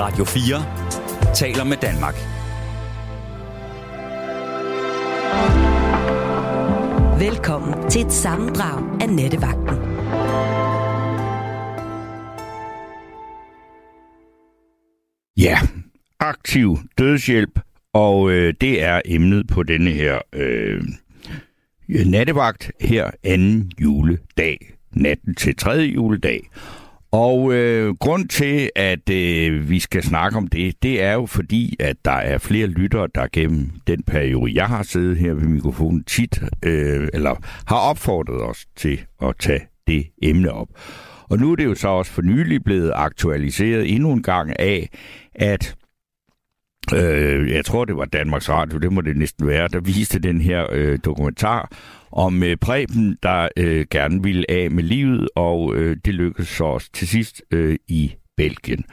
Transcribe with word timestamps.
Radio 0.00 0.24
4 0.24 1.34
taler 1.34 1.64
med 1.64 1.76
Danmark. 1.76 2.14
Velkommen 7.20 7.90
til 7.90 8.06
et 8.06 8.12
sammendrag 8.12 9.02
af 9.02 9.08
Nettevagten. 9.08 9.76
Ja, 15.36 15.58
aktiv 16.20 16.78
dødshjælp, 16.98 17.60
og 17.92 18.30
øh, 18.30 18.54
det 18.60 18.82
er 18.82 19.00
emnet 19.04 19.48
på 19.48 19.62
denne 19.62 19.90
her 19.90 20.18
øh, 20.32 20.82
nattevagt 21.88 22.72
her 22.80 23.10
anden 23.24 23.72
juledag, 23.80 24.72
natten 24.92 25.34
til 25.34 25.56
tredje 25.56 25.86
juledag. 25.86 26.40
Og 27.12 27.52
øh, 27.52 27.94
grund 27.94 28.28
til, 28.28 28.70
at 28.76 29.10
øh, 29.10 29.70
vi 29.70 29.78
skal 29.78 30.02
snakke 30.02 30.38
om 30.38 30.46
det, 30.46 30.82
det 30.82 31.02
er 31.02 31.12
jo 31.12 31.26
fordi, 31.26 31.76
at 31.80 31.96
der 32.04 32.10
er 32.10 32.38
flere 32.38 32.66
lyttere, 32.66 33.08
der 33.14 33.26
gennem 33.32 33.70
den 33.86 34.02
periode, 34.02 34.52
jeg 34.54 34.66
har 34.66 34.82
siddet 34.82 35.16
her 35.16 35.34
ved 35.34 35.48
mikrofonen 35.48 36.04
tit, 36.04 36.42
øh, 36.64 37.08
eller 37.12 37.34
har 37.66 37.76
opfordret 37.76 38.42
os 38.42 38.66
til 38.76 39.00
at 39.22 39.34
tage 39.38 39.66
det 39.86 40.06
emne 40.22 40.52
op. 40.52 40.68
Og 41.30 41.38
nu 41.38 41.52
er 41.52 41.56
det 41.56 41.64
jo 41.64 41.74
så 41.74 41.88
også 41.88 42.12
for 42.12 42.22
nylig 42.22 42.64
blevet 42.64 42.92
aktualiseret 42.94 43.94
endnu 43.94 44.12
en 44.12 44.22
gang 44.22 44.60
af, 44.60 44.88
at 45.34 45.74
øh, 46.94 47.50
jeg 47.50 47.64
tror 47.64 47.84
det 47.84 47.96
var 47.96 48.04
Danmarks 48.04 48.48
Radio, 48.48 48.78
det 48.78 48.92
må 48.92 49.00
det 49.00 49.16
næsten 49.16 49.46
være, 49.46 49.68
der 49.68 49.80
viste 49.80 50.18
den 50.18 50.40
her 50.40 50.66
øh, 50.72 50.98
dokumentar 51.04 51.70
om 52.12 52.42
øh, 52.42 52.56
Preben, 52.56 53.18
der 53.22 53.48
øh, 53.56 53.86
gerne 53.90 54.22
ville 54.22 54.50
af 54.50 54.70
med 54.70 54.82
livet, 54.82 55.28
og 55.36 55.76
øh, 55.76 55.96
det 56.04 56.14
lykkedes 56.14 56.48
så 56.48 56.64
også 56.64 56.90
til 56.92 57.08
sidst 57.08 57.42
øh, 57.50 57.76
i 57.88 58.14
Belgien. 58.36 58.84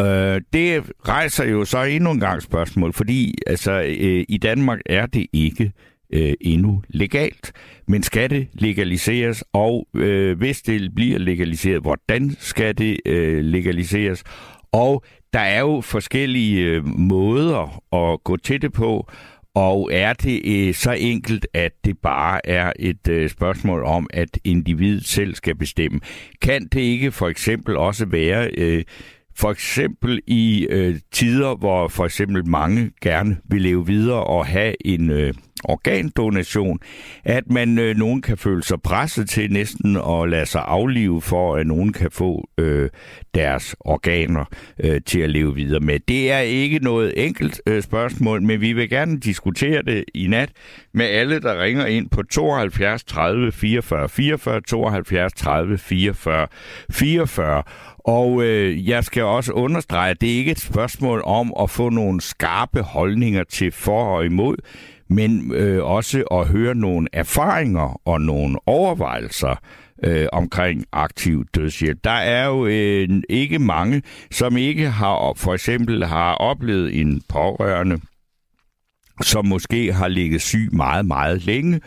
Øh, 0.00 0.40
det 0.52 0.82
rejser 1.08 1.44
jo 1.44 1.64
så 1.64 1.82
endnu 1.82 2.10
en 2.10 2.20
gang 2.20 2.42
spørgsmål, 2.42 2.92
fordi 2.92 3.34
altså, 3.46 3.72
øh, 3.82 4.24
i 4.28 4.38
Danmark 4.38 4.80
er 4.86 5.06
det 5.06 5.26
ikke 5.32 5.72
øh, 6.12 6.32
endnu 6.40 6.82
legalt. 6.88 7.52
Men 7.88 8.02
skal 8.02 8.30
det 8.30 8.48
legaliseres, 8.52 9.44
og 9.52 9.88
øh, 9.96 10.38
hvis 10.38 10.62
det 10.62 10.94
bliver 10.94 11.18
legaliseret, 11.18 11.82
hvordan 11.82 12.36
skal 12.38 12.78
det 12.78 13.00
øh, 13.06 13.44
legaliseres? 13.44 14.24
Og 14.72 15.04
der 15.34 15.40
er 15.40 15.60
jo 15.60 15.80
forskellige 15.80 16.60
øh, 16.60 16.86
måder 16.86 17.82
at 17.92 18.24
gå 18.24 18.36
til 18.36 18.62
det 18.62 18.72
på, 18.72 19.10
og 19.54 19.90
er 19.92 20.12
det 20.12 20.42
øh, 20.44 20.74
så 20.74 20.92
enkelt, 20.92 21.46
at 21.54 21.72
det 21.84 21.98
bare 21.98 22.46
er 22.46 22.72
et 22.78 23.08
øh, 23.08 23.30
spørgsmål 23.30 23.84
om, 23.84 24.06
at 24.10 24.38
individet 24.44 25.06
selv 25.06 25.34
skal 25.34 25.54
bestemme? 25.54 26.00
Kan 26.42 26.68
det 26.72 26.80
ikke 26.80 27.12
for 27.12 27.28
eksempel 27.28 27.76
også 27.76 28.06
være, 28.06 28.50
øh, 28.58 28.84
for 29.36 29.50
eksempel 29.50 30.20
i 30.26 30.66
øh, 30.70 31.00
tider, 31.12 31.54
hvor 31.54 31.88
for 31.88 32.04
eksempel 32.04 32.48
mange 32.48 32.90
gerne 33.02 33.36
vil 33.50 33.62
leve 33.62 33.86
videre 33.86 34.24
og 34.24 34.46
have 34.46 34.86
en 34.86 35.10
øh, 35.10 35.34
organdonation, 35.64 36.80
at 37.24 37.50
man 37.50 37.78
øh, 37.78 37.96
nogen 37.96 38.22
kan 38.22 38.36
føle 38.36 38.62
sig 38.62 38.82
presset 38.82 39.28
til 39.28 39.52
næsten 39.52 39.96
at 39.96 40.28
lade 40.28 40.46
sig 40.46 40.62
aflive 40.66 41.22
for, 41.22 41.56
at 41.56 41.66
nogen 41.66 41.92
kan 41.92 42.10
få 42.10 42.48
øh, 42.58 42.90
deres 43.34 43.76
organer 43.80 44.44
øh, 44.80 45.00
til 45.06 45.20
at 45.20 45.30
leve 45.30 45.54
videre 45.54 45.80
med. 45.80 46.00
Det 46.08 46.32
er 46.32 46.38
ikke 46.38 46.78
noget 46.78 47.26
enkelt 47.26 47.62
øh, 47.66 47.82
spørgsmål, 47.82 48.42
men 48.42 48.60
vi 48.60 48.72
vil 48.72 48.88
gerne 48.88 49.20
diskutere 49.20 49.82
det 49.82 50.04
i 50.14 50.26
nat 50.26 50.50
med 50.92 51.06
alle, 51.06 51.40
der 51.40 51.62
ringer 51.62 51.86
ind 51.86 52.10
på 52.10 52.22
72 52.22 53.04
30 53.04 53.52
44 53.52 54.08
44, 54.08 54.60
72 54.60 55.32
30 55.32 55.78
44 55.78 56.46
44. 56.90 57.62
Og 57.98 58.42
øh, 58.42 58.88
jeg 58.88 59.04
skal 59.04 59.22
også 59.22 59.52
understrege, 59.52 60.10
at 60.10 60.20
det 60.20 60.26
ikke 60.26 60.48
er 60.48 60.52
et 60.52 60.60
spørgsmål 60.60 61.22
om 61.24 61.54
at 61.60 61.70
få 61.70 61.88
nogle 61.88 62.20
skarpe 62.20 62.82
holdninger 62.82 63.44
til 63.44 63.72
for 63.72 64.04
og 64.04 64.24
imod, 64.24 64.56
men 65.08 65.52
øh, 65.52 65.84
også 65.84 66.22
at 66.30 66.46
høre 66.48 66.74
nogle 66.74 67.08
erfaringer 67.12 68.00
og 68.04 68.20
nogle 68.20 68.58
overvejelser 68.66 69.60
øh, 70.04 70.26
omkring 70.32 70.84
aktiv 70.92 71.44
dødshjælp. 71.54 71.98
Der 72.04 72.10
er 72.10 72.46
jo 72.46 72.66
øh, 72.66 73.22
ikke 73.28 73.58
mange, 73.58 74.02
som 74.30 74.56
ikke 74.56 74.90
har 74.90 75.32
for 75.36 75.54
eksempel 75.54 76.04
har 76.04 76.34
oplevet 76.34 77.00
en 77.00 77.22
pårørende, 77.28 78.00
som 79.22 79.46
måske 79.46 79.92
har 79.92 80.08
ligget 80.08 80.42
syg 80.42 80.68
meget, 80.72 81.06
meget 81.06 81.44
længe, 81.44 81.80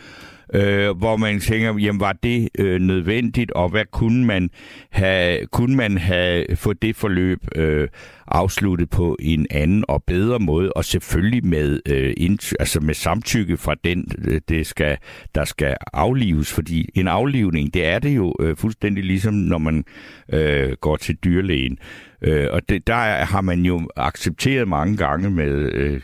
øh, 0.54 0.96
hvor 0.96 1.16
man 1.16 1.40
tænker, 1.40 1.78
jamen 1.78 2.00
var 2.00 2.12
det 2.22 2.48
øh, 2.58 2.80
nødvendigt, 2.80 3.50
og 3.50 3.68
hvad 3.68 3.84
kunne 3.92 4.24
man 4.24 4.50
have, 4.90 5.46
kunne 5.46 5.76
man 5.76 5.98
have 5.98 6.56
få 6.56 6.72
det 6.72 6.96
forløb 6.96 7.38
øh, 7.54 7.88
afsluttet 8.28 8.90
på 8.90 9.16
en 9.20 9.46
anden 9.50 9.84
og 9.88 10.02
bedre 10.06 10.38
måde, 10.38 10.72
og 10.72 10.84
selvfølgelig 10.84 11.46
med, 11.46 11.80
øh, 11.88 12.14
ind, 12.16 12.54
altså 12.60 12.80
med 12.80 12.94
samtykke 12.94 13.56
fra 13.56 13.74
den, 13.84 14.06
øh, 14.28 14.40
det 14.48 14.66
skal, 14.66 14.98
der 15.34 15.44
skal 15.44 15.76
aflives, 15.92 16.52
fordi 16.52 16.88
en 16.94 17.08
aflivning, 17.08 17.74
det 17.74 17.86
er 17.86 17.98
det 17.98 18.16
jo 18.16 18.34
øh, 18.40 18.56
fuldstændig 18.56 19.04
ligesom, 19.04 19.34
når 19.34 19.58
man 19.58 19.84
øh, 20.32 20.72
går 20.80 20.96
til 20.96 21.16
dyrlægen. 21.24 21.78
Øh, 22.22 22.46
og 22.50 22.68
det, 22.68 22.86
der 22.86 23.24
har 23.24 23.40
man 23.40 23.62
jo 23.62 23.88
accepteret 23.96 24.68
mange 24.68 24.96
gange 24.96 25.30
med 25.30 25.72
øh, 25.72 26.00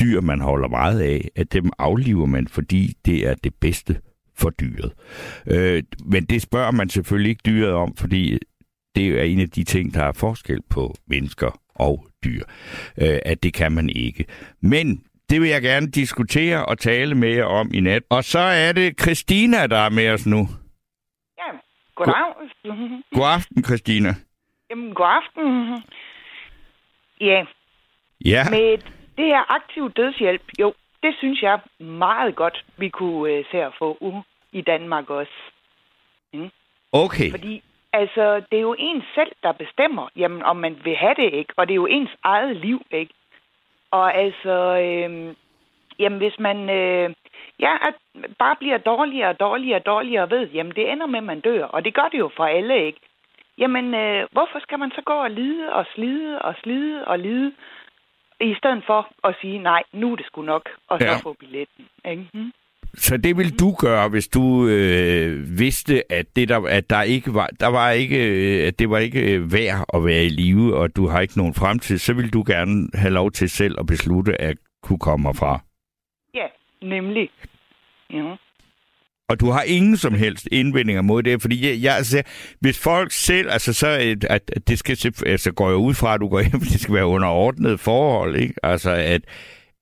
dyr, 0.00 0.20
man 0.20 0.40
holder 0.40 0.68
meget 0.68 1.00
af, 1.00 1.28
at 1.36 1.52
dem 1.52 1.70
afliver 1.78 2.26
man, 2.26 2.48
fordi 2.48 2.92
det 3.04 3.26
er 3.28 3.34
det 3.34 3.54
bedste 3.60 4.00
for 4.38 4.50
dyret. 4.50 4.92
Øh, 5.46 5.82
men 6.04 6.24
det 6.24 6.42
spørger 6.42 6.70
man 6.70 6.88
selvfølgelig 6.88 7.30
ikke 7.30 7.42
dyret 7.46 7.72
om, 7.72 7.96
fordi 7.96 8.38
det 8.94 9.08
er 9.20 9.22
en 9.22 9.40
af 9.40 9.50
de 9.50 9.64
ting, 9.64 9.94
der 9.94 10.04
er 10.04 10.12
forskel 10.12 10.62
på 10.70 10.94
mennesker 11.06 11.60
og 11.74 12.06
dyr. 12.24 12.42
Øh, 13.02 13.18
at 13.24 13.42
det 13.42 13.54
kan 13.54 13.72
man 13.72 13.88
ikke. 13.88 14.24
Men 14.60 15.04
det 15.30 15.40
vil 15.40 15.48
jeg 15.48 15.62
gerne 15.62 15.90
diskutere 15.90 16.66
og 16.66 16.78
tale 16.78 17.14
med 17.14 17.28
jer 17.28 17.44
om 17.44 17.70
i 17.74 17.80
nat. 17.80 18.02
Og 18.10 18.24
så 18.24 18.38
er 18.38 18.72
det 18.72 19.00
Christina, 19.00 19.66
der 19.66 19.78
er 19.78 19.90
med 19.90 20.10
os 20.10 20.26
nu. 20.26 20.48
Ja, 21.38 21.58
goddag. 21.94 22.14
God 23.14 23.26
aften, 23.26 23.64
Christina. 23.64 24.14
Jamen, 24.70 24.94
god 24.94 25.06
aften. 25.06 25.82
Ja, 27.20 27.44
Ja, 28.24 28.44
med 28.50 28.78
det 29.16 29.24
her 29.24 29.54
aktiv 29.54 29.90
dødshjælp, 29.90 30.42
jo, 30.60 30.74
det 31.02 31.14
synes 31.18 31.42
jeg 31.42 31.60
meget 31.78 32.36
godt, 32.36 32.64
vi 32.76 32.88
kunne 32.88 33.32
øh, 33.32 33.44
se 33.50 33.62
at 33.62 33.72
få 33.78 33.96
uh, 34.00 34.22
i 34.52 34.60
Danmark 34.60 35.10
også. 35.10 35.32
okay. 36.92 37.30
Fordi 37.30 37.62
altså, 37.92 38.42
det 38.50 38.56
er 38.56 38.66
jo 38.70 38.76
ens 38.78 39.04
selv, 39.14 39.32
der 39.42 39.52
bestemmer, 39.52 40.08
jamen, 40.16 40.42
om 40.42 40.56
man 40.56 40.80
vil 40.84 40.96
have 40.96 41.14
det, 41.14 41.34
ikke? 41.34 41.52
Og 41.56 41.68
det 41.68 41.72
er 41.72 41.82
jo 41.84 41.86
ens 41.86 42.10
eget 42.22 42.56
liv, 42.56 42.82
ikke? 42.90 43.14
Og 43.90 44.14
altså, 44.14 44.56
øh, 44.86 45.34
jamen, 45.98 46.18
hvis 46.18 46.38
man 46.38 46.70
øh, 46.70 47.14
ja, 47.60 47.72
at 47.88 47.94
bare 48.38 48.56
bliver 48.56 48.78
dårligere 48.78 49.28
og 49.28 49.40
dårligere 49.40 49.78
og 49.80 49.86
dårligere 49.86 50.30
ved, 50.30 50.48
jamen, 50.48 50.72
det 50.76 50.90
ender 50.92 51.06
med, 51.06 51.18
at 51.18 51.24
man 51.24 51.40
dør. 51.40 51.64
Og 51.64 51.84
det 51.84 51.94
gør 51.94 52.08
det 52.12 52.18
jo 52.18 52.30
for 52.36 52.44
alle, 52.44 52.86
ikke? 52.86 53.00
Jamen, 53.58 53.94
øh, 53.94 54.26
hvorfor 54.32 54.58
skal 54.60 54.78
man 54.78 54.90
så 54.90 55.02
gå 55.04 55.12
og 55.12 55.30
lide 55.30 55.72
og 55.72 55.86
slide 55.94 56.42
og 56.42 56.54
slide 56.62 57.04
og 57.04 57.18
lide, 57.18 57.52
i 58.40 58.54
stedet 58.58 58.82
for 58.86 59.08
at 59.28 59.34
sige, 59.40 59.58
nej, 59.58 59.82
nu 59.92 60.12
er 60.12 60.16
det 60.16 60.26
sgu 60.26 60.42
nok, 60.42 60.68
og 60.88 60.98
så 61.00 61.06
Ja. 61.06 61.16
få 61.16 61.32
billetten, 61.40 61.84
ikke? 62.10 62.26
Mm. 62.34 62.52
Så 62.94 63.16
det 63.16 63.36
vil 63.36 63.58
du 63.60 63.74
gøre, 63.80 64.08
hvis 64.08 64.28
du 64.28 64.68
øh, 64.68 65.58
vidste, 65.58 66.12
at 66.12 66.26
det 66.36 66.48
der, 66.48 66.60
at 66.66 66.90
der 66.90 67.02
ikke 67.02 67.34
var, 67.34 67.48
der 67.60 67.66
var 67.66 67.90
ikke, 67.90 68.18
øh, 68.62 68.66
at 68.68 68.78
det 68.78 68.90
var 68.90 68.98
ikke 68.98 69.34
øh, 69.34 69.52
værd 69.52 69.84
at 69.94 70.04
være 70.04 70.24
i 70.24 70.28
live, 70.28 70.76
og 70.76 70.96
du 70.96 71.06
har 71.08 71.20
ikke 71.20 71.38
nogen 71.38 71.54
fremtid, 71.54 71.98
så 71.98 72.12
vil 72.14 72.32
du 72.32 72.44
gerne 72.46 72.88
have 72.94 73.12
lov 73.14 73.30
til 73.30 73.50
selv 73.50 73.74
at 73.80 73.86
beslutte 73.86 74.40
at 74.40 74.56
kunne 74.82 74.98
komme 74.98 75.28
herfra. 75.28 75.60
Ja, 76.34 76.46
nemlig. 76.82 77.30
Ja. 78.12 78.34
Og 79.28 79.40
du 79.40 79.50
har 79.50 79.62
ingen 79.62 79.96
som 79.96 80.14
helst 80.14 80.48
indvendinger 80.52 81.02
mod 81.02 81.22
det, 81.22 81.42
fordi 81.42 81.68
jeg, 81.68 81.82
jeg 81.82 81.96
altså, 81.96 82.22
hvis 82.60 82.78
folk 82.78 83.12
selv, 83.12 83.50
altså 83.50 83.72
så, 83.72 83.86
at, 83.86 84.24
at 84.48 84.68
det 84.68 84.78
skal, 84.78 84.96
så 84.96 85.22
altså 85.26 85.52
går 85.52 85.68
jeg 85.68 85.76
ud 85.76 85.94
fra, 85.94 86.14
at 86.14 86.20
du 86.20 86.28
går 86.28 86.40
hjem, 86.40 86.60
det 86.72 86.80
skal 86.80 86.94
være 86.94 87.06
under 87.06 87.28
ordnet 87.28 87.80
forhold, 87.80 88.36
ikke? 88.36 88.54
Altså 88.62 88.90
at, 88.90 89.22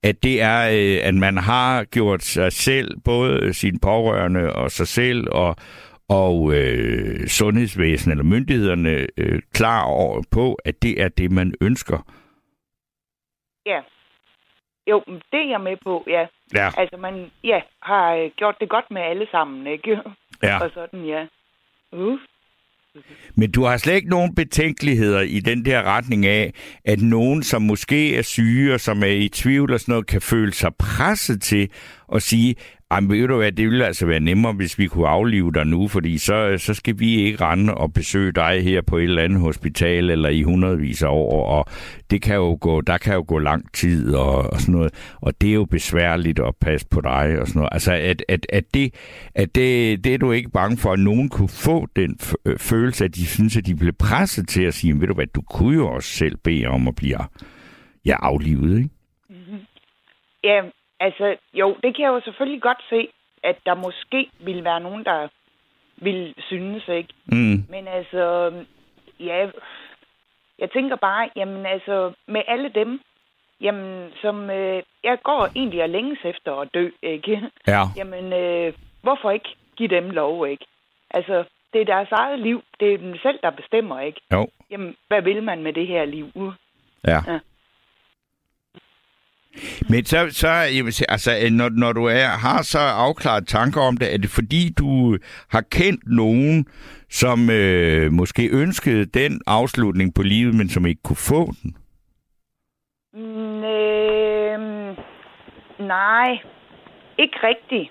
at 0.02 0.22
det 0.22 0.42
er, 0.42 0.68
øh, 0.68 1.08
at 1.08 1.14
man 1.14 1.36
har 1.36 1.84
gjort 1.84 2.22
sig 2.22 2.52
selv, 2.52 3.00
både 3.04 3.54
sine 3.54 3.78
pårørende 3.78 4.52
og 4.52 4.70
sig 4.70 4.88
selv, 4.88 5.28
og, 5.32 5.56
og 6.08 6.54
øh, 6.54 7.28
sundhedsvæsenet 7.28 8.12
eller 8.12 8.24
myndighederne 8.24 9.06
øh, 9.16 9.42
klar 9.54 9.82
over 9.82 10.22
på, 10.30 10.54
at 10.54 10.82
det 10.82 11.02
er 11.02 11.08
det, 11.08 11.32
man 11.32 11.54
ønsker. 11.60 12.06
ja. 13.66 13.80
Jo, 14.86 15.02
det 15.06 15.40
er 15.44 15.48
jeg 15.50 15.60
med 15.60 15.76
på, 15.82 16.04
ja. 16.06 16.26
Ja, 16.54 16.70
Altså, 16.76 16.96
man 16.96 17.30
ja, 17.44 17.60
har 17.82 18.14
øh, 18.14 18.30
gjort 18.36 18.56
det 18.60 18.68
godt 18.68 18.90
med 18.90 19.02
alle 19.02 19.26
sammen, 19.30 19.66
ikke? 19.66 19.98
ja. 20.42 20.58
Og 20.64 20.70
sådan, 20.74 21.04
ja. 21.04 21.26
Uh. 21.92 22.18
Men 23.34 23.52
du 23.52 23.64
har 23.64 23.76
slet 23.76 23.94
ikke 23.94 24.08
nogen 24.08 24.34
betænkeligheder 24.34 25.20
i 25.20 25.40
den 25.40 25.64
der 25.64 25.82
retning 25.82 26.26
af, 26.26 26.52
at 26.84 27.00
nogen, 27.00 27.42
som 27.42 27.62
måske 27.62 28.16
er 28.16 28.22
syge 28.22 28.74
og 28.74 28.80
som 28.80 29.02
er 29.02 29.06
i 29.06 29.28
tvivl 29.28 29.72
og 29.72 29.80
sådan 29.80 29.92
noget, 29.92 30.06
kan 30.06 30.20
føle 30.20 30.52
sig 30.52 30.74
presset 30.78 31.42
til 31.42 31.70
og 32.06 32.22
sige, 32.22 32.54
Jamen, 32.92 33.10
ved 33.10 33.28
du 33.28 33.36
hvad, 33.36 33.52
det 33.52 33.66
ville 33.70 33.86
altså 33.86 34.06
være 34.06 34.20
nemmere, 34.20 34.52
hvis 34.52 34.78
vi 34.78 34.86
kunne 34.86 35.08
aflive 35.08 35.52
dig 35.52 35.66
nu, 35.66 35.88
fordi 35.88 36.18
så, 36.18 36.54
så 36.58 36.74
skal 36.74 36.98
vi 36.98 37.14
ikke 37.14 37.44
rende 37.44 37.74
og 37.74 37.92
besøge 37.92 38.32
dig 38.32 38.62
her 38.62 38.82
på 38.82 38.96
et 38.98 39.04
eller 39.04 39.22
andet 39.22 39.40
hospital 39.40 40.10
eller 40.10 40.28
i 40.28 40.42
hundredvis 40.42 41.02
af 41.02 41.08
år, 41.08 41.46
og 41.46 41.66
det 42.10 42.22
kan 42.22 42.34
jo 42.34 42.58
gå, 42.60 42.80
der 42.80 42.98
kan 42.98 43.14
jo 43.14 43.24
gå 43.28 43.38
lang 43.38 43.72
tid 43.72 44.14
og, 44.14 44.36
og 44.52 44.60
sådan 44.60 44.74
noget, 44.74 45.16
og 45.20 45.40
det 45.40 45.50
er 45.50 45.54
jo 45.54 45.64
besværligt 45.64 46.38
at 46.38 46.56
passe 46.60 46.86
på 46.90 47.00
dig 47.00 47.38
og 47.40 47.46
sådan 47.46 47.58
noget. 47.58 47.68
Altså, 47.72 47.92
at, 47.92 48.24
at, 48.28 48.46
at, 48.52 48.74
det, 48.74 48.94
at 49.34 49.54
det, 49.54 50.04
det 50.04 50.14
er 50.14 50.18
du 50.18 50.32
ikke 50.32 50.50
bange 50.50 50.76
for, 50.76 50.92
at 50.92 50.98
nogen 50.98 51.28
kunne 51.28 51.48
få 51.48 51.86
den 51.96 52.18
øh, 52.44 52.58
følelse, 52.58 53.04
at 53.04 53.14
de 53.14 53.26
synes, 53.26 53.56
at 53.56 53.66
de 53.66 53.74
blev 53.74 53.92
presset 53.92 54.48
til 54.48 54.62
at 54.62 54.74
sige, 54.74 55.00
ved 55.00 55.08
du 55.08 55.14
hvad, 55.14 55.26
du 55.26 55.42
kunne 55.42 55.74
jo 55.74 55.88
også 55.88 56.08
selv 56.08 56.36
bede 56.36 56.66
om 56.66 56.88
at 56.88 56.94
blive 56.94 57.18
ja, 58.04 58.16
aflivet, 58.22 58.76
ikke? 58.76 58.90
Mm-hmm. 59.30 59.58
Ja, 60.44 60.60
Altså, 61.00 61.36
jo, 61.54 61.76
det 61.82 61.96
kan 61.96 62.04
jeg 62.04 62.08
jo 62.08 62.20
selvfølgelig 62.24 62.62
godt 62.62 62.82
se, 62.90 63.08
at 63.42 63.56
der 63.66 63.74
måske 63.74 64.30
vil 64.38 64.64
være 64.64 64.80
nogen, 64.80 65.04
der 65.04 65.28
vil 65.96 66.34
synes, 66.38 66.88
ikke? 66.88 67.14
Mm. 67.26 67.64
Men 67.68 67.88
altså, 67.88 68.52
ja, 69.20 69.50
jeg 70.58 70.70
tænker 70.70 70.96
bare, 70.96 71.30
jamen 71.36 71.66
altså, 71.66 72.12
med 72.26 72.42
alle 72.48 72.68
dem, 72.68 73.00
jamen, 73.60 74.12
som 74.22 74.50
øh, 74.50 74.82
jeg 75.04 75.18
går 75.22 75.48
egentlig 75.56 75.82
og 75.82 75.88
længes 75.88 76.18
efter 76.24 76.52
at 76.60 76.68
dø, 76.74 76.90
ikke? 77.02 77.50
Ja. 77.66 77.82
Jamen, 77.96 78.32
øh, 78.32 78.72
hvorfor 79.02 79.30
ikke 79.30 79.56
give 79.76 79.88
dem 79.88 80.10
lov, 80.10 80.48
ikke? 80.48 80.66
Altså, 81.10 81.44
det 81.72 81.80
er 81.80 81.84
deres 81.84 82.12
eget 82.12 82.38
liv. 82.38 82.62
Det 82.80 82.94
er 82.94 82.98
dem 82.98 83.16
selv, 83.22 83.38
der 83.42 83.50
bestemmer, 83.50 84.00
ikke? 84.00 84.20
Jo. 84.32 84.46
Jamen, 84.70 84.96
hvad 85.08 85.22
vil 85.22 85.42
man 85.42 85.62
med 85.62 85.72
det 85.72 85.86
her 85.86 86.04
liv? 86.04 86.26
Ja. 87.06 87.20
ja. 87.26 87.38
Men 89.90 90.04
så, 90.04 90.26
så 90.30 90.48
jeg 90.48 90.84
vil 90.84 90.92
sige, 90.92 91.10
altså, 91.10 91.30
når, 91.50 91.68
når 91.68 91.92
du 91.92 92.04
er, 92.04 92.26
har 92.26 92.62
så 92.62 92.78
afklaret 92.78 93.46
tanker 93.46 93.80
om 93.80 93.96
det, 93.96 94.14
er 94.14 94.18
det 94.18 94.30
fordi, 94.30 94.72
du 94.78 95.18
har 95.50 95.60
kendt 95.60 96.00
nogen, 96.06 96.66
som 97.10 97.50
øh, 97.50 98.12
måske 98.12 98.48
ønskede 98.52 99.04
den 99.04 99.40
afslutning 99.46 100.14
på 100.14 100.22
livet, 100.22 100.54
men 100.54 100.68
som 100.68 100.86
ikke 100.86 101.02
kunne 101.02 101.16
få 101.16 101.52
den? 101.62 101.76
Mm, 103.14 103.64
øh, 103.64 104.58
nej, 105.78 106.28
ikke 107.18 107.38
rigtigt. 107.42 107.90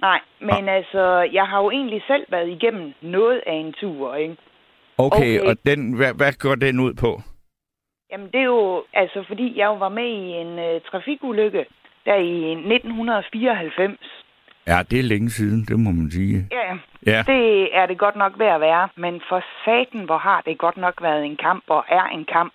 Nej, 0.00 0.20
men 0.40 0.68
ah. 0.68 0.76
altså, 0.76 1.28
jeg 1.32 1.44
har 1.44 1.62
jo 1.62 1.70
egentlig 1.70 2.02
selv 2.06 2.26
været 2.30 2.48
igennem 2.48 2.92
noget 3.02 3.40
af 3.46 3.52
en 3.54 3.72
tur, 3.72 4.14
ikke? 4.14 4.36
Okay, 4.98 5.40
okay. 5.40 5.48
og 5.48 5.56
den, 5.66 5.92
hvad, 5.92 6.14
hvad 6.14 6.32
går 6.32 6.54
den 6.54 6.80
ud 6.80 6.94
på? 6.94 7.22
Jamen, 8.12 8.26
det 8.26 8.40
er 8.40 8.44
jo, 8.44 8.84
altså, 8.92 9.24
fordi 9.28 9.58
jeg 9.58 9.66
jo 9.66 9.74
var 9.74 9.88
med 9.88 10.08
i 10.08 10.26
en 10.42 10.52
uh, 10.58 10.82
trafikulykke 10.90 11.66
der 12.04 12.14
i 12.14 12.52
1994. 12.52 13.98
Ja, 14.66 14.82
det 14.90 14.98
er 14.98 15.02
længe 15.02 15.30
siden, 15.30 15.64
det 15.64 15.78
må 15.78 15.90
man 15.90 16.10
sige. 16.10 16.48
Ja, 16.50 16.78
ja, 17.06 17.22
det 17.26 17.76
er 17.76 17.86
det 17.86 17.98
godt 17.98 18.16
nok 18.16 18.38
ved 18.38 18.46
at 18.46 18.60
være, 18.60 18.88
men 18.96 19.20
for 19.28 19.44
saten, 19.64 20.04
hvor 20.04 20.18
har 20.18 20.40
det 20.46 20.58
godt 20.58 20.76
nok 20.76 21.02
været 21.02 21.24
en 21.24 21.36
kamp, 21.36 21.64
og 21.68 21.84
er 21.88 22.04
en 22.04 22.24
kamp 22.24 22.52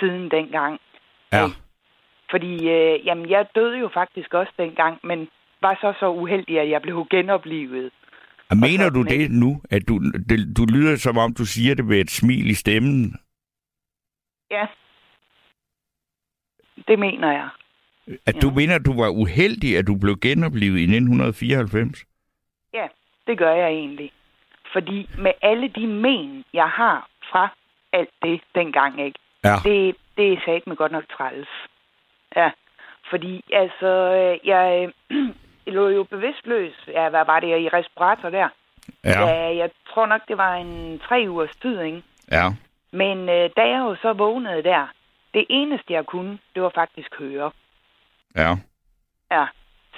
siden 0.00 0.30
dengang. 0.30 0.80
Ja. 1.32 1.44
Fordi, 2.30 2.54
uh, 2.56 3.06
jamen, 3.06 3.30
jeg 3.30 3.46
døde 3.54 3.78
jo 3.78 3.90
faktisk 3.94 4.34
også 4.34 4.52
dengang, 4.58 4.98
men 5.04 5.28
var 5.62 5.78
så 5.80 5.92
så 6.00 6.08
uheldig, 6.08 6.60
at 6.60 6.70
jeg 6.70 6.82
blev 6.82 7.06
genoplevet. 7.10 7.90
Og 8.50 8.56
mener 8.56 8.90
du 8.90 9.02
det 9.02 9.30
nu? 9.30 9.62
At 9.70 9.82
du, 9.88 9.98
det, 10.28 10.56
du 10.56 10.64
lyder 10.64 10.96
som 10.96 11.18
om, 11.18 11.34
du 11.34 11.44
siger 11.44 11.74
det 11.74 11.84
med 11.84 12.00
et 12.00 12.10
smil 12.10 12.50
i 12.50 12.54
stemmen? 12.54 13.14
Ja, 14.50 14.66
det 16.88 16.98
mener 16.98 17.32
jeg. 17.32 17.48
At 18.26 18.34
ja. 18.34 18.40
du 18.40 18.50
mener, 18.50 18.74
at 18.74 18.86
du 18.86 19.02
var 19.02 19.08
uheldig, 19.08 19.78
at 19.78 19.86
du 19.86 19.96
blev 20.00 20.16
genoplevet 20.20 20.78
i 20.78 20.82
1994? 20.82 22.04
Ja, 22.74 22.86
det 23.26 23.38
gør 23.38 23.54
jeg 23.54 23.68
egentlig. 23.68 24.12
Fordi 24.72 25.10
med 25.18 25.32
alle 25.42 25.68
de 25.68 25.86
men, 25.86 26.44
jeg 26.54 26.68
har 26.68 27.08
fra 27.30 27.48
alt 27.92 28.10
det 28.22 28.40
dengang, 28.54 29.00
ikke? 29.00 29.18
Ja. 29.44 29.54
Det, 29.64 29.96
det 30.16 30.32
er 30.32 30.36
sat 30.44 30.66
med 30.66 30.76
godt 30.76 30.92
nok 30.92 31.04
træls. 31.16 31.48
Ja, 32.36 32.50
fordi 33.10 33.44
altså, 33.52 33.88
jeg, 34.44 34.90
jeg 35.10 35.28
lå 35.76 35.88
jo 35.88 36.02
bevidstløs. 36.04 36.74
Ja, 36.88 37.08
hvad 37.08 37.24
var 37.26 37.40
det, 37.40 37.60
i 37.60 37.68
respirator 37.68 38.30
der? 38.30 38.48
Ja. 39.04 39.20
ja. 39.20 39.56
Jeg 39.56 39.70
tror 39.94 40.06
nok, 40.06 40.20
det 40.28 40.38
var 40.38 40.54
en 40.54 40.98
tre 40.98 41.24
ugers 41.28 41.56
tid, 41.62 41.80
ikke? 41.80 42.02
Ja. 42.30 42.44
Men 42.92 43.18
øh, 43.28 43.50
da 43.56 43.62
jeg 43.62 43.78
jo 43.78 43.96
så 44.02 44.12
vågnede 44.12 44.62
der, 44.62 44.86
det 45.34 45.46
eneste, 45.48 45.92
jeg 45.92 46.06
kunne, 46.06 46.38
det 46.54 46.62
var 46.62 46.72
faktisk 46.74 47.18
høre. 47.18 47.50
Ja. 48.36 48.56
Ja, 49.30 49.46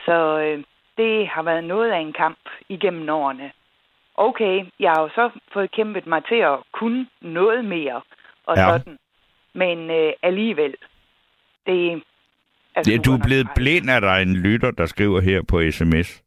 så 0.04 0.38
øh, 0.38 0.64
det 0.96 1.28
har 1.28 1.42
været 1.42 1.64
noget 1.64 1.90
af 1.90 1.98
en 1.98 2.12
kamp 2.12 2.38
igennem 2.68 3.08
årene. 3.08 3.52
Okay, 4.14 4.66
jeg 4.80 4.90
har 4.90 5.02
jo 5.02 5.08
så 5.08 5.30
fået 5.52 5.70
kæmpet 5.70 6.06
mig 6.06 6.24
til 6.24 6.34
at 6.34 6.58
kunne 6.72 7.06
noget 7.20 7.64
mere 7.64 8.02
og 8.46 8.56
ja. 8.56 8.66
sådan. 8.66 8.98
Men 9.52 9.90
øh, 9.90 10.12
alligevel, 10.22 10.74
det 11.66 11.92
er... 11.92 12.00
Det, 12.82 13.04
du 13.04 13.12
er 13.12 13.22
blevet 13.24 13.48
blind 13.54 13.90
af 13.90 14.00
dig 14.00 14.22
en 14.22 14.36
lytter, 14.36 14.70
der 14.70 14.86
skriver 14.86 15.20
her 15.20 15.42
på 15.42 15.70
sms. 15.70 16.22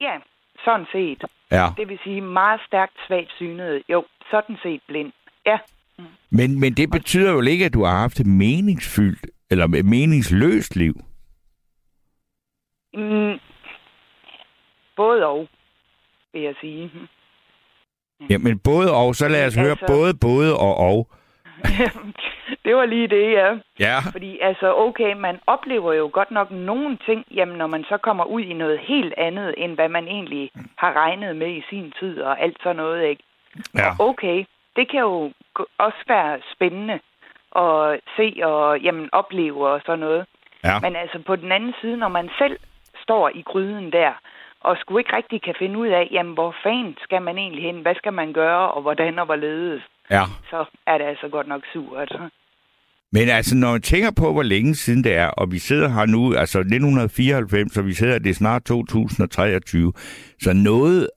Ja, 0.00 0.18
sådan 0.64 0.86
set. 0.92 1.24
Ja. 1.50 1.66
Det 1.76 1.88
vil 1.88 1.98
sige 2.04 2.20
meget 2.20 2.60
stærkt 2.66 2.92
svagt 3.06 3.32
synet. 3.36 3.82
Jo, 3.88 4.04
sådan 4.30 4.56
set 4.62 4.80
blind. 4.86 5.12
Ja. 5.46 5.58
Men, 6.30 6.60
men 6.60 6.72
det 6.72 6.90
betyder 6.90 7.32
jo 7.32 7.40
ikke, 7.40 7.64
at 7.64 7.74
du 7.74 7.84
har 7.84 7.96
haft 7.96 8.20
et 8.20 8.26
meningsfyldt 8.26 9.26
eller 9.50 9.64
et 9.64 9.84
meningsløst 9.84 10.76
liv. 10.76 10.94
Mm, 12.94 13.38
både 14.96 15.26
og, 15.26 15.48
vil 16.32 16.42
jeg 16.42 16.54
sige. 16.60 16.90
Ja, 18.30 18.38
men 18.38 18.58
både 18.58 18.94
og, 18.94 19.14
så 19.14 19.28
lad 19.28 19.40
os 19.40 19.44
altså, 19.44 19.60
høre 19.60 19.76
både, 19.86 20.14
både 20.14 20.58
og 20.58 20.76
og. 20.76 21.08
det 22.64 22.76
var 22.76 22.86
lige 22.86 23.08
det, 23.08 23.32
ja. 23.32 23.48
Ja. 23.80 23.98
Fordi 24.12 24.38
altså, 24.42 24.74
okay, 24.76 25.12
man 25.12 25.38
oplever 25.46 25.92
jo 25.92 26.10
godt 26.12 26.30
nok 26.30 26.50
nogle 26.50 26.98
ting, 27.06 27.24
jamen 27.34 27.58
når 27.58 27.66
man 27.66 27.84
så 27.84 27.96
kommer 27.96 28.24
ud 28.24 28.42
i 28.42 28.52
noget 28.52 28.78
helt 28.78 29.14
andet, 29.16 29.54
end 29.56 29.72
hvad 29.74 29.88
man 29.88 30.08
egentlig 30.08 30.50
har 30.78 30.92
regnet 30.92 31.36
med 31.36 31.50
i 31.56 31.62
sin 31.70 31.92
tid 32.00 32.20
og 32.20 32.42
alt 32.42 32.56
sådan 32.62 32.76
noget, 32.76 33.08
ikke? 33.08 33.22
Ja. 33.74 33.90
Og 33.90 34.08
okay, 34.08 34.44
det 34.78 34.90
kan 34.90 35.00
jo 35.00 35.32
også 35.78 36.02
være 36.08 36.38
spændende 36.54 36.98
at 37.56 38.00
se 38.16 38.26
og 38.50 38.80
jamen, 38.80 39.08
opleve 39.12 39.68
og 39.68 39.80
sådan 39.86 39.98
noget. 39.98 40.24
Ja. 40.64 40.80
Men 40.80 40.96
altså 40.96 41.18
på 41.26 41.36
den 41.36 41.52
anden 41.52 41.74
side, 41.80 41.96
når 41.96 42.08
man 42.08 42.28
selv 42.38 42.56
står 43.02 43.30
i 43.34 43.42
gryden 43.42 43.92
der, 43.92 44.12
og 44.60 44.76
skulle 44.80 45.00
ikke 45.00 45.16
rigtig 45.16 45.42
kan 45.42 45.54
finde 45.58 45.78
ud 45.78 45.86
af, 45.86 46.08
jamen 46.10 46.34
hvor 46.34 46.54
fanden 46.62 46.96
skal 47.02 47.22
man 47.22 47.38
egentlig 47.38 47.64
hen, 47.64 47.82
hvad 47.82 47.94
skal 47.94 48.12
man 48.12 48.32
gøre, 48.32 48.72
og 48.72 48.82
hvordan 48.82 49.18
og 49.18 49.26
hvorledes, 49.26 49.82
ja. 50.10 50.24
så 50.50 50.64
er 50.86 50.98
det 50.98 51.04
altså 51.04 51.28
godt 51.28 51.48
nok 51.48 51.62
surt. 51.72 52.12
Men 53.12 53.28
altså, 53.28 53.56
når 53.56 53.72
man 53.72 53.82
tænker 53.82 54.10
på, 54.10 54.32
hvor 54.32 54.42
længe 54.42 54.74
siden 54.74 55.04
det 55.04 55.14
er, 55.16 55.26
og 55.26 55.52
vi 55.52 55.58
sidder 55.58 55.88
her 55.88 56.06
nu, 56.06 56.34
altså 56.34 56.58
1994, 56.58 57.76
og 57.76 57.86
vi 57.86 57.94
sidder, 57.94 58.18
det 58.18 58.30
er 58.30 58.34
snart 58.34 58.64
2023, 58.64 59.92
så 60.40 60.52
noget 60.52 61.10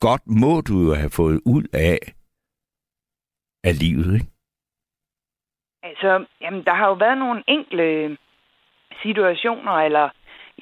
godt 0.00 0.22
må 0.26 0.60
du 0.60 0.82
jo 0.82 0.94
have 0.94 1.10
fået 1.10 1.40
ud 1.44 1.62
af 1.72 1.98
af 3.68 3.78
livet, 3.78 4.14
ikke? 4.14 4.26
Altså, 5.82 6.24
jamen, 6.40 6.64
der 6.64 6.74
har 6.74 6.86
jo 6.86 6.92
været 6.92 7.18
nogle 7.18 7.42
enkle 7.46 8.16
situationer, 9.02 9.72
eller 9.72 10.08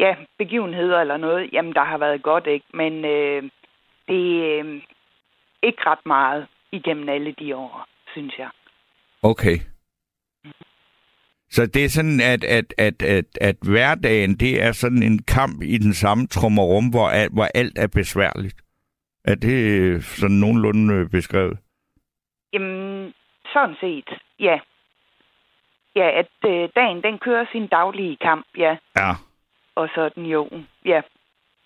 ja, 0.00 0.14
begivenheder 0.38 1.00
eller 1.00 1.16
noget, 1.16 1.50
jamen, 1.52 1.72
der 1.72 1.84
har 1.84 1.98
været 1.98 2.22
godt, 2.22 2.46
ikke? 2.46 2.66
Men 2.74 3.04
øh, 3.04 3.42
det 4.08 4.22
er 4.58 4.64
øh, 4.64 4.82
ikke 5.62 5.82
ret 5.86 6.06
meget 6.06 6.46
igennem 6.72 7.08
alle 7.08 7.34
de 7.38 7.56
år, 7.56 7.86
synes 8.12 8.34
jeg. 8.38 8.50
Okay. 9.22 9.58
Så 11.50 11.66
det 11.66 11.84
er 11.84 11.88
sådan, 11.88 12.20
at, 12.20 12.44
at, 12.44 12.74
at, 12.78 13.02
at, 13.02 13.24
at 13.40 13.56
hverdagen, 13.62 14.34
det 14.34 14.62
er 14.62 14.72
sådan 14.72 15.02
en 15.02 15.22
kamp 15.22 15.62
i 15.62 15.78
den 15.78 15.94
samme 15.94 16.26
trummerum, 16.26 16.88
hvor, 16.88 17.08
alt, 17.08 17.32
hvor 17.32 17.48
alt 17.54 17.78
er 17.78 17.86
besværligt. 17.86 18.56
Er 19.24 19.34
det 19.34 20.04
sådan 20.04 20.36
nogenlunde 20.36 21.08
beskrevet? 21.08 21.58
Jamen, 22.56 23.14
sådan 23.52 23.76
set, 23.80 24.08
ja. 24.40 24.58
Ja, 25.96 26.10
at 26.10 26.50
øh, 26.50 26.68
dagen, 26.76 27.02
den 27.02 27.18
kører 27.18 27.46
sin 27.52 27.66
daglige 27.66 28.16
kamp, 28.16 28.46
ja. 28.58 28.76
Ja. 28.96 29.10
Og 29.74 29.88
sådan 29.94 30.24
jo, 30.24 30.48
ja. 30.84 31.00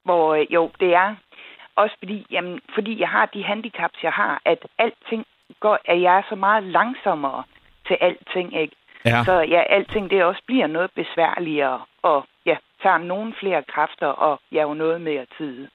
Hvor 0.04 0.34
øh, 0.34 0.54
jo, 0.54 0.70
det 0.80 0.94
er 0.94 1.14
også 1.76 1.96
fordi, 1.98 2.26
jamen, 2.30 2.60
fordi 2.74 3.00
jeg 3.00 3.08
har 3.08 3.26
de 3.26 3.44
handicaps, 3.44 4.02
jeg 4.02 4.12
har, 4.12 4.42
at 4.44 4.66
alting 4.78 5.26
går, 5.60 5.78
at 5.84 6.00
jeg 6.02 6.18
er 6.18 6.22
så 6.28 6.34
meget 6.34 6.62
langsommere 6.62 7.44
til 7.86 7.96
alting, 8.00 8.56
ikke? 8.56 8.76
Ja. 9.04 9.24
Så 9.24 9.32
ja, 9.32 9.62
alting 9.62 10.10
det 10.10 10.24
også 10.24 10.42
bliver 10.46 10.66
noget 10.66 10.90
besværligere, 10.90 11.80
og 12.02 12.26
ja, 12.46 12.56
tager 12.82 12.98
nogle 12.98 13.34
flere 13.40 13.62
kræfter, 13.62 14.06
og 14.06 14.40
jeg 14.52 14.58
ja, 14.58 14.62
jo 14.62 14.74
noget 14.74 15.00
mere 15.00 15.26
tid. 15.38 15.68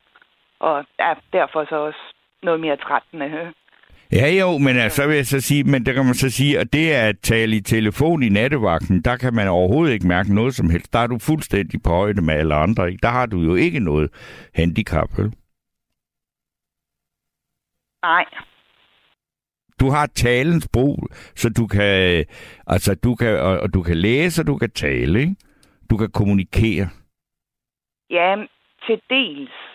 Og 0.60 0.86
ja, 1.00 1.13
derfor 1.34 1.65
så 1.65 1.75
også 1.75 2.00
noget 2.43 2.60
mere 2.60 2.77
trættende. 2.77 3.53
Ja, 4.12 4.29
jo, 4.29 4.57
men 4.57 4.77
altså, 4.77 4.95
så 4.95 5.07
vil 5.07 5.15
jeg 5.15 5.25
så 5.25 5.41
sige, 5.41 5.63
men 5.63 5.85
der 5.85 5.93
kan 5.93 6.05
man 6.05 6.13
så 6.13 6.29
sige, 6.29 6.59
at 6.59 6.74
det 6.74 6.91
at 6.91 7.19
tale 7.19 7.55
i 7.55 7.62
telefon 7.62 8.24
i 8.24 8.29
nattevagten, 8.29 9.01
der 9.01 9.17
kan 9.17 9.33
man 9.33 9.47
overhovedet 9.47 9.93
ikke 9.93 10.07
mærke 10.07 10.35
noget 10.35 10.55
som 10.55 10.69
helst. 10.69 10.93
Der 10.93 11.00
er 11.00 11.07
du 11.07 11.17
fuldstændig 11.19 11.83
på 11.83 11.89
højde 11.89 12.21
med 12.21 12.33
alle 12.33 12.55
andre, 12.55 12.88
ikke? 12.91 13.01
Der 13.01 13.09
har 13.09 13.25
du 13.25 13.41
jo 13.41 13.55
ikke 13.55 13.79
noget 13.79 14.09
handicap, 14.55 15.17
vel? 15.17 15.33
Nej. 18.03 18.25
Du 19.79 19.89
har 19.89 20.05
talens 20.05 20.67
brug, 20.74 21.07
så 21.35 21.50
du 21.50 21.67
kan, 21.67 22.25
altså, 22.67 22.95
du 22.95 23.15
kan, 23.15 23.39
og, 23.39 23.59
og 23.59 23.74
du 23.74 23.81
kan 23.83 23.97
læse, 23.97 24.41
og 24.41 24.47
du 24.47 24.57
kan 24.57 24.71
tale, 24.71 25.19
ikke? 25.19 25.35
Du 25.89 25.97
kan 25.97 26.12
kommunikere. 26.12 26.89
Ja, 28.09 28.35
til 28.88 29.01
dels. 29.09 29.75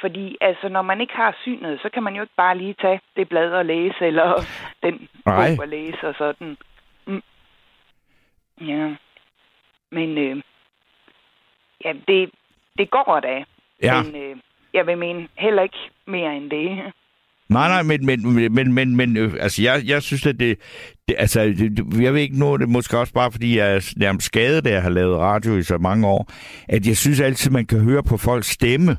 Fordi 0.00 0.36
altså, 0.40 0.68
når 0.68 0.82
man 0.82 1.00
ikke 1.00 1.14
har 1.14 1.36
synet, 1.42 1.80
så 1.82 1.88
kan 1.94 2.02
man 2.02 2.14
jo 2.14 2.22
ikke 2.22 2.34
bare 2.36 2.58
lige 2.58 2.74
tage 2.80 3.00
det 3.16 3.28
blad 3.28 3.50
og 3.52 3.64
læse, 3.64 4.00
eller 4.00 4.46
den 4.82 5.08
Nej. 5.26 5.48
bog 5.56 5.62
og 5.62 5.68
læse 5.68 6.08
og 6.08 6.14
sådan. 6.18 6.56
Mm. 7.06 7.22
Ja. 8.60 8.94
Men 9.92 10.18
øh, 10.18 10.42
ja, 11.84 11.92
det, 12.08 12.30
det 12.78 12.90
går 12.90 13.20
da. 13.20 13.44
Ja. 13.82 14.02
Men 14.02 14.16
øh, 14.16 14.36
jeg 14.74 14.86
vil 14.86 14.98
mene 14.98 15.28
heller 15.38 15.62
ikke 15.62 15.90
mere 16.06 16.36
end 16.36 16.50
det. 16.50 16.92
Nej, 17.48 17.68
nej, 17.68 17.82
men, 17.82 18.06
men, 18.06 18.52
men, 18.54 18.72
men, 18.74 18.96
men 18.96 19.16
øh, 19.16 19.34
altså, 19.40 19.62
jeg, 19.62 19.82
jeg 19.86 20.02
synes, 20.02 20.26
at 20.26 20.40
det, 20.40 20.58
det 21.08 21.14
altså, 21.18 21.40
det, 21.40 22.02
jeg 22.02 22.14
vil 22.14 22.22
ikke 22.22 22.38
nå 22.38 22.56
det, 22.56 22.68
måske 22.68 22.98
også 22.98 23.12
bare, 23.12 23.32
fordi 23.32 23.58
jeg 23.58 23.74
er 23.74 23.94
nærmest 23.96 24.26
skadet, 24.26 24.64
da 24.64 24.70
jeg 24.70 24.82
har 24.82 24.90
lavet 24.90 25.18
radio 25.18 25.56
i 25.56 25.62
så 25.62 25.78
mange 25.78 26.06
år, 26.06 26.30
at 26.68 26.86
jeg 26.86 26.96
synes 26.96 27.20
altid, 27.20 27.50
man 27.50 27.66
kan 27.66 27.80
høre 27.80 28.02
på 28.02 28.16
folks 28.16 28.46
stemme, 28.46 28.96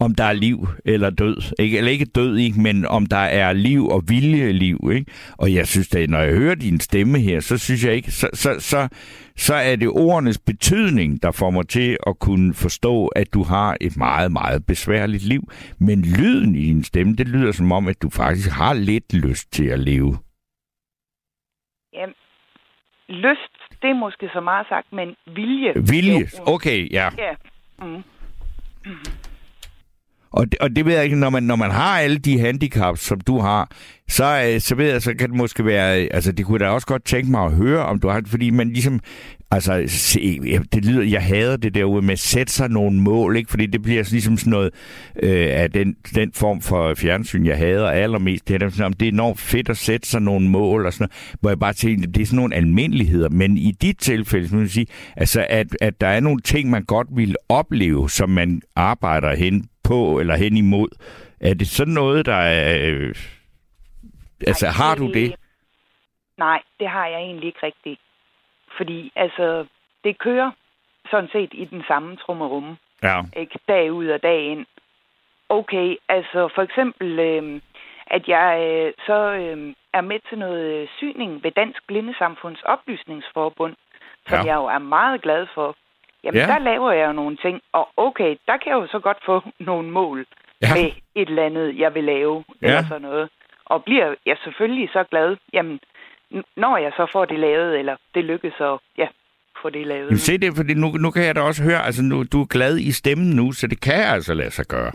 om 0.00 0.14
der 0.14 0.24
er 0.24 0.32
liv 0.32 0.66
eller 0.84 1.10
død. 1.10 1.54
Ikke, 1.58 1.78
eller 1.78 1.90
ikke 1.90 2.04
død, 2.04 2.36
ikke, 2.36 2.60
men 2.60 2.86
om 2.86 3.06
der 3.06 3.16
er 3.16 3.52
liv 3.52 3.88
og 3.88 4.02
vilje 4.08 4.52
liv. 4.52 4.90
Ikke? 4.92 5.12
Og 5.38 5.54
jeg 5.54 5.66
synes, 5.66 5.94
at 5.94 6.10
når 6.10 6.18
jeg 6.18 6.34
hører 6.34 6.54
din 6.54 6.80
stemme 6.80 7.18
her, 7.18 7.40
så 7.40 7.58
synes 7.58 7.84
jeg 7.84 7.94
ikke, 7.94 8.10
så, 8.10 8.30
så, 8.32 8.56
så, 8.58 8.88
så 9.36 9.54
er 9.54 9.76
det 9.76 9.88
ordenes 9.88 10.38
betydning, 10.38 11.22
der 11.22 11.30
får 11.30 11.50
mig 11.50 11.68
til 11.68 11.96
at 12.06 12.18
kunne 12.18 12.54
forstå, 12.54 13.06
at 13.06 13.34
du 13.34 13.42
har 13.42 13.76
et 13.80 13.96
meget, 13.96 14.32
meget 14.32 14.66
besværligt 14.66 15.24
liv. 15.24 15.42
Men 15.78 16.02
lyden 16.02 16.54
i 16.54 16.64
din 16.64 16.84
stemme, 16.84 17.16
det 17.16 17.28
lyder 17.28 17.52
som 17.52 17.72
om, 17.72 17.88
at 17.88 18.02
du 18.02 18.10
faktisk 18.10 18.50
har 18.50 18.74
lidt 18.74 19.14
lyst 19.14 19.52
til 19.52 19.66
at 19.66 19.80
leve. 19.80 20.18
Ja, 21.92 22.06
lyst, 23.08 23.54
det 23.82 23.90
er 23.90 23.94
måske 23.94 24.28
så 24.32 24.40
meget 24.40 24.66
sagt, 24.68 24.92
men 24.92 25.16
vilje. 25.34 25.72
Vilje, 25.90 26.28
okay, 26.46 26.92
ja. 26.92 27.08
Ja. 27.18 27.32
Mm. 27.82 28.02
Og 30.30 30.52
det, 30.52 30.58
og 30.58 30.76
det 30.76 30.84
ved 30.84 30.94
jeg 30.94 31.04
ikke, 31.04 31.16
når 31.16 31.30
man, 31.30 31.42
når 31.42 31.56
man 31.56 31.70
har 31.70 32.00
alle 32.00 32.18
de 32.18 32.40
handicaps, 32.40 33.00
som 33.00 33.20
du 33.20 33.38
har, 33.38 33.70
så, 34.08 34.42
øh, 34.46 34.60
så 34.60 34.74
ved 34.74 34.90
jeg, 34.90 35.02
så 35.02 35.14
kan 35.18 35.28
det 35.28 35.36
måske 35.36 35.64
være, 35.64 36.02
øh, 36.02 36.08
altså 36.10 36.32
det 36.32 36.46
kunne 36.46 36.60
jeg 36.60 36.68
da 36.68 36.74
også 36.74 36.86
godt 36.86 37.04
tænke 37.04 37.30
mig 37.30 37.44
at 37.44 37.52
høre, 37.52 37.84
om 37.84 38.00
du 38.00 38.08
har, 38.08 38.22
fordi 38.26 38.50
man 38.50 38.68
ligesom, 38.68 39.00
altså 39.50 39.84
se, 39.86 40.40
det 40.72 40.84
lyder, 40.84 41.02
jeg 41.02 41.22
hader 41.22 41.56
det 41.56 41.74
derude 41.74 42.02
med 42.02 42.12
at 42.12 42.18
sætte 42.18 42.52
sig 42.52 42.68
nogle 42.68 43.00
mål, 43.00 43.36
ikke, 43.36 43.50
fordi 43.50 43.66
det 43.66 43.82
bliver 43.82 44.08
ligesom 44.10 44.36
sådan 44.36 44.50
noget 44.50 44.70
øh, 45.22 45.48
af 45.50 45.70
den, 45.70 45.96
den 46.14 46.32
form 46.32 46.60
for 46.60 46.94
fjernsyn, 46.94 47.46
jeg 47.46 47.58
hader 47.58 47.88
allermest, 47.90 48.48
det 48.48 48.54
er, 48.54 48.58
der 48.58 48.68
sådan, 48.68 48.86
om 48.86 48.92
det 48.92 49.08
er 49.08 49.12
enormt 49.12 49.40
fedt 49.40 49.68
at 49.68 49.76
sætte 49.76 50.08
sig 50.08 50.22
nogle 50.22 50.48
mål, 50.48 50.86
og 50.86 50.92
sådan 50.92 51.02
noget, 51.04 51.38
hvor 51.40 51.50
jeg 51.50 51.58
bare 51.58 51.72
tænker, 51.72 52.06
det 52.06 52.22
er 52.22 52.26
sådan 52.26 52.36
nogle 52.36 52.54
almindeligheder, 52.54 53.28
men 53.28 53.58
i 53.58 53.72
dit 53.82 53.98
tilfælde, 53.98 54.48
så 54.48 54.54
må 54.54 54.60
jeg 54.60 54.70
sige, 54.70 54.86
altså 55.16 55.46
at, 55.48 55.66
at 55.80 56.00
der 56.00 56.08
er 56.08 56.20
nogle 56.20 56.40
ting, 56.40 56.70
man 56.70 56.84
godt 56.84 57.08
vil 57.12 57.36
opleve, 57.48 58.10
som 58.10 58.30
man 58.30 58.62
arbejder 58.76 59.36
hen 59.36 59.64
på 59.88 60.18
eller 60.20 60.36
hen 60.36 60.56
imod. 60.56 60.88
Er 61.40 61.54
det 61.54 61.68
sådan 61.68 61.94
noget, 61.94 62.26
der 62.26 62.34
er... 62.34 62.88
Øh, 62.88 63.14
altså, 64.46 64.66
Ej, 64.66 64.72
har 64.72 64.94
du 64.94 65.12
det? 65.12 65.34
Nej, 66.38 66.62
det 66.80 66.88
har 66.88 67.06
jeg 67.06 67.18
egentlig 67.20 67.46
ikke 67.46 67.66
rigtigt. 67.66 68.00
Fordi 68.76 69.12
altså, 69.16 69.66
det 70.04 70.18
kører 70.18 70.50
sådan 71.10 71.28
set 71.32 71.50
i 71.52 71.64
den 71.64 71.82
samme 71.88 72.16
trummerumme. 72.16 72.76
Ja. 73.02 73.22
Ikke? 73.36 73.58
Dag 73.68 73.92
ud 73.92 74.06
og 74.08 74.22
dag 74.22 74.40
ind. 74.52 74.66
Okay, 75.48 75.96
altså 76.08 76.48
for 76.54 76.62
eksempel, 76.62 77.18
øh, 77.18 77.60
at 78.06 78.28
jeg 78.28 78.50
øh, 78.70 78.92
så 79.06 79.18
øh, 79.32 79.74
er 79.92 80.00
med 80.00 80.20
til 80.28 80.38
noget 80.38 80.64
øh, 80.82 80.88
syning 80.98 81.42
ved 81.44 81.50
Dansk 81.50 81.86
Blindesamfunds 81.86 82.62
Oplysningsforbund, 82.62 83.74
som 84.28 84.38
Ja. 84.38 84.44
jeg 84.44 84.54
jo 84.56 84.64
er 84.64 84.78
meget 84.78 85.22
glad 85.22 85.46
for. 85.54 85.76
Jamen, 86.24 86.40
Ja. 86.40 86.46
der 86.46 86.58
laver 86.58 86.92
jeg 86.92 87.06
jo 87.06 87.12
nogle 87.12 87.36
ting, 87.36 87.60
og 87.72 87.88
okay, 87.96 88.36
der 88.46 88.56
kan 88.56 88.66
jeg 88.72 88.74
jo 88.82 88.86
så 88.86 88.98
godt 88.98 89.18
få 89.26 89.42
nogle 89.70 89.90
mål 89.90 90.26
Ja. 90.62 90.74
med 90.74 90.84
et 91.14 91.28
eller 91.28 91.44
andet, 91.46 91.78
jeg 91.78 91.94
vil 91.94 92.04
lave, 92.04 92.44
Ja. 92.62 92.66
eller 92.66 92.82
sådan 92.88 93.02
noget. 93.02 93.28
Og 93.64 93.84
bliver 93.84 94.14
jeg 94.26 94.36
selvfølgelig 94.44 94.88
så 94.92 95.04
glad, 95.10 95.36
jamen, 95.52 95.80
når 96.56 96.76
jeg 96.76 96.92
så 96.96 97.06
får 97.12 97.24
det 97.24 97.38
lavet, 97.38 97.78
eller 97.78 97.96
det 98.14 98.24
lykkes 98.24 98.54
at 98.60 98.78
ja, 98.98 99.08
få 99.62 99.70
det 99.70 99.86
lavet. 99.86 100.04
Jamen, 100.06 100.18
se 100.18 100.38
det, 100.38 100.56
fordi 100.56 100.74
nu, 100.74 100.86
nu 100.88 101.10
kan 101.10 101.24
jeg 101.24 101.34
da 101.34 101.40
også 101.40 101.62
høre, 101.64 101.82
altså 101.86 102.02
nu, 102.02 102.22
du 102.32 102.40
er 102.42 102.46
glad 102.46 102.78
i 102.78 102.92
stemmen 102.92 103.30
nu, 103.36 103.52
så 103.52 103.66
det 103.66 103.80
kan 103.80 104.00
altså 104.14 104.34
lade 104.34 104.50
sig 104.50 104.66
gøre. 104.66 104.92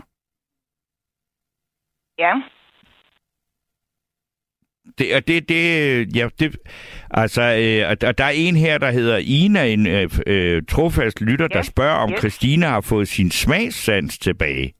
Ja, 2.18 2.34
Det, 4.98 5.16
og 5.16 5.28
det, 5.28 5.48
det, 5.48 6.16
ja, 6.16 6.28
det, 6.40 6.56
altså, 7.10 7.42
øh, 7.42 7.90
og 7.90 8.00
der- 8.00 8.08
og 8.08 8.14
er 8.18 8.32
en 8.34 8.56
her, 8.56 8.78
der 8.78 8.90
hedder 8.90 9.18
Ina, 9.40 9.64
en 9.72 9.86
øh, 9.86 10.10
øh, 10.26 10.62
trofast 10.70 11.20
lytter, 11.20 11.48
Ja, 11.50 11.56
der 11.56 11.62
spørger, 11.62 11.94
om 11.96 12.10
yes. 12.10 12.18
Christina 12.18 12.66
har 12.66 12.80
fået 12.80 13.08
sin 13.08 13.30
smagssans 13.30 14.18
tilbage. 14.18 14.74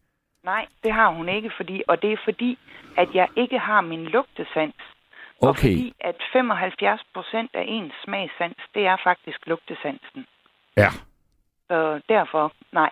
nej, 0.45 0.67
det 0.85 0.93
har 0.93 1.11
hun 1.13 1.29
ikke, 1.29 1.51
fordi, 1.57 1.83
og 1.89 2.03
det 2.03 2.13
er 2.13 2.17
fordi, 2.25 2.59
at 2.97 3.09
jeg 3.15 3.29
ikke 3.37 3.59
har 3.59 3.81
min 3.81 4.05
lugtesans. 4.05 4.75
Og 5.43 5.49
Okay, 5.49 5.61
fordi, 5.61 5.95
at 6.01 6.15
75 6.33 7.01
procent 7.15 7.51
af 7.55 7.65
ens 7.69 7.93
smagssans, 8.05 8.57
det 8.75 8.87
er 8.87 8.97
faktisk 9.05 9.39
lugtesansen. 9.47 10.27
ja. 10.77 10.91
Så 11.69 12.01
derfor, 12.09 12.53
nej, 12.73 12.91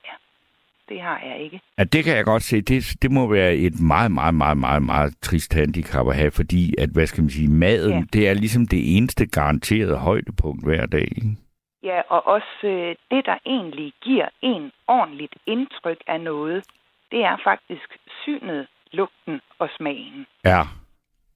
det 0.88 1.00
har 1.00 1.20
jeg 1.24 1.40
ikke. 1.40 1.60
Ja, 1.78 1.84
det 1.84 2.04
kan 2.04 2.16
jeg 2.16 2.24
godt 2.24 2.42
se. 2.42 2.60
Det, 2.60 2.94
det 3.02 3.10
må 3.10 3.26
være 3.26 3.54
et 3.54 3.80
meget, 3.80 4.12
meget, 4.12 4.34
meget, 4.34 4.56
meget, 4.58 4.82
meget 4.82 5.14
trist 5.22 5.54
handicap 5.54 6.08
at 6.08 6.16
have, 6.16 6.30
fordi 6.30 6.74
at, 6.78 6.88
hvad 6.88 7.06
skal 7.06 7.22
man 7.22 7.30
sige, 7.30 7.48
maden, 7.48 7.92
ja. 7.98 8.04
Det 8.12 8.28
er 8.28 8.34
ligesom 8.34 8.66
det 8.66 8.96
eneste 8.96 9.26
garanterede 9.26 9.96
højdepunkt 9.96 10.64
hver 10.64 10.86
dag. 10.86 11.08
Ikke? 11.16 11.36
Ja, 11.82 12.00
og 12.08 12.26
også 12.26 12.66
øh, 12.66 12.94
det, 13.10 13.26
der 13.26 13.36
egentlig 13.46 13.92
giver 14.02 14.28
en 14.42 14.72
ordentligt 14.88 15.34
indtryk 15.46 15.98
af 16.06 16.20
noget, 16.20 16.64
det 17.10 17.24
er 17.24 17.36
faktisk 17.44 17.88
synet, 18.22 18.66
lugten 18.92 19.40
og 19.58 19.68
smagen. 19.76 20.26
Ja. 20.44 20.62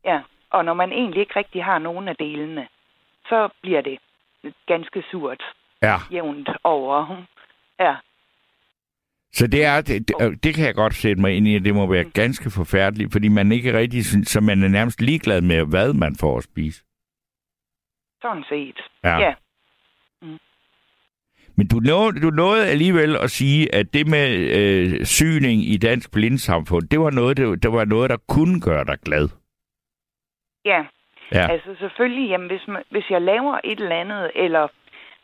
Ja, 0.04 0.20
og 0.50 0.64
når 0.64 0.74
man 0.74 0.92
egentlig 0.92 1.20
ikke 1.20 1.38
rigtig 1.38 1.64
har 1.64 1.78
nogen 1.78 2.08
af 2.08 2.16
delene, 2.16 2.68
så 3.28 3.48
bliver 3.62 3.80
det 3.80 3.98
ganske 4.66 5.02
surt 5.10 5.42
Ja. 5.82 5.96
jævnt 6.12 6.48
over. 6.64 7.22
Ja, 7.80 7.94
Så 9.38 9.46
det 9.46 9.64
er, 9.64 9.80
det, 9.80 10.08
det, 10.08 10.44
det 10.44 10.54
kan 10.54 10.64
jeg 10.66 10.74
godt 10.74 10.94
sætte 10.94 11.20
mig 11.20 11.36
ind 11.36 11.48
i, 11.48 11.56
at 11.56 11.64
det 11.64 11.74
må 11.74 11.86
være 11.86 12.04
ganske 12.04 12.50
forfærdeligt, 12.50 13.12
fordi 13.12 13.28
man 13.28 13.52
ikke 13.52 13.78
rigtig 13.78 14.04
synes, 14.04 14.28
så 14.28 14.40
man 14.40 14.62
er 14.62 14.68
nærmest 14.68 15.00
ligeglad 15.02 15.40
med, 15.40 15.64
hvad 15.70 15.92
man 15.92 16.16
får 16.20 16.38
at 16.38 16.44
spise. 16.44 16.84
sådan 18.22 18.44
set. 18.48 18.80
Ja. 19.04 19.18
ja. 19.18 19.34
Men 21.58 21.68
du 21.68 21.76
nåede, 21.80 22.20
du 22.20 22.30
nåede 22.30 22.66
alligevel 22.66 23.16
at 23.16 23.30
sige, 23.30 23.74
at 23.74 23.94
det 23.94 24.06
med 24.06 24.28
øh, 24.58 25.04
syning 25.04 25.62
i 25.62 25.76
dansk 25.76 26.12
blindsamfund, 26.12 26.88
det 26.88 27.00
var 27.00 27.10
noget, 27.10 27.36
det, 27.36 27.62
det 27.62 27.72
var 27.72 27.84
noget, 27.84 28.10
der 28.10 28.16
kunne 28.28 28.60
gøre 28.60 28.84
dig 28.84 28.98
glad. 29.04 29.28
Ja, 30.64 30.84
Ja. 31.32 31.46
altså 31.52 31.74
selvfølgelig, 31.78 32.28
jamen, 32.30 32.46
hvis, 32.50 32.68
man, 32.68 32.82
hvis 32.90 33.10
jeg 33.10 33.22
laver 33.22 33.60
et 33.64 33.80
eller 33.80 33.96
andet, 33.96 34.30
eller 34.34 34.68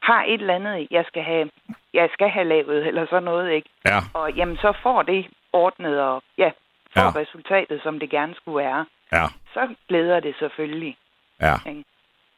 har 0.02 0.24
et 0.24 0.40
eller 0.40 0.54
andet, 0.54 0.88
jeg 0.90 1.04
skal 1.08 1.22
have, 1.22 1.50
jeg 1.94 2.08
skal 2.12 2.28
have 2.28 2.48
lavet, 2.48 2.86
eller 2.86 3.06
sådan 3.06 3.22
noget, 3.22 3.50
ikke? 3.52 3.68
Ja. 3.84 3.98
Og 4.14 4.32
jamen, 4.32 4.56
så 4.56 4.72
får 4.82 5.02
det 5.02 5.26
ordnet, 5.52 6.00
og 6.00 6.22
ja, 6.38 6.50
får 6.94 7.00
Ja. 7.00 7.06
ja. 7.06 7.20
resultatet, 7.20 7.82
som 7.82 7.98
det 7.98 8.10
gerne 8.10 8.34
skulle 8.34 8.58
være. 8.64 8.86
Ja. 9.12 9.24
Så 9.54 9.74
glæder 9.88 10.20
det 10.20 10.34
selvfølgelig. 10.38 10.96
Ja. 11.40 11.54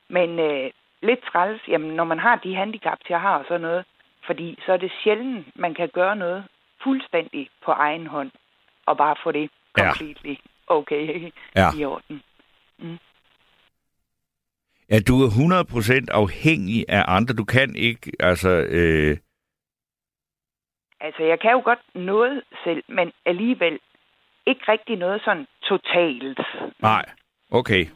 Men 0.09 0.39
øh, 0.39 0.71
lidt 1.03 1.21
træls, 1.33 1.61
jamen, 1.69 1.91
når 1.91 2.05
man 2.05 2.19
har 2.19 2.37
de 2.37 2.55
handicaps, 2.55 3.11
jeg 3.11 3.21
har 3.21 3.39
og 3.39 3.45
sådan 3.49 3.61
noget, 3.61 3.85
fordi 4.27 4.59
så 4.67 4.73
er 4.73 4.77
det 4.77 4.93
sjældent, 5.03 5.47
man 5.57 5.75
kan 5.75 5.89
gøre 5.89 6.17
noget 6.17 6.45
fuldstændig 6.83 7.49
på 7.65 7.71
egen 7.73 8.07
hånd, 8.07 8.31
og 8.87 8.97
bare 8.97 9.17
få 9.23 9.33
det 9.33 9.51
Ja. 9.79 9.83
completely 9.85 10.35
okay 10.67 11.31
Ja. 11.57 11.67
i 11.79 11.85
orden. 11.85 12.23
Ja, 14.91 14.99
du 15.09 15.23
er 15.23 15.29
100% 15.29 16.07
afhængig 16.11 16.85
af 16.89 17.05
andre. 17.09 17.35
Du 17.35 17.45
kan 17.45 17.77
ikke, 17.77 18.13
altså... 18.21 18.51
Øh, 18.51 19.17
Altså, 21.01 21.23
jeg 21.23 21.41
kan 21.41 21.51
jo 21.51 21.63
godt 21.65 21.79
noget 21.95 22.43
selv, 22.65 22.83
men 22.89 23.13
alligevel 23.27 23.79
ikke 24.47 24.61
rigtig 24.69 24.97
noget 24.97 25.21
sådan 25.25 25.47
totalt. 25.63 26.41
nej. 26.83 27.05
Okay. 27.51 27.87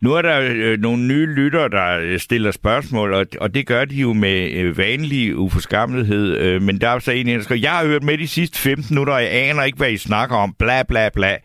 Nu 0.00 0.12
er 0.14 0.22
der 0.22 0.40
øh, 0.54 0.78
nogle 0.78 1.06
nye 1.06 1.26
lyttere, 1.26 1.68
der 1.68 1.98
øh, 2.00 2.18
stiller 2.18 2.50
spørgsmål, 2.50 3.14
og, 3.14 3.26
og 3.40 3.54
det 3.54 3.66
gør 3.66 3.84
de 3.84 3.94
jo 3.94 4.12
med 4.12 4.52
øh, 4.52 4.78
vanlig 4.78 5.36
uforskammelighed. 5.36 6.36
Øh, 6.36 6.62
men 6.62 6.80
der 6.80 6.88
er 6.88 6.98
så 6.98 7.12
en, 7.12 7.26
der 7.26 7.40
skriver, 7.42 7.60
jeg 7.60 7.72
har 7.72 7.86
hørt 7.86 8.02
med 8.02 8.18
de 8.18 8.28
sidste 8.28 8.58
15 8.58 8.94
minutter, 8.94 9.14
og 9.14 9.22
jeg 9.22 9.32
aner 9.32 9.62
ikke, 9.62 9.78
hvad 9.78 9.90
I 9.90 9.96
snakker 9.96 10.36
om. 10.36 10.54
Bla, 10.58 10.82
bla, 10.82 11.08
bla. 11.08 11.36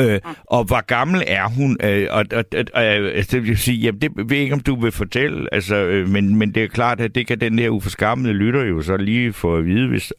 Øh, 0.00 0.20
og 0.44 0.64
hvor 0.64 0.86
gammel 0.86 1.22
er 1.26 1.48
hun? 1.48 1.76
Øh, 1.84 2.06
og, 2.10 2.24
og, 2.32 2.44
og, 2.56 2.64
og 2.74 2.82
altså, 2.82 3.36
det 3.36 3.46
vil 3.46 3.58
sige, 3.58 3.78
jamen, 3.78 4.00
det 4.00 4.10
ved 4.16 4.36
jeg 4.36 4.42
ikke, 4.42 4.54
om 4.54 4.60
du 4.60 4.80
vil 4.80 4.92
fortælle, 4.92 5.54
altså, 5.54 5.76
øh, 5.76 6.08
men, 6.08 6.36
men 6.36 6.54
det 6.54 6.64
er 6.64 6.68
klart, 6.68 7.00
at 7.00 7.14
det 7.14 7.26
kan 7.26 7.40
den 7.40 7.58
her 7.58 7.68
uforskammede 7.68 8.34
lytter 8.34 8.64
jo 8.64 8.82
så 8.82 8.96
lige 8.96 9.32
få 9.32 9.56
at 9.56 9.66
vide, 9.66 9.88
hvis... 9.88 10.12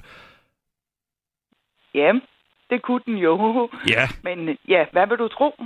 Ja, 1.96 2.12
det 2.70 2.82
kunne 2.82 3.01
den 3.05 3.17
jo. 3.17 3.70
Ja. 3.89 4.08
Men 4.24 4.58
ja, 4.67 4.86
hvad 4.91 5.08
vil 5.08 5.17
du 5.17 5.27
tro? 5.27 5.63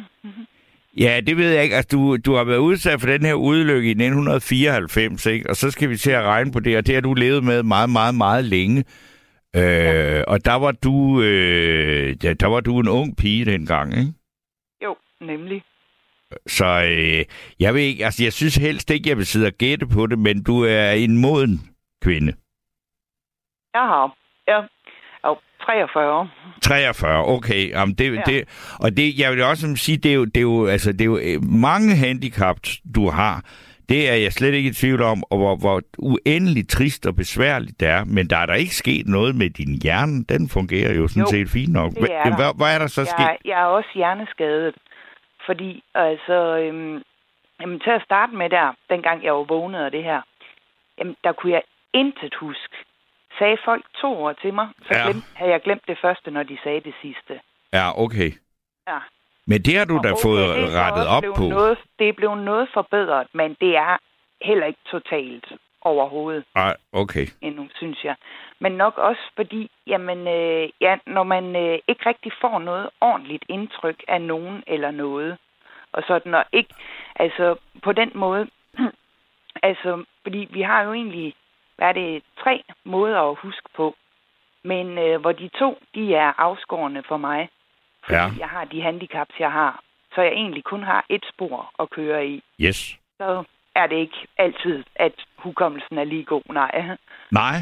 Ja, 0.98 1.20
det 1.28 1.38
ved 1.38 1.52
jeg 1.52 1.64
ikke. 1.64 1.76
Altså, 1.76 1.98
du, 1.98 2.18
du 2.18 2.34
har 2.36 2.44
været 2.44 2.58
udsat 2.58 3.00
for 3.00 3.08
den 3.08 3.26
her 3.26 3.34
ulykke 3.34 3.88
i 3.88 3.92
1994, 3.92 5.26
ikke? 5.26 5.50
Og 5.50 5.56
så 5.56 5.72
skal 5.72 5.90
vi 5.90 5.98
til 5.98 6.12
at 6.12 6.24
regne 6.24 6.52
på 6.52 6.60
det, 6.60 6.78
og 6.78 6.88
det 6.88 6.96
har 6.96 7.02
du 7.02 7.14
levet 7.14 7.44
med 7.44 7.64
meget, 7.64 7.90
meget, 7.90 8.16
meget 8.16 8.46
længe. 8.46 8.84
Øh, 9.56 9.62
ja. 9.62 10.24
Og 10.24 10.46
der 10.46 10.54
var 10.54 10.72
du, 10.72 11.22
øh, 11.22 12.24
ja, 12.24 12.34
der 12.34 12.48
var 12.48 12.60
du 12.60 12.80
en 12.80 12.88
ung 12.88 13.18
pige 13.18 13.46
dengang, 13.46 13.98
ikke? 13.98 14.14
Jo, 14.84 14.96
nemlig. 15.22 15.64
Så 16.48 16.66
øh, 16.66 17.26
jeg 17.60 17.74
ved 17.74 17.82
ikke, 17.82 18.06
altså 18.06 18.24
jeg 18.24 18.34
synes 18.34 18.56
helst 18.56 18.90
ikke, 18.90 19.10
jeg 19.10 19.18
vil 19.18 19.26
sidde 19.26 19.48
og 19.48 19.54
gætte 19.54 19.88
på 19.88 20.08
det, 20.08 20.20
men 20.20 20.44
du 20.44 20.64
er 20.64 20.92
en 20.92 21.18
moden 21.18 21.62
kvinde. 22.04 22.34
Jeg 23.74 23.82
har. 23.82 24.16
Ja. 24.48 24.62
Og 25.24 25.42
43. 25.62 26.30
43, 26.62 27.26
okay. 27.26 27.70
Jamen 27.70 27.96
det, 27.96 28.16
ja. 28.16 28.22
det, 28.26 28.48
og 28.80 28.98
det, 28.98 29.20
jeg 29.20 29.32
vil 29.32 29.44
også 29.44 29.76
sige, 29.76 29.98
det 29.98 30.12
er 30.12 30.16
jo, 30.16 30.26
det 30.26 30.38
er 30.38 30.42
jo, 30.42 30.66
altså, 30.66 30.92
det 30.92 31.02
er 31.02 31.06
jo 31.06 31.18
øh, 31.18 31.44
mange 31.44 31.96
handicap, 31.96 32.58
du 32.96 33.10
har. 33.10 33.44
Det 33.90 34.10
er 34.12 34.16
jeg 34.26 34.32
slet 34.34 34.54
ikke 34.54 34.70
i 34.70 34.74
tvivl 34.74 35.02
om, 35.02 35.24
og 35.32 35.38
hvor, 35.38 35.56
hvor 35.64 35.82
uendelig 35.98 36.70
trist 36.70 37.06
og 37.10 37.16
besværligt 37.16 37.80
det 37.80 37.88
er. 37.88 38.02
Men 38.16 38.28
der 38.32 38.38
er 38.38 38.46
der 38.46 38.54
ikke 38.54 38.76
sket 38.76 39.06
noget 39.08 39.36
med 39.36 39.50
din 39.50 39.82
hjerne. 39.84 40.24
Den 40.34 40.50
fungerer 40.50 40.94
jo 41.00 41.08
sådan 41.08 41.22
jo, 41.22 41.28
set 41.36 41.50
fint 41.58 41.74
nok. 41.74 41.92
Det 41.92 42.12
er 42.12 42.36
hvad, 42.40 42.52
hvad 42.60 42.76
er 42.76 42.80
der 42.80 42.88
så 42.88 43.02
jeg, 43.02 43.14
sket? 43.16 43.38
Jeg 43.52 43.60
er 43.62 43.70
også 43.78 43.90
hjerneskadet. 43.96 44.76
Fordi, 45.46 45.84
altså, 45.96 46.38
øhm, 46.64 47.02
jamen, 47.62 47.80
til 47.80 47.90
at 47.98 48.02
starte 48.10 48.34
med 48.36 48.50
der, 48.50 48.68
dengang 48.90 49.24
jeg 49.24 49.34
var 49.34 49.44
vågnet 49.44 49.80
af 49.86 49.92
det 49.92 50.04
her, 50.04 50.22
jamen, 51.00 51.16
der 51.24 51.32
kunne 51.32 51.52
jeg 51.54 51.62
intet 51.94 52.34
huske. 52.36 52.76
Sagde 53.40 53.58
folk 53.66 53.86
to 54.02 54.10
ord 54.24 54.36
til 54.42 54.54
mig, 54.54 54.68
så 54.88 54.92
Ja. 54.98 55.04
glem, 55.06 55.22
havde 55.34 55.52
jeg 55.52 55.62
glemt 55.62 55.88
det 55.88 55.98
første, 56.02 56.32
når 56.32 56.44
de 56.44 56.58
sagde 56.64 56.82
det 56.82 56.94
sidste. 57.02 57.34
Ja, 57.74 57.86
okay. 58.04 58.32
Ja. 58.88 59.00
Men 59.50 59.62
det 59.62 59.78
har 59.78 59.86
du 59.86 60.00
da 60.04 60.12
Og 60.12 60.18
fået 60.24 60.44
okay, 60.50 60.62
er 60.62 60.68
så 60.68 60.78
rettet 60.84 61.06
op 61.16 61.24
på. 61.38 61.44
Noget, 61.44 61.78
det 62.00 62.10
er 62.10 62.14
blevet 62.14 62.38
noget 62.38 62.70
forbedret, 62.74 63.28
men 63.34 63.58
det 63.62 63.78
er 63.78 63.98
heller 64.42 64.66
ikke 64.66 64.80
totalt 64.92 65.46
overhovedet 65.82 66.44
Ej, 66.56 66.76
okay. 66.94 67.26
endnu, 67.42 67.68
synes 67.76 68.04
jeg. 68.04 68.16
Men 68.60 68.72
nok 68.72 68.98
også 68.98 69.22
fordi, 69.36 69.72
jamen, 69.88 70.28
øh, 70.28 70.70
ja, 70.82 70.98
når 71.08 71.24
man 71.24 71.56
øh, 71.56 71.80
ikke 71.88 72.06
rigtig 72.06 72.32
får 72.42 72.60
noget 72.60 72.90
ordentligt 73.02 73.46
indtryk 73.50 74.04
af 74.08 74.22
nogen 74.22 74.64
eller 74.68 74.92
noget, 74.92 75.38
og 75.92 76.04
sådan, 76.08 76.34
og 76.34 76.46
ikke, 76.52 76.74
altså 77.16 77.56
på 77.84 77.92
den 77.92 78.12
måde, 78.16 78.48
altså, 79.70 80.04
fordi 80.24 80.48
vi 80.52 80.62
har 80.62 80.84
jo 80.84 80.94
egentlig, 80.94 81.34
hvad 81.76 81.88
er 81.88 81.94
det, 81.94 82.24
tre 82.44 82.64
måder 82.84 83.20
at 83.22 83.36
huske 83.36 83.70
på, 83.76 83.96
men 84.64 84.98
øh, 84.98 85.22
hvor 85.22 85.32
de 85.32 85.48
to, 85.48 85.80
de 85.96 86.16
er 86.16 86.34
afskårende 86.38 87.04
for 87.08 87.18
mig, 87.18 87.50
fordi 88.06 88.16
Ja. 88.18 88.30
jeg 88.40 88.48
har 88.50 88.66
de 88.66 88.82
handicaps, 88.82 89.36
jeg 89.40 89.52
har, 89.52 89.82
så 90.16 90.22
jeg 90.22 90.32
egentlig 90.32 90.64
kun 90.64 90.84
har 90.84 91.06
et 91.10 91.26
spor 91.34 91.72
at 91.80 91.90
køre 91.90 92.28
i, 92.28 92.44
Yes. 92.62 92.98
så 93.18 93.44
er 93.76 93.88
det 93.88 93.96
ikke 93.96 94.18
altid, 94.38 94.84
at 94.96 95.14
hukommelsen 95.38 95.98
er 95.98 96.04
lige 96.04 96.24
god, 96.24 96.42
nej. 96.54 96.96
Nej. 97.32 97.56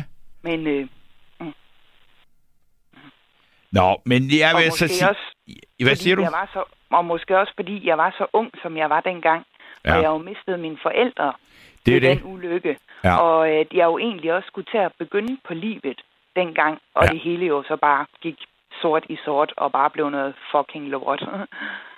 Men 0.44 0.68
øh, 0.68 0.88
Nå, 3.72 4.02
men 4.06 4.22
jeg 4.40 4.52
vil 4.58 4.72
så 4.72 4.88
sige... 4.88 5.10
også, 5.10 5.22
Hvad 5.84 5.96
siger 5.96 6.16
du? 6.16 6.22
Jeg 6.22 6.32
var 6.32 6.50
så, 6.54 6.64
og 6.90 7.06
måske 7.06 7.38
også 7.40 7.54
fordi 7.56 7.88
jeg 7.88 7.98
var 7.98 8.16
så 8.18 8.26
ung, 8.34 8.52
som 8.62 8.78
jeg 8.78 8.90
var 8.90 9.02
dengang. 9.02 9.46
Ja. 9.86 9.96
Og 9.96 10.02
jeg 10.04 10.10
jo 10.10 10.18
mistede 10.18 10.58
mine 10.58 10.78
forældre 10.82 11.34
Det 11.86 11.96
er 11.96 12.00
ved 12.00 12.10
det. 12.10 12.18
den 12.24 12.34
ulykke. 12.34 12.78
Ja. 13.04 13.18
Og 13.18 13.50
øh, 13.50 13.66
jeg 13.74 13.86
jo 13.86 13.98
egentlig 13.98 14.34
også 14.34 14.48
skulle 14.48 14.68
til 14.72 14.78
at 14.78 14.92
begynde 15.00 15.38
på 15.48 15.54
livet 15.54 16.02
dengang. 16.36 16.80
Og 16.94 17.04
ja. 17.06 17.12
det 17.14 17.20
hele 17.20 17.46
jo 17.46 17.64
så 17.68 17.76
bare 17.76 18.06
gik 18.22 18.36
sort 18.82 19.06
i 19.10 19.18
sort 19.26 19.54
og 19.58 19.72
bare 19.72 19.90
blev 19.90 20.10
noget 20.10 20.36
fucking 20.52 20.88
lort. 20.90 21.24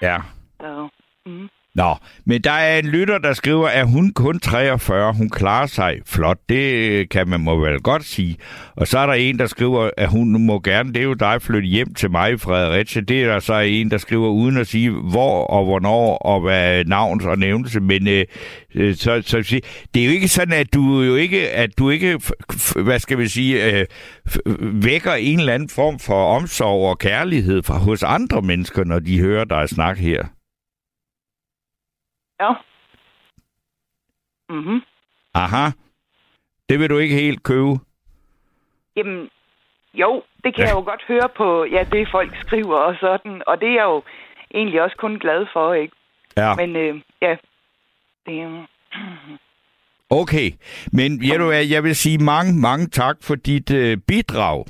Ja. 0.01 0.17
så, 0.62 0.88
mm. 1.25 1.50
Nå, 1.79 1.95
men 2.25 2.41
der 2.41 2.51
er 2.51 2.79
en 2.79 2.86
lytter, 2.86 3.17
der 3.17 3.33
skriver, 3.33 3.67
at 3.67 3.88
hun 3.88 4.13
kun 4.13 4.39
43, 4.39 5.13
hun 5.13 5.29
klarer 5.29 5.67
sig 5.67 6.00
flot. 6.05 6.37
Det 6.50 7.09
kan 7.09 7.29
man 7.29 7.39
må 7.39 7.59
vel 7.59 7.79
godt 7.79 8.05
sige. 8.05 8.37
Og 8.75 8.87
så 8.87 9.00
er 9.00 9.05
der 9.05 9.13
en, 9.13 9.39
der 9.39 9.46
skriver, 9.46 9.89
at 9.98 10.09
hun 10.09 10.46
må 10.46 10.59
gerne, 10.59 10.94
det 10.94 11.00
er 11.00 11.03
jo 11.03 11.13
dig, 11.13 11.42
flytte 11.42 11.68
hjem 11.68 11.94
til 11.94 12.11
mig 12.11 12.39
Fredericia. 12.39 13.01
Det 13.01 13.24
er 13.24 13.31
der 13.31 13.39
så 13.39 13.59
en, 13.59 13.92
der 13.92 13.98
skriver 13.98 14.29
uden 14.29 14.57
at 14.57 14.68
sige, 14.68 14.89
hvor 14.89 15.44
og 15.46 15.65
hvornår 15.65 16.18
og 16.18 16.42
hvad 16.42 16.85
navns 16.85 17.25
og 17.25 17.39
nævnelse. 17.39 17.79
Men 17.79 18.07
øh, 18.07 18.25
øh 18.75 18.96
så, 18.96 19.22
så 19.25 19.37
vil 19.37 19.46
sige, 19.46 19.61
det 19.94 20.01
er 20.01 20.05
jo 20.05 20.11
ikke 20.11 20.27
sådan, 20.27 20.53
at 20.53 20.74
du 20.74 21.01
jo 21.01 21.15
ikke, 21.15 21.50
at 21.50 21.70
du 21.77 21.89
ikke, 21.89 22.20
hvad 22.75 23.00
skal 23.00 23.18
vi 23.18 23.27
sige, 23.27 23.79
øh, 23.79 23.85
vækker 24.83 25.13
en 25.13 25.39
eller 25.39 25.53
anden 25.53 25.70
form 25.70 26.00
for 26.00 26.35
omsorg 26.35 26.89
og 26.89 27.00
kærlighed 27.00 27.63
fra, 27.63 27.77
hos 27.77 28.03
andre 28.03 28.42
mennesker, 28.42 28.83
når 28.83 29.00
de 29.00 29.20
hører 29.20 29.46
dig 29.46 29.70
snakke 29.70 30.01
her. 30.01 30.38
Ja. 32.39 32.53
Mm-hmm. 34.49 34.81
Aha. 35.33 35.65
Det 36.69 36.79
vil 36.79 36.89
du 36.89 36.97
ikke 36.97 37.15
helt 37.15 37.43
købe. 37.43 37.79
Jamen, 38.95 39.29
jo, 39.93 40.23
det 40.43 40.55
kan 40.55 40.63
Ja. 40.63 40.67
jeg 40.67 40.75
jo 40.75 40.81
godt 40.83 41.03
høre 41.07 41.29
på, 41.37 41.65
ja, 41.65 41.83
det 41.91 42.07
folk 42.11 42.35
skriver 42.41 42.75
og 42.77 42.95
sådan. 42.99 43.41
Og 43.47 43.61
det 43.61 43.69
er 43.69 43.73
jeg 43.73 43.83
jo 43.83 44.03
egentlig 44.53 44.81
også 44.81 44.95
kun 44.97 45.19
glad 45.19 45.45
for, 45.53 45.73
ikke? 45.73 45.95
Ja. 46.37 46.55
Men 46.55 46.75
øh, 46.75 47.01
ja, 47.21 47.35
det 48.25 48.41
er. 48.41 48.65
Okay. 50.09 50.51
Men 50.93 51.17
hvad, 51.17 51.65
jeg 51.69 51.83
vil 51.83 51.95
sige 51.95 52.17
mange, 52.17 52.53
mange 52.61 52.87
tak 52.87 53.17
for 53.21 53.35
dit 53.35 53.71
øh, 53.71 53.97
bidrag 54.07 54.65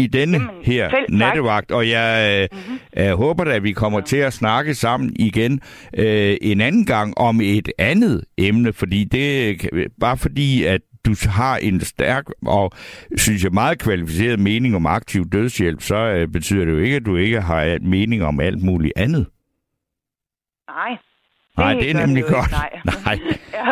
i 0.00 0.06
denne 0.06 0.38
Jamen, 0.38 0.64
her 0.64 0.90
selv 0.90 1.06
nattevagt. 1.08 1.70
Og 1.70 1.88
jeg 1.88 2.48
Mhm. 2.52 2.78
øh, 2.96 3.12
håber 3.16 3.44
da, 3.44 3.50
at 3.50 3.62
vi 3.62 3.72
kommer 3.72 4.00
til 4.00 4.16
at 4.16 4.32
snakke 4.32 4.74
sammen 4.74 5.12
igen 5.18 5.60
øh, 5.98 6.36
en 6.42 6.60
anden 6.60 6.86
gang 6.86 7.18
om 7.18 7.40
et 7.40 7.72
andet 7.78 8.24
emne. 8.38 8.72
Fordi 8.72 9.04
det 9.04 9.60
bare 10.00 10.16
fordi, 10.16 10.64
at 10.64 10.80
du 11.06 11.14
har 11.30 11.56
en 11.56 11.80
stærk 11.80 12.24
og, 12.46 12.70
synes 13.16 13.44
jeg, 13.44 13.52
meget 13.52 13.78
kvalificeret 13.78 14.40
mening 14.40 14.76
om 14.76 14.86
aktiv 14.86 15.24
dødshjælp, 15.32 15.80
så 15.82 15.96
øh, 15.96 16.28
betyder 16.28 16.64
det 16.64 16.72
jo 16.72 16.78
ikke, 16.78 16.96
at 16.96 17.06
du 17.06 17.16
ikke 17.16 17.40
har 17.40 17.78
mening 17.82 18.24
om 18.24 18.40
alt 18.40 18.62
muligt 18.62 18.92
andet. 18.96 19.26
Nej. 20.68 20.96
Nej, 21.58 21.74
det 21.74 21.90
er 21.90 21.94
nemlig 22.06 22.20
jo 22.20 22.26
ikke, 22.26 22.36
godt. 22.36 22.50
Nej. 22.52 22.70
Nej. 23.06 23.18
ja. 23.58 23.66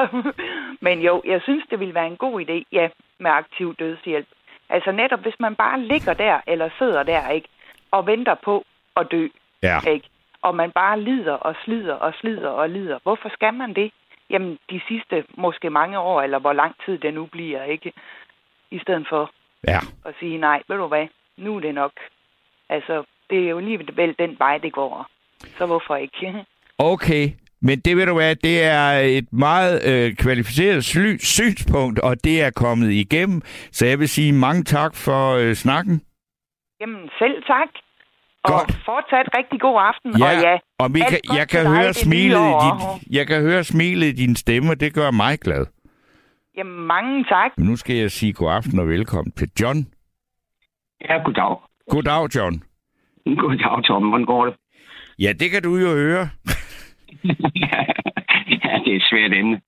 Men 0.81 1.01
jo, 1.01 1.23
jeg 1.27 1.41
synes, 1.43 1.65
det 1.71 1.81
ville 1.81 1.95
være 1.95 2.07
en 2.07 2.17
god 2.17 2.41
idé, 2.45 2.57
ja, 2.73 2.89
med 3.21 3.31
aktiv 3.31 3.75
dødshjælp. 3.79 4.27
Altså 4.71 4.93
netop, 4.93 5.21
hvis 5.21 5.41
man 5.41 5.55
bare 5.57 5.81
ligger 5.81 6.15
der, 6.15 6.41
eller 6.47 6.69
sidder 6.79 7.03
der, 7.03 7.29
ikke, 7.29 7.49
og 7.91 8.07
venter 8.07 8.35
på 8.35 8.65
at 8.97 9.07
dø, 9.11 9.29
Ja. 9.63 9.81
ikke? 9.91 10.09
Og 10.43 10.55
man 10.57 10.71
bare 10.71 11.01
lider 11.01 11.33
og 11.33 11.55
slider 11.65 11.95
og 11.95 12.15
slider 12.21 12.49
og 12.49 12.69
lider. 12.71 12.99
Hvorfor 13.03 13.29
skal 13.29 13.55
man 13.55 13.75
det? 13.75 13.93
Jamen, 14.31 14.59
de 14.71 14.81
sidste 14.89 15.25
måske 15.37 15.71
mange 15.71 15.99
år, 15.99 16.23
eller 16.23 16.39
hvor 16.39 16.53
lang 16.53 16.75
tid 16.85 16.99
det 16.99 17.15
nu 17.15 17.27
bliver, 17.27 17.63
ikke? 17.65 17.93
I 18.71 18.79
stedet 18.79 19.07
for 19.09 19.31
Ja. 19.69 19.79
at 20.05 20.15
sige, 20.21 20.39
nej, 20.39 20.63
ved 20.69 20.77
du 20.77 20.87
hvad, 20.87 21.07
nu 21.37 21.57
er 21.57 21.61
det 21.61 21.75
nok. 21.75 21.93
Altså, 22.69 23.05
det 23.31 23.45
er 23.45 23.49
jo 23.49 23.59
alligevel 23.59 24.15
den 24.19 24.39
vej, 24.39 24.59
det 24.59 24.73
går. 24.73 25.07
Så 25.59 25.67
hvorfor 25.67 25.97
ikke? 25.97 26.45
Okay, 26.79 27.29
men 27.63 27.81
det 27.81 27.97
ved 27.97 28.07
du 28.07 28.15
hvad, 28.15 28.37
det 28.37 28.63
er 28.63 28.91
et 28.91 29.33
meget 29.33 29.75
øh, 29.93 30.17
kvalificeret 30.17 30.85
sly- 30.85 31.19
synspunkt, 31.19 31.99
og 31.99 32.25
det 32.25 32.43
er 32.43 32.51
kommet 32.51 32.91
igennem. 32.93 33.43
Så 33.73 33.87
jeg 33.87 33.99
vil 33.99 34.09
sige 34.09 34.33
mange 34.33 34.65
tak 34.65 34.95
for 34.95 35.33
øh, 35.35 35.55
snakken. 35.55 36.03
Jamen, 36.81 37.09
selv 37.19 37.43
tak. 37.47 37.69
Og 38.45 38.53
Godt. 38.53 38.73
fortsat 38.85 39.27
rigtig 39.39 39.61
god 39.61 39.77
aften. 39.91 40.23
og 40.23 40.43
ja, 40.43 40.57
og 40.79 40.95
vi 40.95 41.01
kan, 41.11 41.19
jeg, 41.39 41.49
kan 41.49 41.67
høre 41.67 41.93
smilet 41.95 42.41
i 42.41 42.55
din, 42.67 42.79
jeg 43.17 43.27
kan 43.27 43.41
høre 43.43 43.65
smilet 43.65 44.07
i 44.07 44.13
din 44.13 44.37
stemme, 44.37 44.71
og 44.71 44.81
det 44.81 44.95
gør 44.95 45.11
mig 45.11 45.39
glad. 45.41 45.67
jamen 46.57 46.87
mange 46.87 47.25
tak. 47.25 47.51
Men 47.57 47.67
nu 47.67 47.77
skal 47.77 47.97
jeg 47.97 48.11
sige 48.11 48.33
god 48.33 48.51
aften 48.53 48.79
og 48.79 48.89
velkommen 48.89 49.33
til 49.33 49.49
John. 49.61 49.87
Ja, 51.09 51.15
goddag. 51.25 51.57
Goddag, 51.91 52.35
John. 52.37 52.63
Goddag, 53.39 53.85
Tom. 53.85 54.09
Hvordan 54.09 54.27
går 54.27 54.45
det? 54.47 54.55
Ja, 55.19 55.33
det 55.41 55.51
kan 55.51 55.63
du 55.63 55.77
jo 55.77 55.89
høre. 55.89 56.29
ja, 57.65 58.73
det 58.85 58.93
er 58.93 58.97
et 58.97 59.03
svært 59.11 59.33
emne. 59.33 59.61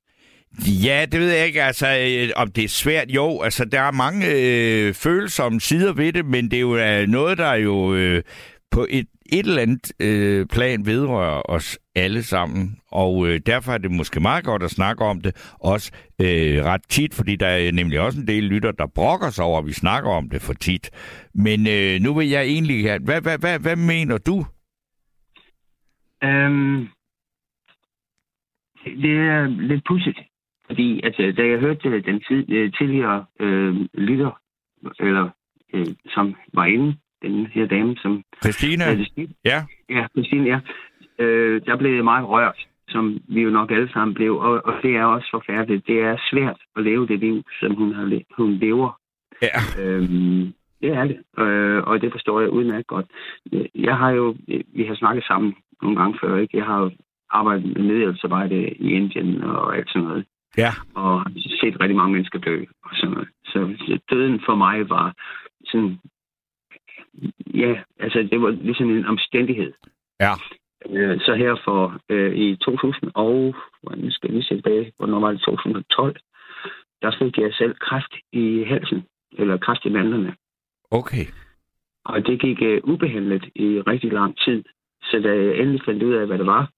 Ja, 0.59 1.07
det 1.13 1.21
ved 1.21 1.31
jeg 1.31 1.47
ikke, 1.47 1.63
altså, 1.63 1.87
øh, 1.87 2.31
om 2.37 2.51
det 2.51 2.65
er 2.65 2.69
svært. 2.69 3.11
Jo, 3.11 3.41
altså, 3.43 3.65
der 3.65 3.81
er 3.81 3.91
mange 3.91 4.27
øh, 4.27 4.95
følsomme 4.95 5.61
sider 5.61 5.93
ved 5.93 6.13
det, 6.13 6.27
men 6.27 6.45
det 6.45 6.57
er 6.57 6.61
jo 6.61 6.77
øh, 6.77 7.09
noget, 7.09 7.39
der 7.39 7.55
jo 7.55 7.95
øh, 7.95 8.23
på 8.71 8.87
et, 8.91 9.07
et 9.33 9.47
eller 9.47 9.63
andet 9.63 9.93
øh, 10.01 10.47
plan 10.47 10.87
vedrører 10.87 11.51
os 11.51 11.79
alle 11.95 12.23
sammen. 12.23 12.77
Og 12.93 13.29
øh, 13.29 13.41
derfor 13.47 13.73
er 13.73 13.79
det 13.79 13.91
måske 13.91 14.21
meget 14.21 14.45
godt 14.45 14.63
at 14.63 14.71
snakke 14.71 15.05
om 15.05 15.21
det, 15.21 15.55
også 15.61 15.93
øh, 16.21 16.65
ret 16.65 16.83
tit, 16.89 17.15
fordi 17.15 17.37
der 17.37 17.47
er 17.47 17.73
nemlig 17.73 18.01
også 18.01 18.21
en 18.21 18.27
del 18.27 18.43
lytter, 18.43 18.73
der 18.73 18.87
brokker 18.95 19.31
sig 19.31 19.45
over, 19.45 19.59
at 19.59 19.67
vi 19.67 19.73
snakker 19.73 20.11
om 20.11 20.31
det 20.31 20.43
for 20.43 20.53
tit. 20.53 20.91
Men 21.35 21.67
øh, 21.67 22.01
nu 22.01 22.15
vil 22.15 22.29
jeg 22.29 22.43
egentlig 22.43 22.89
have... 22.89 23.01
Hvad, 23.05 23.21
hvad, 23.21 23.39
hvad, 23.39 23.59
hvad 23.59 23.77
mener 23.77 24.19
du? 24.19 24.47
Øhm, 26.25 26.89
det 28.85 29.19
er 29.19 29.47
lidt 29.47 29.85
pudsigt, 29.89 30.19
fordi 30.67 31.01
øh, 31.21 31.37
da 31.37 31.47
jeg 31.47 31.59
hørte 31.59 31.89
øh, 31.89 32.05
den 32.05 32.21
tid, 32.29 32.51
øh, 32.53 32.73
tidligere 32.73 33.25
øh, 33.41 33.75
lytter, 33.95 34.41
eller 35.01 35.29
øh, 35.75 35.87
som 36.15 36.35
var 36.55 36.65
inde, 36.65 36.97
den 37.23 37.47
her 37.47 37.67
dame, 37.67 37.97
som 37.97 38.23
skidt, 39.05 39.31
Ja. 39.45 39.65
Ja, 39.91 40.07
Christine, 40.13 40.47
ja. 40.47 40.61
Øh, 41.25 41.61
der 41.67 41.77
blev 41.77 41.95
jeg 41.95 42.05
meget 42.05 42.29
rørt, 42.29 42.67
som 42.89 43.19
vi 43.29 43.41
jo 43.43 43.51
nok 43.51 43.71
alle 43.71 43.93
sammen 43.93 44.15
blev, 44.15 44.37
og, 44.37 44.61
og 44.65 44.75
det 44.83 44.97
er 44.97 45.05
også 45.05 45.29
forfærdeligt. 45.31 45.87
Det 45.87 46.01
er 46.01 46.17
svært 46.31 46.61
at 46.77 46.83
leve 46.83 47.07
det 47.07 47.19
liv, 47.19 47.43
som 47.61 47.75
hun, 47.75 47.95
har, 47.95 48.05
le- 48.05 48.25
hun 48.37 48.51
lever. 48.53 49.01
Ja. 49.43 49.83
Øhm, 49.83 50.53
det 50.81 50.91
er 50.93 51.05
det, 51.05 51.43
øh, 51.45 51.83
og 51.83 52.01
det 52.03 52.13
forstår 52.13 52.41
jeg 52.41 52.51
udmærket 52.51 52.87
godt. 52.87 53.07
Jeg 53.75 53.97
har 53.97 54.11
jo, 54.11 54.37
vi 54.75 54.85
har 54.85 54.95
snakket 54.95 55.25
sammen 55.25 55.55
nogle 55.83 55.97
gange 56.01 56.19
før, 56.21 56.37
ikke? 56.37 56.57
Jeg 56.57 56.67
har 56.67 56.79
jo 56.81 56.91
arbejdet 57.31 57.65
med 57.77 57.83
nødhjælpsarbejde 57.83 58.69
i 58.71 58.91
Indien 58.93 59.43
og 59.43 59.77
alt 59.77 59.89
sådan 59.93 60.09
noget, 60.09 60.25
Ja. 60.57 60.71
og 60.95 61.25
set 61.61 61.81
rigtig 61.81 61.97
mange 61.97 62.13
mennesker 62.13 62.39
dø 62.39 62.65
og 62.85 62.91
sådan 62.93 63.11
noget. 63.11 63.29
Så 63.45 63.99
døden 64.11 64.41
for 64.47 64.55
mig 64.55 64.89
var 64.91 65.15
sådan, 65.65 65.99
ja, 67.55 67.75
altså 67.99 68.29
det 68.31 68.43
var 68.43 68.51
ligesom 68.51 68.91
en 68.91 69.07
omstændighed. 69.07 69.73
Ja. 70.21 70.33
Øh, 70.91 71.21
Så 71.21 71.35
her 71.35 71.57
for 71.65 72.01
øh, 72.09 72.35
i 72.35 72.57
2000 72.57 73.11
og, 73.15 73.55
hvordan 73.83 74.11
skal 74.11 74.27
jeg 74.29 74.35
lige 74.35 74.45
se 74.49 74.55
tilbage, 74.55 74.93
hvornår 74.97 75.21
var 75.21 75.31
det 75.33 75.41
2012, 75.41 76.17
der 77.03 77.17
fik 77.19 77.39
jeg 77.39 77.53
selv 77.55 77.75
kræft 77.81 78.15
i 78.33 78.65
halsen, 78.69 79.03
eller 79.39 79.57
kræft 79.57 79.85
i 79.85 79.89
mandlerne. 79.89 80.35
Okay. 80.91 81.25
Og 82.05 82.27
det 82.27 82.41
gik 82.41 82.63
øh, 82.63 82.81
ubehandlet 82.85 83.45
i 83.55 83.81
rigtig 83.81 84.13
lang 84.13 84.39
tid. 84.39 84.65
Så 85.03 85.21
da 85.25 85.29
jeg 85.29 85.59
endelig 85.61 85.81
fandt 85.85 86.03
ud 86.03 86.13
af, 86.13 86.27
hvad 86.27 86.39
det 86.39 86.47
var, 86.47 86.71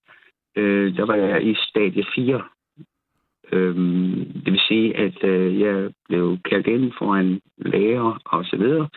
øh, 0.55 0.97
der 0.97 1.05
var 1.05 1.15
jeg 1.15 1.47
i 1.47 1.55
stadie 1.69 2.05
4. 2.15 2.43
Øhm, 3.51 4.31
det 4.45 4.53
vil 4.53 4.61
sige, 4.67 4.97
at 4.97 5.23
øh, 5.23 5.59
jeg 5.59 5.91
blev 6.07 6.37
kaldt 6.49 6.67
ind 6.67 6.91
for 6.97 7.15
en 7.15 7.41
læger 7.57 8.21
og 8.25 8.45
så 8.45 8.57
videre, 8.57 8.89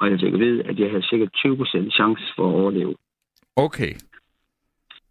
og 0.00 0.10
jeg 0.10 0.20
fik 0.20 0.32
at 0.32 0.40
vide, 0.40 0.62
at 0.62 0.78
jeg 0.78 0.90
havde 0.90 1.06
sikkert 1.06 1.30
20% 1.46 1.90
chance 1.90 2.22
for 2.36 2.48
at 2.48 2.54
overleve. 2.54 2.94
Okay. 3.56 3.94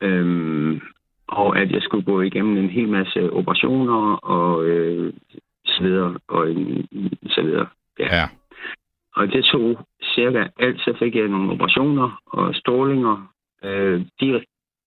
Øhm, 0.02 0.82
og 1.28 1.60
at 1.60 1.72
jeg 1.72 1.82
skulle 1.82 2.06
gå 2.06 2.22
igennem 2.22 2.58
en 2.58 2.70
hel 2.70 2.90
masse 2.90 3.32
operationer 3.34 4.16
og 4.16 4.66
øh, 4.66 5.14
så 5.66 5.84
videre, 5.84 6.18
og 6.28 6.52
en, 6.52 6.88
så 7.30 7.42
videre. 7.42 7.68
Ja. 8.00 8.16
Ja. 8.16 8.30
Og 9.16 9.28
det 9.28 9.46
tog 9.46 9.88
cirka 10.16 10.48
alt, 10.60 10.80
så 10.80 10.96
fik 11.00 11.16
jeg 11.16 11.28
nogle 11.28 11.52
operationer 11.52 12.22
og 12.26 12.56
strålinger. 12.56 13.34
Øh, 13.64 14.02
de 14.22 14.46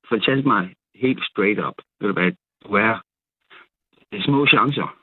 fortalte 0.09 0.49
mig 0.49 0.75
helt 1.01 1.25
straight 1.25 1.61
up, 1.67 1.75
ved 2.01 2.09
du 2.09 2.13
hvad, 2.15 2.33
du 2.65 2.69
er 2.75 3.01
det 4.13 4.19
er 4.19 4.23
små 4.23 4.47
chancer. 4.47 4.97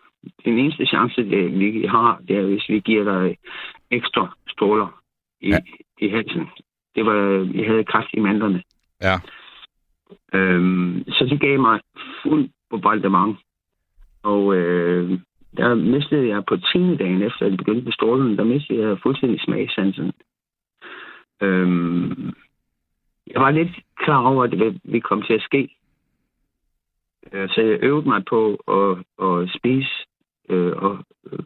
Den 0.45 0.57
eneste 0.59 0.85
chance, 0.85 1.21
det, 1.21 1.59
vi 1.59 1.85
har, 1.85 2.21
det 2.27 2.37
er, 2.37 2.45
hvis 2.45 2.69
vi 2.69 2.79
giver 2.79 3.03
dig 3.03 3.37
ekstra 3.91 4.35
stråler 4.47 5.01
i, 5.41 5.49
Ja. 5.49 5.57
i 6.01 6.07
halsen. 6.09 6.47
Det 6.95 7.05
var, 7.05 7.15
jeg 7.55 7.67
havde 7.67 7.83
kræft 7.83 8.09
i 8.13 8.19
mandlerne. 8.19 8.63
Ja. 9.01 9.15
Øhm, 10.33 11.03
så 11.07 11.25
det 11.25 11.39
gav 11.39 11.59
mig 11.59 11.79
fuld 12.23 12.49
bombardement. 12.69 13.37
Og 14.23 14.55
øh, 14.55 15.19
der 15.57 15.75
mistede 15.75 16.27
jeg 16.27 16.45
på 16.45 16.57
10. 16.57 16.63
dagen 16.95 17.21
efter, 17.21 17.45
at 17.45 17.51
det 17.51 17.57
begyndte 17.57 17.83
med 17.85 17.93
strålen, 17.93 18.37
der 18.37 18.43
mistede 18.43 18.87
jeg 18.87 18.97
fuldstændig 19.03 19.41
smagsansen. 19.41 20.11
Øhm, 21.41 22.33
jeg 23.27 23.41
var 23.41 23.51
lidt 23.51 23.71
klar 23.97 24.21
over, 24.25 24.43
at 24.43 24.51
det 24.51 24.81
ville 24.83 25.01
komme 25.01 25.23
til 25.25 25.33
at 25.33 25.41
ske. 25.41 25.69
Øh, 27.33 27.49
Så 27.49 27.61
jeg 27.61 27.79
øvede 27.81 28.09
mig 28.09 28.25
på 28.25 28.41
at, 28.77 28.91
at 29.27 29.49
spise 29.57 29.93
øh, 30.49 30.73
og 30.77 30.97
øh, 31.31 31.39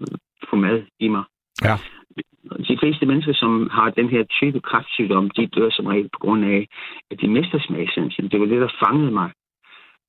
få 0.50 0.56
mad 0.56 0.84
i 1.00 1.08
mig. 1.08 1.24
Ja. 1.63 1.76
De 2.67 2.78
fleste 2.80 3.06
mennesker, 3.06 3.34
som 3.34 3.70
har 3.72 3.89
den 3.89 4.10
her 4.10 4.24
type 4.24 4.60
kræftsygdom, 4.60 5.30
de 5.30 5.48
dør 5.48 5.70
som 5.70 5.86
regel 5.86 6.10
på 6.13 6.20
grund 6.20 6.46
af, 6.46 6.67
at 7.12 7.22
de 7.22 7.28
mister 7.28 7.60
smagsansen. 7.60 8.30
Det 8.30 8.39
var 8.39 8.46
det, 8.46 8.62
der 8.62 8.78
fangede 8.84 9.12
mig 9.12 9.32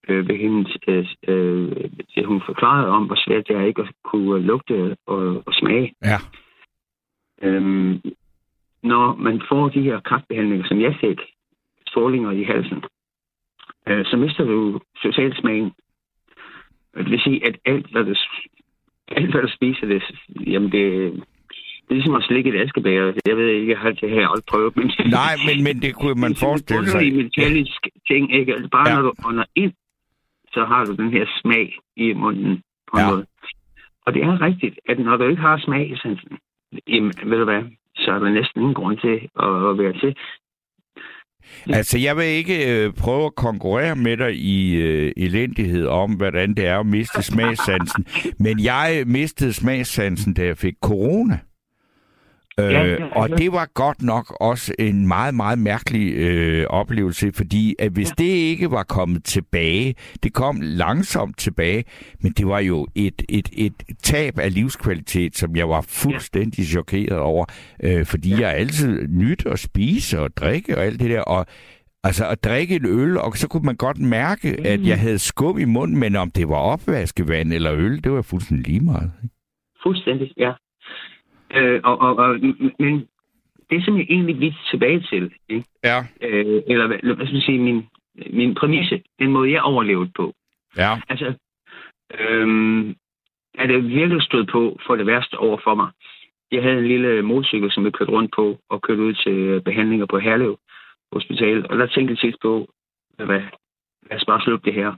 øh, 0.08 0.28
ved 0.28 0.36
hendes, 0.36 0.76
øh, 0.88 1.06
øh, 1.28 1.90
det 2.14 2.26
hun 2.26 2.42
forklarede 2.46 2.88
om, 2.88 3.04
hvor 3.06 3.18
svært 3.26 3.48
det 3.48 3.56
er 3.56 3.64
ikke 3.64 3.82
at 3.82 3.92
kunne 4.04 4.42
lugte 4.42 4.96
og, 5.06 5.42
og 5.46 5.54
smage. 5.54 5.94
Ja. 6.02 6.18
Øhm, 7.42 8.00
når 8.82 9.14
man 9.14 9.42
får 9.48 9.68
de 9.68 9.82
her 9.82 10.00
kræftbehandlinger, 10.00 10.66
som 10.68 10.80
jeg 10.80 10.96
fik, 11.00 11.20
strålinger 11.86 12.30
i 12.30 12.42
halsen, 12.42 12.84
øh, 13.88 14.04
så 14.06 14.16
mister 14.16 14.44
du 14.44 14.80
social 15.02 15.36
smagen. 15.36 15.72
Det 16.96 17.10
vil 17.10 17.20
sige, 17.20 17.46
at 17.48 17.56
alt, 17.64 17.86
hvad 17.92 18.04
du, 18.04 18.14
alt, 19.08 19.30
hvad 19.30 19.42
du 19.42 19.48
spiser, 19.56 19.86
det, 19.86 20.02
jamen 20.46 20.72
det, 20.72 20.82
det 21.84 21.90
er 21.90 21.94
ligesom 21.94 22.14
at 22.14 22.22
slikke 22.22 22.50
et 22.50 22.60
askebær. 22.62 23.12
Jeg 23.26 23.36
ved 23.36 23.48
ikke, 23.48 23.72
jeg 23.72 23.78
har 23.78 23.90
det 23.90 24.10
her 24.10 24.28
aldrig 24.28 24.44
prøvet, 24.50 24.76
men... 24.76 24.86
Nej, 25.20 25.34
men, 25.46 25.64
men 25.64 25.82
det 25.82 25.94
kunne 25.94 26.20
man 26.20 26.34
forestille 26.44 26.86
sig. 26.88 27.00
Det 27.00 27.08
er 27.08 27.12
en 27.12 27.16
metallisk 27.24 27.82
ting, 28.08 28.34
ikke? 28.34 28.52
Altså 28.52 28.68
bare 28.68 28.88
Ja. 28.88 28.94
når 28.94 29.02
du 29.02 29.12
ånder 29.28 29.44
ind, 29.54 29.72
så 30.54 30.64
har 30.64 30.84
du 30.84 30.92
den 30.96 31.10
her 31.10 31.26
smag 31.42 31.78
i 31.96 32.12
munden 32.12 32.62
på 32.92 32.98
Ja. 32.98 33.10
måde. 33.10 33.26
Og 34.06 34.14
det 34.14 34.22
er 34.22 34.40
rigtigt, 34.40 34.78
at 34.88 34.98
når 34.98 35.16
du 35.16 35.24
ikke 35.28 35.42
har 35.42 35.58
smag 35.58 35.90
i 35.90 35.96
sansen, 35.96 36.38
jamen, 36.88 37.12
ved 37.24 37.38
du 37.38 37.44
hvad, 37.44 37.62
så 37.96 38.10
er 38.12 38.18
der 38.18 38.30
næsten 38.30 38.60
ingen 38.60 38.74
grund 38.74 38.98
til 38.98 39.16
at 39.46 39.78
være 39.78 39.92
til. 40.00 40.16
Altså, 41.66 41.98
jeg 41.98 42.16
vil 42.16 42.24
ikke 42.24 42.72
øh, 42.72 42.92
prøve 42.92 43.26
at 43.26 43.34
konkurrere 43.34 43.96
med 43.96 44.16
dig 44.16 44.34
i 44.36 44.74
øh, 44.74 45.12
elendighed 45.16 45.86
om, 45.86 46.12
hvordan 46.12 46.54
det 46.54 46.66
er 46.66 46.80
at 46.80 46.86
miste 46.86 47.22
smagssansen. 47.22 48.06
Men 48.44 48.64
jeg 48.64 49.02
mistede 49.06 49.52
smagssansen, 49.52 50.34
da 50.34 50.44
jeg 50.44 50.56
fik 50.56 50.74
corona. 50.82 51.38
Øh, 52.60 52.64
Ja, 52.72 52.84
ja, 52.84 53.04
og 53.04 53.28
ja. 53.30 53.36
det 53.36 53.52
var 53.52 53.68
godt 53.74 54.02
nok 54.02 54.36
også 54.40 54.74
en 54.78 55.06
meget, 55.08 55.34
meget 55.34 55.58
mærkelig 55.58 56.12
øh, 56.14 56.66
oplevelse, 56.66 57.32
fordi 57.32 57.74
at 57.78 57.92
hvis 57.92 58.10
det 58.10 58.24
ikke 58.24 58.70
var 58.70 58.82
kommet 58.82 59.24
tilbage, 59.24 59.94
det 60.22 60.32
kom 60.32 60.58
langsomt 60.62 61.38
tilbage, 61.38 61.84
men 62.20 62.32
det 62.32 62.46
var 62.46 62.58
jo 62.58 62.86
et, 62.94 63.22
et, 63.28 63.48
et 63.52 63.72
tab 64.02 64.38
af 64.38 64.54
livskvalitet, 64.54 65.36
som 65.36 65.56
jeg 65.56 65.68
var 65.68 65.80
fuldstændig 65.80 66.66
chokeret 66.66 67.18
over, 67.18 67.44
øh, 67.82 68.06
fordi 68.06 68.30
Ja. 68.30 68.40
jeg 68.40 68.54
altid 68.56 69.08
nyt 69.08 69.46
at 69.46 69.58
spise 69.58 70.20
og 70.20 70.36
drikke 70.36 70.76
og 70.78 70.84
alt 70.84 71.00
det 71.00 71.10
der, 71.10 71.20
og 71.20 71.46
Altså 72.04 72.28
at 72.28 72.44
drikke 72.44 72.76
en 72.76 72.86
øl, 72.86 73.18
og 73.18 73.36
så 73.36 73.48
kunne 73.48 73.62
man 73.62 73.76
godt 73.76 73.98
mærke, 73.98 74.56
at 74.66 74.80
Mm. 74.80 74.86
jeg 74.86 75.00
havde 75.00 75.18
skum 75.18 75.58
i 75.58 75.64
munden, 75.64 75.96
men 75.98 76.16
om 76.16 76.30
det 76.30 76.48
var 76.48 76.56
opvaskevand 76.56 77.52
eller 77.52 77.72
øl, 77.74 78.04
det 78.04 78.12
var 78.12 78.22
fuldstændig 78.22 78.66
lige 78.66 78.80
meget. 78.80 79.10
ikke? 79.24 79.34
Fuldstændig, 79.82 80.32
ja. 80.36 80.52
Øh, 81.54 81.80
og, 81.84 81.98
og, 82.00 82.16
og, 82.16 82.40
men 82.78 83.08
det, 83.70 83.84
som 83.84 83.96
jeg 83.96 84.06
egentlig 84.08 84.40
vil 84.40 84.54
tilbage 84.70 85.00
til, 85.00 85.32
ikke? 85.48 85.66
Ja. 85.84 85.98
Øh, 86.20 86.62
eller 86.66 86.86
hvad, 86.86 86.98
hvad 87.02 87.26
skal 87.26 87.34
man 87.34 87.42
sige, 87.42 87.58
min, 87.58 87.86
min 88.30 88.54
præmisse, 88.54 89.02
den 89.18 89.30
måde, 89.32 89.52
jeg 89.52 89.62
overlevede 89.62 90.10
på, 90.16 90.34
Ja. 90.76 91.00
Altså, 91.08 91.34
øhm, 92.20 92.90
er 93.54 93.66
det 93.66 93.88
virkelig 93.88 94.22
stået 94.22 94.48
på 94.52 94.78
for 94.86 94.96
det 94.96 95.06
værste 95.06 95.38
over 95.38 95.58
for 95.64 95.74
mig. 95.74 95.90
Jeg 96.52 96.62
havde 96.62 96.78
en 96.78 96.88
lille 96.88 97.22
motorcykel, 97.22 97.72
som 97.72 97.84
jeg 97.84 97.92
kørte 97.92 98.12
rundt 98.12 98.32
på, 98.36 98.58
og 98.70 98.82
kørte 98.82 99.02
ud 99.02 99.14
til 99.14 99.62
behandlinger 99.62 100.06
på 100.06 100.18
Herlev 100.18 100.58
Hospital. 101.12 101.66
Og 101.70 101.78
der 101.78 101.86
tænkte 101.86 102.12
jeg 102.12 102.18
sidst 102.18 102.38
på, 102.42 102.68
hvad, 103.16 103.42
lad 104.10 104.16
os 104.16 104.24
bare 104.26 104.40
slukke 104.40 104.64
det 104.64 104.74
her. 104.74 104.94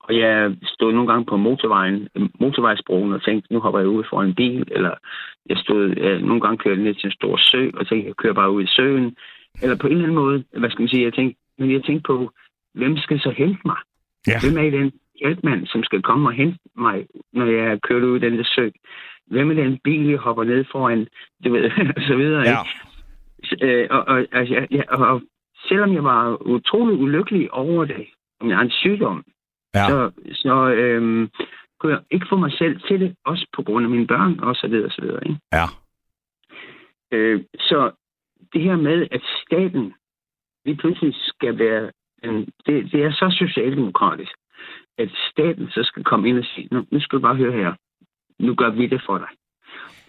Og 0.00 0.18
jeg 0.18 0.56
stod 0.64 0.92
nogle 0.92 1.12
gange 1.12 1.26
på 1.26 1.36
motorvejen, 1.36 2.08
motorvejsbroen 2.40 3.12
og 3.12 3.24
tænkte, 3.24 3.52
nu 3.52 3.60
hopper 3.60 3.80
jeg 3.80 3.88
ud 3.88 4.04
for 4.10 4.22
en 4.22 4.34
bil, 4.34 4.64
eller 4.70 4.94
jeg 5.46 5.56
stod 5.56 5.94
jeg, 5.96 6.20
nogle 6.20 6.40
gange 6.40 6.58
kørte 6.58 6.82
ned 6.82 6.94
til 6.94 7.06
en 7.06 7.12
stor 7.12 7.36
sø, 7.36 7.70
og 7.74 7.88
tænkte, 7.88 8.08
jeg 8.08 8.16
kører 8.16 8.34
bare 8.34 8.50
ud 8.50 8.62
i 8.62 8.74
søen. 8.76 9.16
Eller 9.62 9.76
på 9.76 9.86
en 9.86 9.92
eller 9.92 10.04
anden 10.04 10.22
måde, 10.22 10.44
hvad 10.58 10.70
skal 10.70 10.82
man 10.82 10.88
sige, 10.88 11.04
jeg 11.04 11.14
tænkte, 11.14 11.40
men 11.58 11.72
jeg 11.72 11.84
tænkte 11.84 12.06
på, 12.06 12.30
hvem 12.74 12.96
skal 12.96 13.20
så 13.20 13.30
hente 13.30 13.60
mig? 13.64 13.76
Ja. 14.26 14.38
Hvem 14.42 14.64
er 14.64 14.70
den 14.70 14.92
hjælpmand, 15.20 15.66
som 15.66 15.82
skal 15.82 16.02
komme 16.02 16.28
og 16.28 16.32
hente 16.32 16.58
mig, 16.76 17.06
når 17.32 17.46
jeg 17.46 17.64
er 17.72 17.78
kørt 17.88 18.02
ud 18.02 18.16
i 18.16 18.20
den 18.20 18.38
der 18.38 18.44
sø? 18.44 18.68
Hvem 19.26 19.50
er 19.50 19.54
den 19.54 19.78
bil, 19.84 20.08
jeg 20.08 20.18
hopper 20.18 20.44
ned 20.44 20.64
foran? 20.72 21.06
Du 21.44 21.52
ved, 21.52 21.64
og 21.96 22.02
så 22.10 22.16
videre. 22.16 22.42
Ja. 22.42 22.58
Ikke? 23.42 23.66
Øh, 23.66 23.86
og, 23.90 24.04
og, 24.08 24.26
altså, 24.32 24.66
ja, 24.70 24.82
og, 24.88 25.06
og 25.06 25.22
selvom 25.68 25.94
jeg 25.94 26.04
var 26.04 26.42
utrolig 26.46 26.98
ulykkelig 26.98 27.54
over 27.54 27.84
det, 27.84 28.06
om 28.40 28.48
jeg 28.48 28.56
har 28.56 28.64
en 28.64 28.70
sygdom, 28.70 29.24
Ja. 29.74 29.86
så, 29.88 30.10
så 30.32 30.54
øhm, 30.68 31.30
kunne 31.80 31.92
jeg 31.92 32.02
ikke 32.10 32.26
få 32.28 32.36
mig 32.36 32.52
selv 32.52 32.80
til 32.80 33.00
det, 33.00 33.16
også 33.24 33.46
på 33.56 33.62
grund 33.62 33.84
af 33.84 33.90
mine 33.90 34.06
børn, 34.06 34.40
og 34.40 34.56
så 34.56 34.66
videre, 34.68 34.86
og 34.86 34.92
så 34.92 35.02
videre. 35.02 35.28
Ikke? 35.28 35.40
Ja. 35.52 35.66
Øh, 37.12 37.44
så 37.58 37.90
det 38.52 38.62
her 38.62 38.76
med, 38.76 39.08
at 39.10 39.22
staten 39.42 39.94
lige 40.64 40.76
pludselig 40.76 41.14
skal 41.14 41.58
være... 41.58 41.90
En, 42.22 42.48
det, 42.66 42.92
det 42.92 43.04
er 43.04 43.12
så 43.12 43.36
socialdemokratisk, 43.38 44.32
at 44.98 45.10
staten 45.30 45.70
så 45.70 45.82
skal 45.82 46.04
komme 46.04 46.28
ind 46.28 46.38
og 46.38 46.44
sige, 46.44 46.68
nu, 46.70 46.86
nu 46.90 47.00
skal 47.00 47.16
du 47.16 47.22
bare 47.22 47.36
høre 47.36 47.52
her, 47.52 47.74
nu 48.38 48.54
gør 48.54 48.70
vi 48.70 48.86
det 48.86 49.02
for 49.06 49.18
dig. 49.18 49.28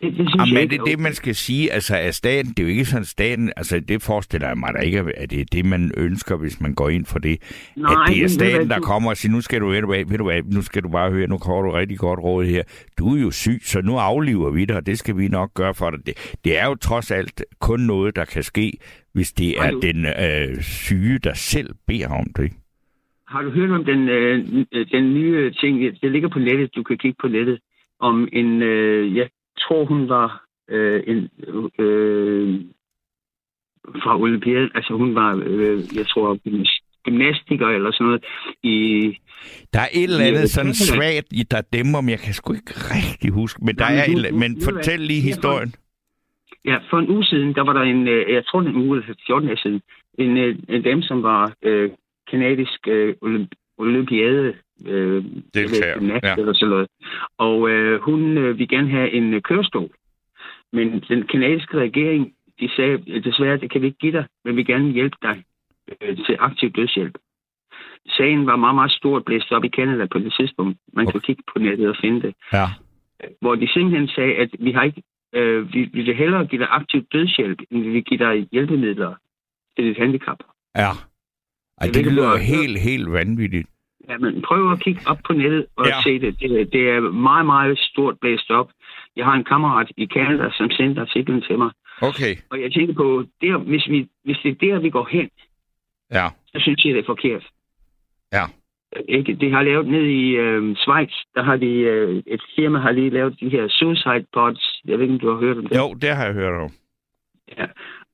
Det, 0.02 0.18
det 0.18 0.30
synes 0.30 0.36
Jamen, 0.36 0.54
jeg 0.54 0.58
er 0.58 0.62
ikke 0.62 0.78
det 0.78 0.86
det, 0.86 1.00
man 1.00 1.14
skal 1.14 1.36
sige? 1.36 1.72
Altså, 1.72 1.96
er 1.96 2.12
staten, 2.12 2.50
det 2.52 2.60
er 2.60 2.64
jo 2.64 2.70
ikke 2.70 2.86
sådan, 2.86 3.06
staten, 3.06 3.52
altså 3.58 3.80
det 3.80 4.02
forestiller 4.02 4.48
jeg 4.48 4.58
mig 4.58 4.74
da 4.74 4.80
ikke, 4.80 5.00
at 5.18 5.30
det 5.32 5.42
er 5.42 5.46
det, 5.52 5.66
man 5.66 5.92
ønsker, 5.98 6.36
hvis 6.38 6.62
man 6.62 6.74
går 6.76 6.90
ind 6.90 7.06
for 7.06 7.20
det. 7.20 7.38
Nej, 7.76 7.92
at 7.92 7.98
det 8.14 8.24
er 8.24 8.28
staten, 8.28 8.70
der 8.70 8.80
kommer 8.80 9.10
og 9.10 9.18
siger, 9.18 9.32
nu 9.32 9.42
skal 9.42 9.62
du, 9.62 9.68
ved 9.68 10.18
du, 10.18 10.24
hvad, 10.24 10.44
nu 10.44 10.62
skal 10.62 10.84
du 10.84 10.90
bare 10.90 11.12
høre, 11.12 11.28
nu 11.28 11.38
kommer 11.38 11.62
du 11.62 11.72
rigtig 11.72 11.98
godt 11.98 12.20
råd 12.20 12.46
her. 12.46 12.64
Du 12.98 13.16
er 13.16 13.22
jo 13.22 13.32
syg, 13.32 13.60
så 13.64 13.82
nu 13.82 13.98
afliver 13.98 14.50
vi 14.52 14.66
dig, 14.66 14.76
og 14.76 14.86
det 14.86 15.00
skal 15.00 15.18
vi 15.18 15.28
nok 15.28 15.54
gøre 15.54 15.74
for 15.74 15.90
dig. 15.90 16.00
Det, 16.06 16.36
det 16.46 16.60
er 16.60 16.66
jo 16.68 16.76
trods 16.76 17.12
alt 17.12 17.44
kun 17.60 17.80
noget, 17.80 18.16
der 18.16 18.26
kan 18.26 18.44
ske, 18.44 18.74
hvis 19.14 19.34
det 19.34 19.50
er 19.60 19.72
du- 19.72 19.80
den 19.80 20.06
øh, 20.06 20.62
syge, 20.62 21.20
der 21.20 21.34
selv 21.34 21.70
beder 21.88 22.08
om 22.08 22.26
det. 22.36 22.44
ikke? 22.44 22.56
Har 23.28 23.42
du 23.42 23.50
hørt 23.50 23.72
om 23.72 23.86
den, 23.86 24.10
øh, 24.10 24.46
den 24.92 25.14
nye 25.14 25.52
ting, 25.52 25.80
det 26.02 26.12
ligger 26.12 26.30
på 26.30 26.40
nettet, 26.40 26.76
du 26.76 26.84
kan 26.84 26.98
kigge 26.98 27.18
på 27.22 27.28
nettet, 27.28 27.60
om 28.00 28.28
en, 28.34 28.62
øh, 28.62 29.16
jeg 29.16 29.30
tror 29.62 29.86
hun 29.86 30.10
var 30.10 30.44
øh, 30.70 31.04
en, 31.08 31.30
øh, 31.80 32.62
fra 34.04 34.20
Olympiaden, 34.20 34.70
altså 34.76 34.94
hun 34.94 35.16
var, 35.16 35.42
øh, 35.46 35.80
jeg 35.96 36.08
tror, 36.08 36.38
gymnas- 36.48 36.82
gymnastiker 37.04 37.68
eller 37.68 37.92
sådan 37.92 38.06
noget, 38.08 38.24
i, 38.64 38.76
Der 39.74 39.80
er 39.80 39.88
et 39.94 40.04
eller 40.04 40.26
andet 40.26 40.42
det 40.42 40.50
sådan 40.52 40.74
svagt, 40.74 41.28
i 41.32 41.44
der 41.52 41.62
dæmmer, 41.62 42.02
men 42.02 42.10
jeg 42.10 42.20
kan 42.20 42.34
sgu 42.34 42.54
ikke 42.54 42.74
rigtig 42.96 43.32
huske. 43.32 43.66
Men, 43.66 43.76
der 43.76 43.86
Jamen, 43.86 44.00
er 44.00 44.06
du- 44.06 44.28
et, 44.28 44.32
du- 44.34 44.38
men 44.38 44.56
du 44.56 44.62
fortæl 44.64 45.00
lige 45.00 45.22
historien. 45.22 45.74
ja, 46.66 46.78
for 46.90 46.98
en 47.00 47.10
uge 47.10 47.26
siden, 47.26 47.56
der 47.56 47.62
var 47.62 47.74
der 47.74 47.82
en, 47.82 48.08
øh, 48.08 48.34
jeg 48.34 48.46
tror 48.46 48.62
en 48.62 48.76
uge 48.76 48.98
eller 48.98 49.14
14 49.28 49.48
dage 49.48 49.58
siden, 49.64 49.82
en, 50.20 50.38
øh, 50.38 50.56
en 50.70 50.82
dame, 50.84 51.04
som 51.04 51.24
var 51.24 51.54
øh, 51.62 51.92
kanadisk 52.32 52.88
øh, 52.88 53.16
olymp- 53.26 53.76
olympiade 53.78 54.54
øh, 54.86 55.24
Deltager, 55.54 56.00
gymnast 56.00 56.24
ja. 56.24 56.36
eller 56.36 56.54
sådan 56.54 56.70
noget. 56.70 56.88
Og 57.38 57.70
øh, 57.70 58.02
hun 58.02 58.38
øh, 58.38 58.58
ville 58.58 58.68
gerne 58.68 58.90
have 58.90 59.12
en 59.12 59.34
øh, 59.34 59.42
kørestol. 59.42 59.90
Men 60.74 61.04
den 61.10 61.28
kanadiske 61.28 61.78
regering, 61.78 62.34
de 62.60 62.70
sagde, 62.76 63.22
desværre, 63.22 63.58
det 63.58 63.72
kan 63.72 63.82
vi 63.82 63.88
ikke 63.88 63.98
give 63.98 64.12
dig, 64.12 64.26
men 64.46 64.52
vi 64.52 64.56
vil 64.56 64.66
gerne 64.66 64.92
hjælpe 64.92 65.18
dig 65.22 65.44
øh, 66.02 66.18
til 66.26 66.36
aktiv 66.40 66.70
dødshjælp. 66.72 67.18
Sagen 68.08 68.46
var 68.46 68.56
meget, 68.56 68.76
meget 68.76 68.92
stort 68.92 69.26
blæst 69.26 69.52
op 69.52 69.64
i 69.64 69.70
Canada 69.70 70.06
på 70.06 70.20
det 70.20 70.34
tidspunkt. 70.40 70.78
Man 70.94 71.06
kan 71.06 71.16
Okay. 71.16 71.26
kigge 71.26 71.44
på 71.54 71.60
nettet 71.60 71.90
og 71.90 71.96
finde 72.02 72.22
det. 72.22 72.34
Ja. 72.54 72.66
Hvor 73.42 73.56
de 73.56 73.68
simpelthen 73.74 74.08
sagde, 74.08 74.34
at 74.36 74.50
vi 74.60 74.72
har 74.72 74.84
ikke, 74.84 75.04
øh, 75.34 75.74
vi, 75.74 75.90
vi 75.94 76.02
vil 76.02 76.16
hellere 76.16 76.46
give 76.46 76.62
dig 76.62 76.68
aktiv 76.72 77.04
dødshjælp, 77.14 77.60
end 77.72 77.84
vi 77.84 77.90
vil 77.90 78.04
give 78.04 78.18
dig 78.18 78.48
hjælpemidler 78.52 79.16
til 79.76 79.86
dit 79.86 79.98
handicap. 79.98 80.38
Ja. 80.76 80.92
Ej, 81.78 81.88
det 81.88 81.96
ikke, 81.96 82.10
lyder 82.10 82.38
helt, 82.38 82.80
helt 82.80 83.12
vanvittigt. 83.12 83.68
Ja, 84.12 84.18
men 84.18 84.42
prøv 84.42 84.72
at 84.72 84.80
kigge 84.84 85.02
op 85.12 85.18
på 85.28 85.34
nettet 85.34 85.66
og 85.78 85.86
Ja. 85.88 86.02
se 86.04 86.20
det. 86.20 86.40
det. 86.40 86.74
Det 86.74 86.90
er 86.90 87.00
meget, 87.00 87.46
meget 87.46 87.80
stort 87.80 88.16
blæst 88.22 88.50
op. 88.52 88.70
Jeg 89.16 89.26
har 89.26 89.34
en 89.34 89.44
kammerat 89.44 89.92
i 89.98 90.06
Canada, 90.06 90.50
som 90.58 90.70
sendte 90.70 91.02
artiklen 91.02 91.42
til 91.42 91.58
mig. 91.58 91.72
Okay. 92.02 92.34
Og 92.52 92.62
jeg 92.62 92.72
tænker 92.74 92.94
på, 92.94 93.26
der, 93.42 93.58
hvis, 93.58 93.88
vi, 93.90 94.08
hvis 94.24 94.38
det 94.44 94.52
er 94.52 94.56
der, 94.68 94.80
vi 94.80 94.90
går 94.90 95.08
hen, 95.12 95.30
Ja. 96.12 96.28
så 96.48 96.58
synes 96.60 96.86
jeg, 96.86 96.94
det 96.94 97.00
er 97.02 97.06
forkert. 97.06 97.44
Ja. 98.34 98.44
Ikke? 99.10 99.34
Det 99.36 99.52
har 99.52 99.64
lavet 99.64 99.88
ned 99.88 100.04
i 100.06 100.30
øh, 100.36 100.76
Schweiz, 100.76 101.14
der 101.36 101.44
har 101.44 101.56
de, 101.56 101.72
øh, 101.94 102.24
et 102.28 102.42
firma 102.56 102.80
har 102.80 102.92
lige 102.92 103.10
lavet 103.10 103.40
de 103.40 103.50
her 103.50 103.68
suicide 103.68 104.26
pods. 104.34 104.82
Jeg 104.86 104.94
ved 104.98 105.02
ikke, 105.04 105.14
om 105.14 105.20
du 105.20 105.30
har 105.32 105.40
hørt 105.40 105.58
om 105.58 105.68
det. 105.68 105.78
Jo, 105.78 105.94
det 105.94 106.10
har 106.16 106.26
jeg 106.26 106.34
hørt 106.34 106.62
om. 106.62 106.72
Ja. 107.58 107.66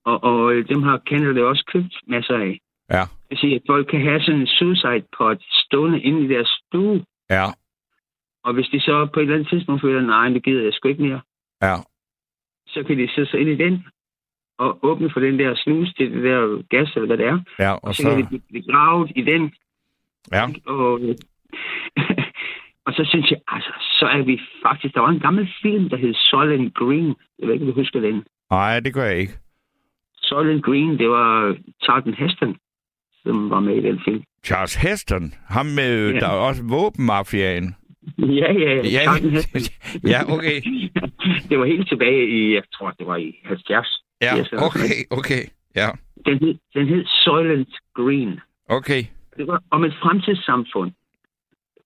Og, 0.06 0.24
og 0.24 0.54
øh, 0.54 0.68
dem 0.70 0.84
har 0.84 1.02
Canada 1.10 1.42
også 1.44 1.64
købt 1.74 1.94
masser 2.08 2.34
af. 2.38 2.60
Ja. 2.92 3.02
Det 3.02 3.30
vil 3.30 3.38
sige, 3.38 3.56
at 3.56 3.62
folk 3.68 3.88
kan 3.88 4.02
have 4.02 4.22
sådan 4.22 4.40
en 4.42 4.48
suicide 4.48 5.06
pod 5.18 5.36
stående 5.52 6.02
inde 6.02 6.22
i 6.26 6.28
deres 6.28 6.50
stue. 6.66 7.06
Ja. 7.30 7.46
Og 8.44 8.54
hvis 8.54 8.68
de 8.68 8.80
så 8.80 9.06
på 9.14 9.20
et 9.20 9.24
eller 9.24 9.36
andet 9.36 9.50
tidspunkt 9.50 9.82
føler, 9.82 10.02
nej, 10.02 10.30
det 10.30 10.44
gider 10.44 10.64
jeg 10.64 10.74
sgu 10.74 10.88
ikke 10.88 11.04
mere, 11.04 11.22
Ja. 11.62 11.76
så 12.68 12.84
kan 12.84 12.98
de 12.98 13.08
sætte 13.16 13.32
sig 13.32 13.40
ind 13.40 13.50
i 13.50 13.56
den 13.56 13.86
og 14.60 14.80
åbne 14.82 15.10
for 15.14 15.20
den 15.20 15.40
der 15.40 15.56
snus 15.56 15.94
til 15.94 16.12
det 16.14 16.24
der 16.24 16.62
gas, 16.70 16.96
eller 16.96 17.08
hvad 17.08 17.18
det 17.18 17.26
er. 17.26 17.40
Ja, 17.60 17.72
Og 17.72 17.80
og 17.84 17.96
så 17.96 18.04
kan 18.04 18.24
så... 18.24 18.30
de 18.32 18.40
blive- 18.50 18.64
gravet 18.72 19.12
i 19.16 19.22
den. 19.22 19.54
Ja. 20.32 20.44
Og, 20.66 21.00
og 22.86 22.94
så 22.94 23.06
synes 23.10 23.32
jeg, 23.32 23.40
altså, 23.48 23.72
så 24.00 24.06
er 24.06 24.22
vi 24.22 24.40
faktisk... 24.66 24.94
Der 24.96 25.02
var 25.02 25.10
en 25.10 25.20
gammel 25.20 25.50
film, 25.62 25.90
der 25.90 25.98
hed 25.98 26.14
Soylent 26.14 26.74
Green. 26.76 27.16
Jeg 27.40 27.48
ved 27.48 27.54
ikke, 27.54 27.66
om 27.66 27.72
du 27.72 27.80
husker 27.82 28.00
den. 28.00 28.24
Nej, 28.52 28.80
det 28.80 28.94
gør 28.94 29.04
jeg 29.04 29.18
ikke. 29.18 29.34
Soylent 30.16 30.64
Green, 30.66 31.00
det 31.00 31.10
var 31.10 31.58
Charlton 31.84 32.14
Heston, 32.14 32.56
som 33.28 33.50
var 33.50 33.60
med 33.60 33.76
i 33.76 33.82
den 33.82 34.00
film. 34.06 34.24
Charles 34.46 34.76
Heston, 34.76 35.34
ham 35.50 35.66
med, 35.66 36.12
Ja. 36.14 36.20
der 36.20 36.28
er 36.28 36.40
også 36.50 36.64
våbenmafiaen. 36.64 37.76
Ja, 38.18 38.52
ja, 38.54 38.74
ja. 38.76 38.82
Ja, 38.98 39.12
ja, 40.14 40.20
okay. 40.36 40.62
det 41.50 41.60
var 41.60 41.66
helt 41.66 41.88
tilbage 41.90 42.28
i, 42.30 42.54
jeg 42.54 42.64
tror, 42.74 42.92
det 43.00 43.08
var 43.08 43.16
i 43.16 43.36
70. 43.46 44.04
Ja, 44.22 44.34
okay, 44.68 44.98
okay. 45.10 45.44
Ja, 45.76 45.90
Den 46.26 46.40
hed, 46.40 46.56
den 46.74 46.88
hed 46.88 47.06
Soylent 47.24 47.70
Green. 47.94 48.40
okay. 48.70 49.04
Det 49.38 49.48
var 49.48 49.64
om 49.72 49.84
et 49.84 49.94
fremtidssamfund, 50.02 50.92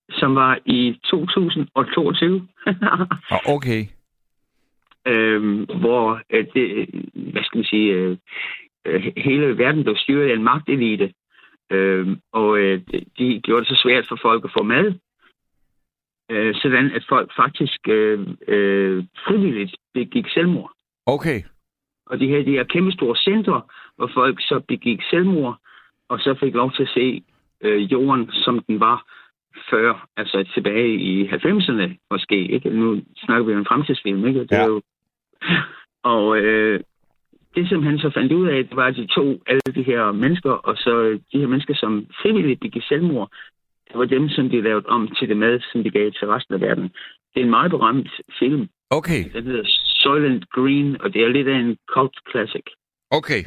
som 0.09 0.35
var 0.35 0.59
i 0.65 0.99
2022, 1.03 2.47
Og 3.31 3.39
okay. 3.45 3.85
øhm, 5.11 5.63
hvor 5.63 6.21
øh, 6.29 6.45
det, 6.53 6.89
hvad 7.13 7.43
skal 7.43 7.57
man 7.57 7.65
sige, 7.65 7.91
øh, 7.93 8.17
øh, 8.85 9.03
hele 9.17 9.57
verden 9.57 9.83
blev 9.83 9.95
styret 9.97 10.29
af 10.29 10.35
en 10.35 10.43
magtelite, 10.43 11.13
øhm, 11.71 12.19
og 12.33 12.59
øh, 12.59 12.81
de 13.17 13.41
gjorde 13.43 13.59
det 13.65 13.67
så 13.67 13.81
svært 13.83 14.05
for 14.09 14.19
folk 14.21 14.45
at 14.45 14.51
få 14.57 14.63
mad, 14.63 14.93
øh, 16.31 16.55
sådan 16.55 16.91
at 16.91 17.05
folk 17.09 17.31
faktisk 17.35 17.79
øh, 17.87 18.19
øh, 18.47 19.03
frivilligt 19.27 19.75
begik 19.93 20.25
selvmord. 20.33 20.71
Okay. 21.05 21.41
Og 22.05 22.19
de 22.19 22.29
havde 22.29 22.45
de 22.45 22.51
her 22.57 22.63
kæmpe 22.63 22.91
store 22.91 23.15
centre, 23.15 23.61
hvor 23.95 24.11
folk 24.13 24.41
så 24.41 24.61
begik 24.67 24.99
selvmord, 25.09 25.57
og 26.09 26.19
så 26.19 26.35
fik 26.39 26.53
lov 26.53 26.71
til 26.71 26.83
at 26.83 26.89
se 26.93 27.23
øh, 27.61 27.91
jorden, 27.91 28.31
som 28.31 28.59
den 28.67 28.79
var 28.79 29.05
før, 29.69 30.07
altså 30.17 30.49
tilbage 30.53 30.93
i 30.95 31.27
90'erne 31.27 32.07
måske. 32.11 32.47
Ikke? 32.47 32.69
Nu 32.69 33.01
snakker 33.17 33.45
vi 33.45 33.53
om 33.53 33.59
en 33.59 33.65
fremtidsfilm, 33.65 34.27
ikke? 34.27 34.39
Det 34.39 34.51
er 34.51 34.57
Ja. 34.61 34.65
jo... 34.65 34.81
Og 36.03 36.37
øh, 36.37 36.79
det, 37.55 37.69
som 37.69 37.83
han 37.83 37.97
så 37.97 38.09
fandt 38.13 38.31
ud 38.31 38.47
af, 38.47 38.67
det 38.67 38.75
var, 38.75 38.87
at 38.87 38.95
de 38.95 39.07
to 39.07 39.25
alle 39.47 39.69
de 39.75 39.83
her 39.83 40.11
mennesker, 40.11 40.51
og 40.51 40.75
så 40.77 41.19
de 41.33 41.39
her 41.39 41.47
mennesker, 41.47 41.75
som 41.75 42.05
frivilligt 42.21 42.59
begik 42.59 42.83
selvmord, 42.83 43.29
det 43.87 43.99
var 43.99 44.05
dem, 44.05 44.29
som 44.29 44.49
de 44.49 44.61
lavede 44.61 44.85
om 44.85 45.07
til 45.17 45.29
det 45.29 45.37
mad, 45.37 45.59
som 45.71 45.83
de 45.83 45.89
gav 45.89 46.11
til 46.11 46.27
resten 46.27 46.53
af 46.53 46.61
verden. 46.61 46.83
Det 47.31 47.39
er 47.39 47.43
en 47.43 47.49
meget 47.49 47.71
berømt 47.71 48.09
film. 48.39 48.69
Okay. 48.89 49.23
Den 49.33 49.43
hedder 49.43 49.63
Soylent 50.01 50.49
Green, 50.49 51.01
og 51.01 51.13
det 51.13 51.23
er 51.23 51.27
lidt 51.27 51.47
af 51.47 51.59
en 51.59 51.77
cult 51.93 52.17
classic. 52.31 52.65
Okay. 53.11 53.43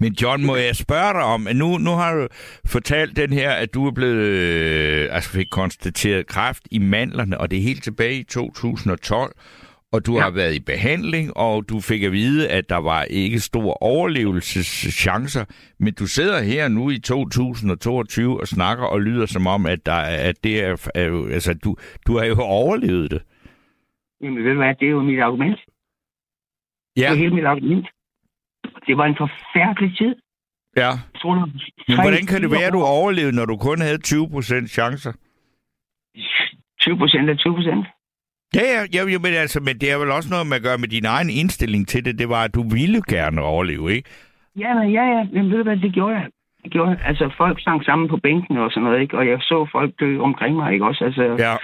Men 0.00 0.12
John, 0.22 0.46
må 0.46 0.56
jeg 0.56 0.76
spørge 0.76 1.12
dig 1.12 1.22
om, 1.22 1.46
at 1.46 1.56
nu, 1.56 1.78
nu 1.78 1.90
har 1.90 2.14
du 2.14 2.28
fortalt 2.66 3.16
den 3.16 3.32
her, 3.32 3.50
at 3.50 3.74
du 3.74 3.86
er 3.86 3.92
blevet, 3.92 4.24
øh, 4.24 5.08
altså 5.14 5.30
fik 5.30 5.46
konstateret 5.50 6.26
kræft 6.26 6.62
i 6.70 6.78
mandlerne, 6.78 7.38
og 7.40 7.50
det 7.50 7.58
er 7.58 7.62
helt 7.62 7.84
tilbage 7.84 8.20
i 8.20 8.24
2012, 8.24 9.32
og 9.92 10.06
du 10.06 10.14
ja. 10.16 10.20
Har 10.22 10.30
været 10.30 10.54
i 10.54 10.60
behandling, 10.60 11.36
og 11.36 11.68
du 11.68 11.80
fik 11.80 12.02
at 12.02 12.12
vide, 12.12 12.48
at 12.48 12.68
der 12.68 12.76
var 12.76 13.02
ikke 13.02 13.40
store 13.40 13.74
overlevelseschancer, 13.80 15.44
men 15.78 15.94
du 15.94 16.06
sidder 16.06 16.42
her 16.42 16.68
nu 16.68 16.90
i 16.90 16.98
2022 16.98 18.40
og 18.40 18.46
snakker 18.48 18.84
og 18.84 19.00
lyder 19.00 19.26
som 19.26 19.46
om, 19.46 19.66
at, 19.66 19.86
der, 19.86 19.92
er- 19.92 20.28
at 20.28 20.44
det 20.44 20.64
er, 20.64 20.90
er 20.94 21.28
altså, 21.32 21.54
du, 21.64 21.76
du 22.06 22.18
har 22.18 22.24
jo 22.24 22.36
overlevet 22.40 23.10
det. 23.10 23.22
Jamen 24.22 24.44
ved 24.44 24.50
du 24.50 24.56
hvad, 24.56 24.74
det 24.80 24.86
er 24.86 24.90
jo 24.90 25.02
mit 25.02 25.20
argument. 25.20 25.58
Det 26.96 27.02
Ja, 27.02 27.10
er 27.10 27.14
hele 27.14 27.34
mit 27.34 27.44
argument. 27.44 27.86
Det 28.86 28.96
var 28.96 29.04
en 29.04 29.16
forfærdelig 29.18 29.98
tid. 29.98 30.14
ja. 30.76 30.88
Jeg 30.90 31.20
tror, 31.22 31.34
det 31.34 31.62
Men 31.88 31.96
hvordan 32.00 32.26
kan 32.26 32.42
det 32.42 32.50
være, 32.50 32.64
at 32.64 32.72
du 32.72 32.82
overlevede, 32.82 33.36
når 33.36 33.44
du 33.44 33.56
kun 33.56 33.80
havde 33.80 33.98
20% 34.06 34.66
chancer? 34.66 35.12
20 36.80 36.98
procent 36.98 37.30
af 37.30 37.38
20 37.38 37.54
procent. 37.54 37.86
Ja, 38.54 38.62
ja, 38.94 39.00
ja, 39.12 39.18
men, 39.18 39.32
altså, 39.44 39.60
men 39.60 39.74
det 39.80 39.92
er 39.92 39.98
vel 39.98 40.10
også 40.10 40.30
noget 40.30 40.46
med 40.46 40.56
at 40.56 40.62
gøre 40.62 40.78
med 40.78 40.88
din 40.88 41.04
egen 41.04 41.30
indstilling 41.30 41.88
til 41.88 42.04
det. 42.04 42.18
Det 42.18 42.28
var, 42.28 42.44
at 42.44 42.54
du 42.54 42.62
ville 42.62 43.02
gerne 43.08 43.40
overleve, 43.42 43.92
ikke? 43.92 44.10
Ja, 44.56 44.74
men, 44.74 44.92
ja, 44.92 45.04
ja, 45.14 45.26
men 45.32 45.50
ved 45.50 45.56
du 45.58 45.62
hvad, 45.62 45.76
det 45.76 45.92
gjorde 45.92 46.14
jeg. 46.14 46.26
Det 46.62 46.70
gjorde 46.72 46.90
jeg. 46.90 46.98
Altså, 47.04 47.30
folk 47.36 47.62
sang 47.62 47.84
sammen 47.84 48.08
på 48.08 48.16
bænken 48.16 48.56
og 48.56 48.70
sådan 48.70 48.82
noget, 48.84 49.00
ikke? 49.00 49.18
Og 49.18 49.28
jeg 49.28 49.38
så 49.40 49.68
folk 49.72 49.92
dø 50.00 50.18
omkring 50.18 50.56
mig, 50.56 50.72
ikke 50.72 50.84
også? 50.84 51.04
Altså, 51.04 51.22
Ja, 51.46 51.54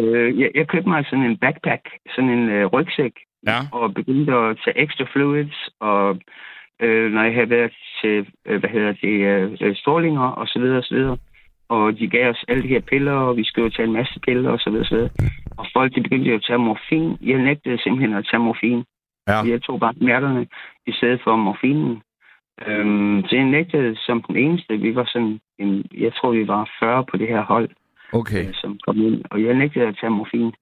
øh, 0.00 0.40
jeg, 0.40 0.50
jeg 0.54 0.68
købte 0.68 0.88
mig 0.88 1.04
sådan 1.04 1.24
en 1.24 1.38
backpack, 1.38 1.82
sådan 2.14 2.30
en 2.30 2.48
øh, 2.48 2.66
rygsæk, 2.66 3.12
ja, 3.46 3.58
og 3.72 3.94
begyndte 3.94 4.32
at 4.32 4.58
tage 4.64 4.78
ekstra 4.78 5.04
fluids, 5.12 5.68
og 5.80 6.18
øh, 6.82 7.12
når 7.12 7.22
jeg 7.22 7.34
havde 7.34 7.50
været 7.50 7.72
til, 8.00 8.26
øh, 8.46 8.60
hvad 8.60 8.70
hedder 8.70 8.92
det, 8.92 9.16
øh, 9.60 9.76
strålinger 9.76 10.28
og 10.40 10.46
så 10.48 10.58
videre 10.58 10.78
og 10.78 10.84
så 10.84 10.94
videre. 10.94 11.16
Og 11.68 11.98
de 11.98 12.06
gav 12.08 12.30
os 12.30 12.44
alle 12.48 12.62
de 12.62 12.68
her 12.68 12.80
piller, 12.80 13.12
og 13.12 13.36
vi 13.36 13.44
skulle 13.44 13.64
jo 13.64 13.70
tage 13.70 13.86
en 13.86 13.92
masse 13.92 14.20
piller 14.20 14.50
og 14.50 14.58
så 14.60 14.70
videre 14.70 14.82
og 14.82 14.88
så 14.88 14.94
videre. 14.94 15.10
Og 15.56 15.66
folk, 15.72 15.94
de 15.94 16.02
begyndte 16.02 16.30
jo 16.30 16.36
at 16.36 16.44
tage 16.46 16.58
morfin. 16.58 17.16
Jeg 17.22 17.38
nægtede 17.38 17.82
simpelthen 17.82 18.14
at 18.16 18.26
tage 18.30 18.40
morfin. 18.40 18.84
ja. 19.28 19.38
Jeg 19.52 19.62
tog 19.62 19.80
bare 19.80 19.94
smerterne 19.98 20.46
i 20.86 20.92
stedet 20.92 21.20
for 21.24 21.36
morfinen. 21.36 22.02
Øhm, 22.66 23.22
så 23.28 23.36
jeg 23.36 23.44
nægtede 23.44 23.96
som 24.06 24.22
den 24.22 24.36
eneste. 24.36 24.76
Vi 24.76 24.94
var 24.94 25.04
sådan, 25.12 25.40
en, 25.58 25.84
jeg 25.94 26.12
tror, 26.14 26.30
vi 26.30 26.48
var 26.48 26.70
40 26.80 27.04
på 27.10 27.16
det 27.16 27.28
her 27.28 27.42
hold, 27.42 27.68
Okay. 28.12 28.48
øh, 28.48 28.54
som 28.54 28.78
kom 28.86 28.96
ind. 29.00 29.22
Og 29.30 29.42
jeg 29.42 29.54
nægtede 29.54 29.86
at 29.86 29.96
tage 30.00 30.10
morfin. 30.10 30.52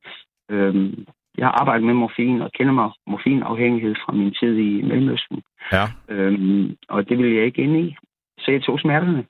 Øhm, 0.51 1.05
Jeg 1.39 1.47
har 1.47 1.53
arbejdet 1.61 1.87
med 1.87 1.95
morfin 1.95 2.43
og 2.43 2.51
kender 2.53 2.73
mig 2.73 2.91
morfinafhængighed 3.07 3.95
fra 4.05 4.13
min 4.13 4.35
tid 4.41 4.57
i 4.59 4.83
Mellemøsten. 4.83 5.43
Ja. 5.73 5.85
Øhm, 6.09 6.77
og 6.89 7.09
det 7.09 7.19
ville 7.19 7.37
jeg 7.37 7.45
ikke 7.45 7.63
ind 7.63 7.77
i. 7.77 7.97
Så 8.39 8.51
jeg 8.51 8.63
tog 8.63 8.81
smerterne. 8.81 9.25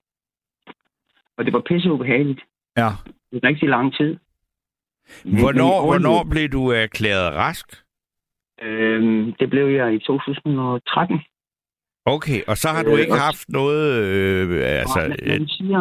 Og 1.39 1.45
det 1.45 1.53
var 1.53 1.61
pisse 1.61 1.93
ubehageligt. 1.93 2.41
Ja. 2.77 2.89
Det 3.31 3.45
er 3.45 3.49
rigtig 3.49 3.69
lang 3.69 3.95
tid. 3.95 4.17
Men- 5.25 5.41
Hvornår, 5.41 5.87
hvornår 5.87 6.27
blev 6.31 6.49
du 6.49 6.69
erklæret 6.69 7.35
rask? 7.35 7.67
Øhm, 8.63 9.33
det 9.41 9.51
blev 9.51 9.67
jeg 9.69 9.95
i 9.95 9.99
2013. 9.99 11.21
Okay, 12.07 12.41
og 12.49 12.57
så 12.57 12.69
har 12.69 12.83
du 12.83 12.91
Øh, 12.91 13.01
ikke 13.01 13.13
haft 13.15 13.49
noget... 13.49 14.05
Øh, 14.05 14.63
altså, 14.81 15.01
man, 15.09 15.17
øh, 15.23 15.29
man, 15.39 15.49
siger, 15.49 15.81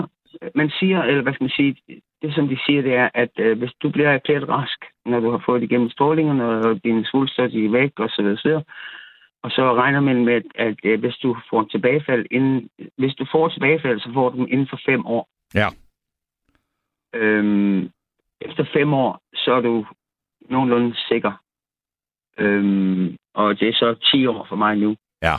man 0.55 0.69
siger, 0.79 1.01
eller 1.03 1.21
hvad 1.23 1.33
skal 1.33 1.43
man 1.43 1.49
sige, 1.59 1.75
det 2.21 2.35
som 2.35 2.47
de 2.47 2.57
siger, 2.65 2.81
det 2.81 2.93
er, 2.95 3.09
at 3.13 3.29
øh, 3.39 3.57
hvis 3.59 3.71
du 3.83 3.89
bliver 3.89 4.09
erklæret 4.09 4.49
rask, 4.49 4.79
når 5.05 5.19
du 5.19 5.31
har 5.31 5.43
fået 5.45 5.61
det 5.61 5.71
igennem 5.71 5.89
strålingerne, 5.89 6.43
og 6.45 6.83
dine 6.83 7.05
svulster 7.05 7.47
de 7.47 7.65
er 7.65 7.69
væk, 7.69 7.91
og 7.99 8.09
så 8.09 8.21
videre, 8.21 8.37
så 8.37 8.47
videre, 8.47 8.63
og 9.43 9.51
så 9.51 9.73
regner 9.75 9.99
man 9.99 10.25
med, 10.25 10.33
at, 10.33 10.43
at 10.55 10.75
øh, 10.83 10.99
hvis 10.99 11.15
du 11.15 11.37
får 11.49 11.63
tilbagefald 11.71 12.25
inden, 12.31 12.69
hvis 12.97 13.15
du 13.15 13.25
får 13.31 13.47
tilbagefald, 13.49 13.99
så 13.99 14.09
får 14.13 14.29
du 14.29 14.37
dem 14.37 14.47
inden 14.49 14.67
for 14.69 14.79
fem 14.85 15.05
år. 15.05 15.27
Ja. 15.53 15.69
Øhm, 17.15 17.91
efter 18.41 18.65
fem 18.73 18.93
år, 18.93 19.21
så 19.35 19.51
er 19.53 19.61
du 19.61 19.85
nogenlunde 20.49 20.95
sikker. 21.07 21.43
Øhm, 22.37 23.17
og 23.33 23.59
det 23.59 23.67
er 23.67 23.73
så 23.73 23.95
10 24.11 24.27
år 24.27 24.45
for 24.49 24.55
mig 24.55 24.77
nu. 24.77 24.95
ja. 25.21 25.35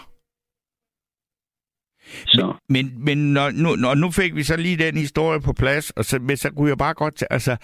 Så. 2.26 2.52
Men, 2.68 2.92
men 2.98 3.18
når, 3.18 3.50
nu, 3.50 3.76
når 3.76 3.94
nu 3.94 4.10
fik 4.10 4.36
vi 4.36 4.42
så 4.42 4.56
lige 4.56 4.76
den 4.76 4.96
historie 4.96 5.40
på 5.40 5.52
plads, 5.52 5.90
og 5.90 6.04
så, 6.04 6.18
men 6.18 6.36
så 6.36 6.50
kunne 6.50 6.68
jeg 6.68 6.78
bare 6.78 6.94
godt 6.94 7.16
tage, 7.16 7.32
altså, 7.32 7.56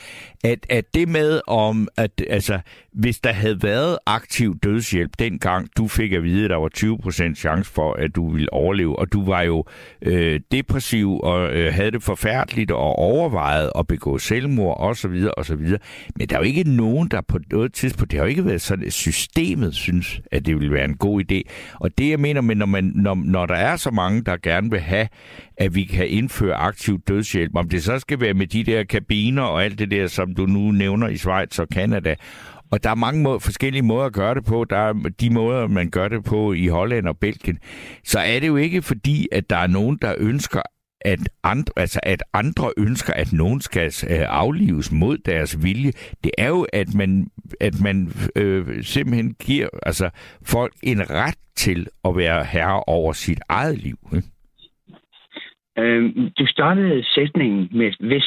at, 0.44 0.66
at 0.68 0.94
det 0.94 1.08
med 1.08 1.40
om, 1.46 1.88
at 1.96 2.10
altså, 2.28 2.60
hvis 2.92 3.20
der 3.20 3.32
havde 3.32 3.62
været 3.62 3.98
aktiv 4.06 4.58
dødshjælp 4.62 5.10
dengang, 5.18 5.68
du 5.76 5.88
fik 5.88 6.12
at 6.12 6.22
vide, 6.22 6.44
at 6.44 6.50
der 6.50 6.56
var 6.56 6.70
20% 7.30 7.34
chance 7.34 7.72
for, 7.72 7.92
at 7.92 8.16
du 8.16 8.30
ville 8.30 8.52
overleve, 8.52 8.98
og 8.98 9.12
du 9.12 9.24
var 9.24 9.42
jo 9.42 9.64
øh, 10.02 10.40
depressiv 10.52 11.20
og 11.20 11.52
øh, 11.52 11.74
havde 11.74 11.90
det 11.90 12.02
forfærdeligt 12.02 12.70
og 12.70 12.96
overvejet 12.96 13.70
at 13.78 13.86
begå 13.86 14.18
selvmord 14.18 14.76
osv. 14.80 15.26
osv. 15.36 15.76
Men 16.16 16.28
der 16.28 16.36
er 16.36 16.40
jo 16.40 16.46
ikke 16.46 16.64
nogen, 16.64 17.08
der 17.08 17.20
på 17.20 17.38
noget 17.50 17.72
tidspunkt, 17.72 18.10
det 18.10 18.18
har 18.18 18.24
jo 18.24 18.30
ikke 18.30 18.44
været 18.44 18.60
sådan, 18.60 18.86
at 18.86 18.92
systemet 18.92 19.74
synes, 19.74 20.20
at 20.32 20.46
det 20.46 20.54
ville 20.54 20.72
være 20.72 20.84
en 20.84 20.96
god 20.96 21.22
idé. 21.22 21.40
Og 21.74 21.98
det 21.98 22.10
jeg 22.10 22.20
mener 22.20 22.40
med, 22.40 22.54
når, 22.54 22.66
man, 22.66 22.92
når, 22.94 23.14
når 23.14 23.46
der 23.46 23.54
er 23.54 23.76
så 23.76 23.90
mange, 23.90 24.22
der 24.30 24.50
gerne 24.50 24.70
vil 24.70 24.80
have, 24.80 25.08
at 25.56 25.74
vi 25.74 25.84
kan 25.84 26.08
indføre 26.08 26.54
aktiv 26.54 27.00
dødshjælp, 27.08 27.56
om 27.56 27.68
det 27.68 27.82
så 27.82 27.98
skal 27.98 28.20
være 28.20 28.34
med 28.34 28.46
de 28.46 28.64
der 28.64 28.84
kabiner 28.84 29.42
og 29.42 29.64
alt 29.64 29.78
det 29.78 29.90
der, 29.90 30.06
som 30.06 30.34
du 30.34 30.46
nu 30.46 30.70
nævner 30.70 31.08
i 31.08 31.16
Schweiz 31.16 31.58
og 31.58 31.68
Kanada, 31.68 32.14
og 32.70 32.84
der 32.84 32.90
er 32.90 32.94
mange 32.94 33.22
måder, 33.22 33.38
forskellige 33.38 33.82
måder 33.82 34.06
at 34.06 34.12
gøre 34.12 34.34
det 34.34 34.44
på. 34.44 34.64
Der 34.70 34.76
er 34.76 34.92
de 35.20 35.30
måder, 35.30 35.66
man 35.66 35.90
gør 35.90 36.08
det 36.08 36.24
på 36.24 36.52
i 36.52 36.66
Holland 36.66 37.08
og 37.08 37.18
Belgien. 37.18 37.58
Så 38.04 38.18
er 38.18 38.40
det 38.40 38.46
jo 38.46 38.56
ikke 38.56 38.82
fordi, 38.82 39.28
at 39.32 39.50
der 39.50 39.56
er 39.56 39.66
nogen, 39.66 39.98
der 40.02 40.14
ønsker, 40.18 40.62
at 41.00 41.18
andre, 41.42 41.72
altså 41.76 42.00
at 42.02 42.22
andre 42.32 42.72
ønsker, 42.78 43.12
at 43.12 43.32
nogen 43.32 43.60
skal 43.60 43.86
øh, 44.10 44.24
aflives 44.28 44.92
mod 44.92 45.18
deres 45.18 45.64
vilje. 45.64 45.92
Det 46.24 46.30
er 46.38 46.48
jo, 46.48 46.66
at 46.72 46.94
man, 46.94 47.26
at 47.60 47.74
man 47.82 48.08
øh, 48.36 48.82
simpelthen 48.82 49.34
giver 49.34 49.68
altså, 49.82 50.10
folk 50.46 50.72
en 50.82 51.10
ret 51.10 51.38
til 51.56 51.86
at 52.04 52.16
være 52.16 52.44
herre 52.44 52.82
over 52.86 53.12
sit 53.12 53.40
eget 53.48 53.78
liv. 53.78 53.98
Ikke? 54.16 54.28
Øhm, 55.78 56.30
du 56.38 56.46
startede 56.46 57.04
sætningen 57.04 57.68
med 57.72 57.92
hvis. 58.08 58.26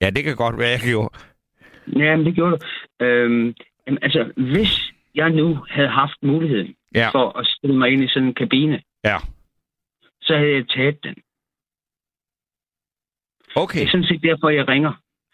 Ja, 0.00 0.10
det 0.10 0.24
kan 0.24 0.36
godt 0.36 0.58
være, 0.58 0.68
jeg 0.70 0.80
gjorde. 0.84 1.18
Ja, 1.98 2.16
men 2.16 2.26
det 2.26 2.34
gjorde 2.34 2.56
du. 2.56 2.58
Jamen, 3.86 3.98
altså, 4.02 4.32
hvis 4.36 4.92
jeg 5.14 5.30
nu 5.30 5.58
havde 5.70 5.88
haft 5.88 6.16
muligheden 6.22 6.74
Ja. 6.94 7.08
for 7.12 7.38
at 7.38 7.46
stille 7.46 7.76
mig 7.78 7.90
ind 7.90 8.04
i 8.04 8.08
sådan 8.08 8.28
en 8.28 8.34
kabine, 8.34 8.80
Ja. 9.04 9.16
så 10.22 10.36
havde 10.36 10.52
jeg 10.52 10.68
taget 10.68 11.04
den. 11.04 11.14
Okay. 13.56 13.78
Det 13.80 13.86
er 13.86 13.90
sådan 13.90 14.06
set 14.06 14.22
derfor, 14.22 14.48
jeg 14.48 14.68
ringer. 14.68 14.92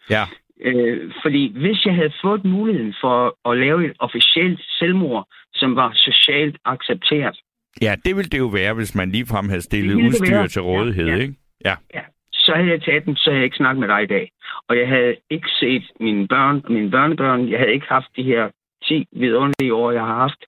Ja. 0.09 0.23
Øh, 0.61 1.11
fordi 1.21 1.53
hvis 1.57 1.85
jeg 1.85 1.95
havde 1.95 2.13
fået 2.21 2.45
muligheden 2.45 2.95
for 3.01 3.49
at 3.51 3.57
lave 3.57 3.85
et 3.85 3.93
officielt 3.99 4.61
selvmord, 4.79 5.27
som 5.53 5.75
var 5.75 5.91
socialt 5.95 6.57
accepteret, 6.65 7.39
Ja, 7.81 7.95
det 8.05 8.15
ville 8.15 8.29
det 8.29 8.37
jo 8.39 8.47
være, 8.47 8.73
hvis 8.73 8.95
man 8.95 9.11
ligefrem 9.11 9.49
havde 9.49 9.61
stillet 9.61 9.95
udstyr 9.95 10.35
være. 10.35 10.47
til 10.47 10.61
rådighed, 10.61 11.05
Ja, 11.07 11.15
ja. 11.15 11.21
ikke? 11.21 11.35
Ja. 11.65 11.75
ja, 11.93 12.01
så 12.33 12.53
havde 12.55 12.69
jeg 12.69 12.81
taget 12.83 13.05
den, 13.05 13.15
så 13.15 13.29
havde 13.29 13.37
jeg 13.37 13.43
ikke 13.45 13.57
snakket 13.57 13.79
med 13.79 13.87
dig 13.87 14.03
i 14.03 14.05
dag. 14.05 14.31
Og 14.67 14.77
jeg 14.77 14.87
havde 14.87 15.15
ikke 15.29 15.47
set 15.59 15.83
mine 15.99 16.27
børn 16.27 16.61
og 16.65 16.71
mine 16.71 16.91
børnebørn. 16.91 17.49
Jeg 17.51 17.59
havde 17.59 17.73
ikke 17.73 17.85
haft 17.89 18.07
de 18.15 18.23
her 18.23 18.49
10 18.83 19.05
vidunderlige 19.11 19.73
år, 19.73 19.91
jeg 19.91 20.01
har 20.01 20.15
haft. 20.15 20.45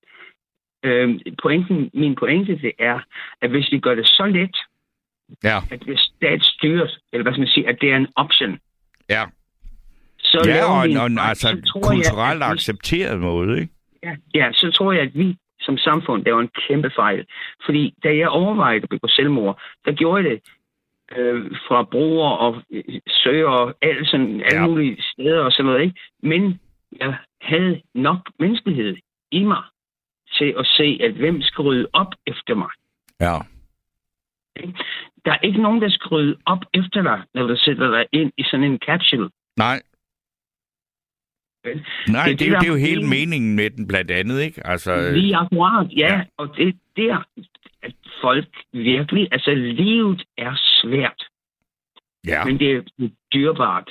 Øhm, 0.85 1.19
pointen, 1.41 1.89
min 1.93 2.15
pointe 2.15 2.55
det 2.61 2.71
er, 2.79 2.99
at 3.41 3.49
hvis 3.49 3.71
vi 3.71 3.79
gør 3.79 3.95
det 3.95 4.07
så 4.07 4.25
let, 4.25 4.55
Ja. 5.43 5.57
at 5.71 5.79
det 5.85 5.93
er 5.93 6.01
statsstyret, 6.15 6.99
eller 7.13 7.23
hvad 7.23 7.33
skal 7.33 7.41
man 7.41 7.47
sige, 7.47 7.67
at 7.69 7.77
det 7.81 7.91
er 7.91 7.97
en 7.97 8.07
option, 8.15 8.59
Ja. 9.09 9.23
så 10.19 10.41
Ja, 10.45 10.65
og 10.71 10.89
en, 10.89 10.97
og 10.97 11.05
en 11.07 11.19
altså, 11.19 11.47
så 11.47 11.71
tror 11.71 11.81
kulturelt 11.81 12.39
vi- 12.39 12.43
accepteret 12.43 13.19
måde, 13.19 13.61
ikke? 13.61 13.73
Ja, 14.03 14.15
ja, 14.35 14.51
så 14.53 14.71
tror 14.71 14.91
jeg, 14.91 15.01
at 15.01 15.15
vi 15.15 15.37
som 15.61 15.77
samfund 15.77 16.23
laver 16.25 16.41
en 16.41 16.49
kæmpe 16.67 16.91
fejl. 16.95 17.25
Fordi 17.65 17.93
da 18.03 18.15
jeg 18.15 18.29
overvejede 18.29 18.83
at 18.83 18.89
begå 18.89 19.07
selvmord, 19.07 19.61
der 19.85 19.91
gjorde 19.91 20.23
jeg 20.23 20.31
det 20.31 20.41
øh, 21.17 21.51
fra 21.67 21.83
broer 21.83 22.29
og 22.29 22.61
øh, 22.71 22.83
søer 23.07 23.47
og 23.47 23.73
alle, 23.81 24.05
sådan, 24.05 24.41
alle 24.41 24.59
Ja. 24.61 24.67
mulige 24.67 25.01
steder 25.13 25.39
og 25.43 25.51
sådan 25.51 25.65
noget. 25.65 25.81
Ikke? 25.81 25.99
Men 26.23 26.59
jeg 26.99 27.17
havde 27.41 27.81
nok 27.95 28.19
menneskelighed 28.39 28.97
i 29.31 29.43
mig 29.43 29.63
til 30.37 30.53
at 30.59 30.65
se, 30.67 30.99
at 31.03 31.11
hvem 31.11 31.41
skal 31.41 31.61
rydde 31.61 31.87
op 31.93 32.13
efter 32.27 32.55
mig. 32.55 32.69
Ja. 33.19 33.37
Der 35.25 35.31
er 35.31 35.37
ikke 35.43 35.61
nogen, 35.61 35.81
der 35.81 35.89
skal 35.89 36.07
rydde 36.07 36.37
op 36.45 36.59
efter 36.73 37.01
dig, 37.01 37.21
når 37.33 37.47
du 37.47 37.55
sætter 37.55 37.91
dig 37.91 38.05
ind 38.11 38.31
i 38.37 38.43
sådan 38.43 38.63
en 38.63 38.79
capsule. 38.85 39.29
Nej. 39.57 39.81
Nej, 42.07 42.27
det, 42.27 42.39
Det 42.39 42.47
er 42.47 42.47
det, 42.47 42.47
er 42.47 42.51
jo, 42.51 42.59
det, 42.59 42.67
er 42.67 42.67
jo 42.67 42.75
hele 42.75 43.07
meningen 43.07 43.55
med 43.55 43.69
den, 43.69 43.87
blandt 43.87 44.11
andet, 44.11 44.41
ikke? 44.41 44.67
Altså, 44.67 44.91
øh, 44.93 45.13
Lige 45.13 45.35
akkurat, 45.35 45.87
ja. 45.97 46.13
Ja. 46.13 46.23
Og 46.37 46.57
det 46.57 46.67
er 46.67 46.73
der, 46.97 47.23
at 47.83 47.95
folk 48.21 48.47
virkelig... 48.73 49.27
Altså, 49.31 49.51
livet 49.53 50.23
er 50.37 50.53
svært, 50.55 51.23
ja. 52.27 52.45
men 52.45 52.59
det 52.59 52.71
er 52.71 53.09
dyrebart. 53.33 53.89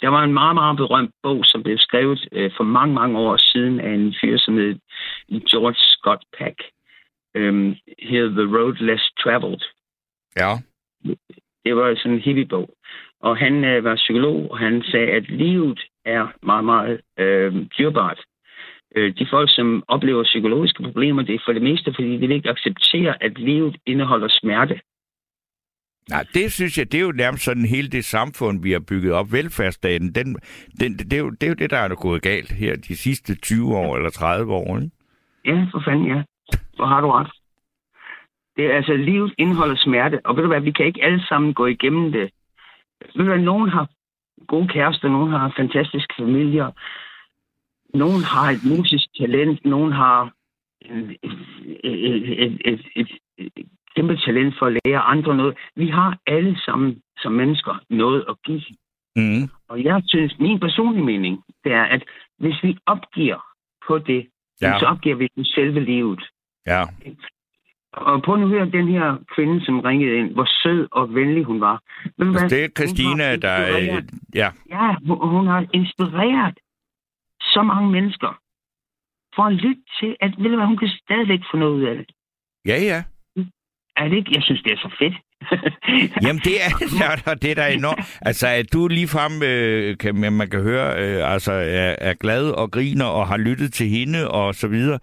Der 0.00 0.08
var 0.08 0.22
en 0.24 0.32
meget, 0.32 0.54
meget 0.54 0.76
berømt 0.76 1.14
bog, 1.22 1.44
som 1.44 1.62
blev 1.62 1.78
skrevet 1.78 2.28
øh, 2.32 2.50
for 2.56 2.64
mange, 2.64 2.94
mange 2.94 3.18
år 3.18 3.36
siden 3.36 3.80
af 3.80 3.90
en 3.90 4.14
fyr, 4.20 4.38
som 4.38 4.56
hed 4.56 4.78
George 5.50 5.74
Scott 5.74 6.22
Peck. 6.38 6.62
Øhm, 7.34 7.74
her 7.98 8.24
The 8.28 8.46
Road 8.56 8.76
Less 8.80 9.04
Traveled. 9.22 9.62
Ja. 10.36 10.52
Det 11.64 11.76
var 11.76 11.94
sådan 11.96 12.12
en 12.12 12.20
hippiebog. 12.20 12.70
Og 13.20 13.36
han 13.36 13.64
øh, 13.64 13.84
var 13.84 13.94
psykolog, 13.94 14.50
og 14.50 14.58
han 14.58 14.82
sagde, 14.82 15.08
at 15.08 15.30
livet 15.30 15.80
er 16.04 16.26
meget, 16.42 16.64
meget 16.64 17.00
øh, 17.18 17.66
dyrbart. 17.78 18.20
Øh, 18.96 19.14
de 19.18 19.26
folk, 19.30 19.54
som 19.54 19.84
oplever 19.88 20.22
psykologiske 20.22 20.82
problemer, 20.82 21.22
det 21.22 21.34
er 21.34 21.42
for 21.44 21.52
det 21.52 21.62
meste, 21.62 21.94
fordi 21.94 22.12
de 22.12 22.18
vil 22.18 22.32
ikke 22.32 22.50
acceptere, 22.50 23.22
at 23.22 23.38
livet 23.38 23.76
indeholder 23.86 24.28
smerte. 24.30 24.80
Nej, 26.08 26.24
det 26.34 26.52
synes 26.52 26.78
jeg, 26.78 26.92
det 26.92 27.00
er 27.00 27.04
jo 27.04 27.12
nærmest 27.12 27.44
sådan 27.44 27.64
hele 27.64 27.88
det 27.88 28.04
samfund, 28.04 28.62
vi 28.62 28.72
har 28.72 28.84
bygget 28.88 29.12
op. 29.12 29.32
Velfærdsstaten, 29.32 30.14
den, 30.14 30.36
den, 30.80 30.98
det, 30.98 31.12
er 31.12 31.18
jo, 31.18 31.30
det 31.30 31.42
er 31.42 31.48
jo 31.48 31.54
det, 31.54 31.70
der 31.70 31.76
er 31.76 31.94
gået 31.94 32.22
galt 32.22 32.52
her 32.52 32.76
de 32.76 32.96
sidste 32.96 33.34
20 33.34 33.76
år 33.76 33.96
eller 33.96 34.10
30 34.10 34.52
år, 34.52 34.76
ikke? 34.76 34.90
Ja, 35.44 35.66
for 35.72 35.82
fanden, 35.84 36.06
ja. 36.06 36.22
Hvor 36.76 36.86
har 36.86 37.00
du 37.00 37.10
ret. 37.10 37.30
Det 38.56 38.66
er 38.66 38.76
altså, 38.76 38.92
livet 38.96 39.34
indeholder 39.38 39.76
smerte, 39.76 40.20
og 40.24 40.36
ved 40.36 40.42
du 40.42 40.48
hvad, 40.48 40.60
vi 40.60 40.70
kan 40.70 40.86
ikke 40.86 41.04
alle 41.04 41.26
sammen 41.28 41.54
gå 41.54 41.66
igennem 41.66 42.12
det. 42.12 42.30
Ved 43.00 43.24
du 43.24 43.30
hvad, 43.30 43.38
nogen 43.38 43.68
har 43.68 43.88
gode 44.46 44.68
kærester, 44.68 45.08
nogen 45.08 45.30
har 45.30 45.52
fantastiske 45.56 46.14
familier, 46.18 46.70
nogen 47.94 48.22
har 48.24 48.50
et 48.50 48.64
musisk 48.64 49.06
talent, 49.18 49.64
nogen 49.64 49.92
har 49.92 50.32
et, 50.82 51.16
et, 51.84 52.60
et, 52.64 52.82
et, 52.96 53.10
et, 53.36 53.66
kæmpe 53.96 54.16
talent 54.16 54.54
for 54.58 54.66
at 54.66 54.78
lære 54.84 55.00
andre 55.00 55.36
noget. 55.36 55.56
Vi 55.76 55.88
har 55.88 56.18
alle 56.26 56.60
sammen 56.60 57.02
som 57.18 57.32
mennesker 57.32 57.74
noget 57.90 58.24
at 58.28 58.36
give. 58.46 58.62
Mm. 59.16 59.48
Og 59.68 59.84
jeg 59.84 60.02
synes, 60.06 60.38
min 60.38 60.60
personlige 60.60 61.04
mening, 61.04 61.42
det 61.64 61.72
er, 61.72 61.82
at 61.82 62.02
hvis 62.38 62.62
vi 62.62 62.78
opgiver 62.86 63.40
på 63.86 63.98
det, 63.98 64.26
Ja. 64.62 64.78
så 64.78 64.86
opgiver 64.86 65.16
vi 65.16 65.28
selve 65.44 65.80
livet. 65.80 66.22
Ja. 66.66 66.82
Og 67.92 68.22
på 68.22 68.36
nu 68.36 68.48
høre 68.48 68.70
den 68.70 68.88
her 68.88 69.18
kvinde, 69.34 69.64
som 69.64 69.80
ringede 69.80 70.16
ind, 70.18 70.32
hvor 70.32 70.48
sød 70.62 70.88
og 70.92 71.14
venlig 71.14 71.44
hun 71.44 71.60
var. 71.60 71.82
Hvad? 72.16 72.28
Altså, 72.28 72.56
det 72.56 72.64
er 72.64 72.68
Christina, 72.68 73.36
der... 73.36 73.56
Ja. 74.34 74.50
Ja, 74.70 74.94
hun, 75.06 75.28
hun 75.28 75.46
har 75.46 75.66
inspireret 75.72 76.58
så 77.40 77.62
mange 77.62 77.90
mennesker 77.90 78.40
for 79.34 79.42
at 79.42 79.52
lytte 79.52 79.82
til, 80.00 80.16
at 80.20 80.34
ved 80.38 80.50
du 80.50 80.56
hvad, 80.56 80.66
hun 80.66 80.76
kan 80.76 80.88
stadigvæk 80.88 81.40
få 81.50 81.56
noget 81.56 81.74
ud 81.74 81.82
af 81.82 81.96
det. 81.96 82.06
ja, 82.66 82.76
ja. 82.90 83.04
Er 83.96 84.08
det 84.08 84.16
ikke? 84.16 84.32
Jeg 84.34 84.42
synes, 84.42 84.62
det 84.62 84.72
er 84.72 84.76
så 84.76 84.94
fedt. 84.98 85.14
Jamen, 86.24 86.40
det 86.44 86.62
er, 86.64 87.34
det 87.42 87.50
er 87.50 87.54
da 87.54 87.72
enormt. 87.72 88.18
Altså, 88.22 88.46
at 88.46 88.72
du 88.72 88.88
ligefrem, 88.88 89.42
øh, 89.42 89.98
kan, 89.98 90.32
man 90.32 90.50
kan 90.50 90.62
høre, 90.62 91.02
øh, 91.02 91.32
altså, 91.32 91.52
er, 91.52 91.96
er 91.98 92.14
glad 92.14 92.50
og 92.50 92.70
griner 92.70 93.04
og 93.04 93.26
har 93.26 93.36
lyttet 93.36 93.72
til 93.72 93.88
hende 93.88 94.30
og 94.30 94.54
så 94.54 94.68
videre. 94.68 94.98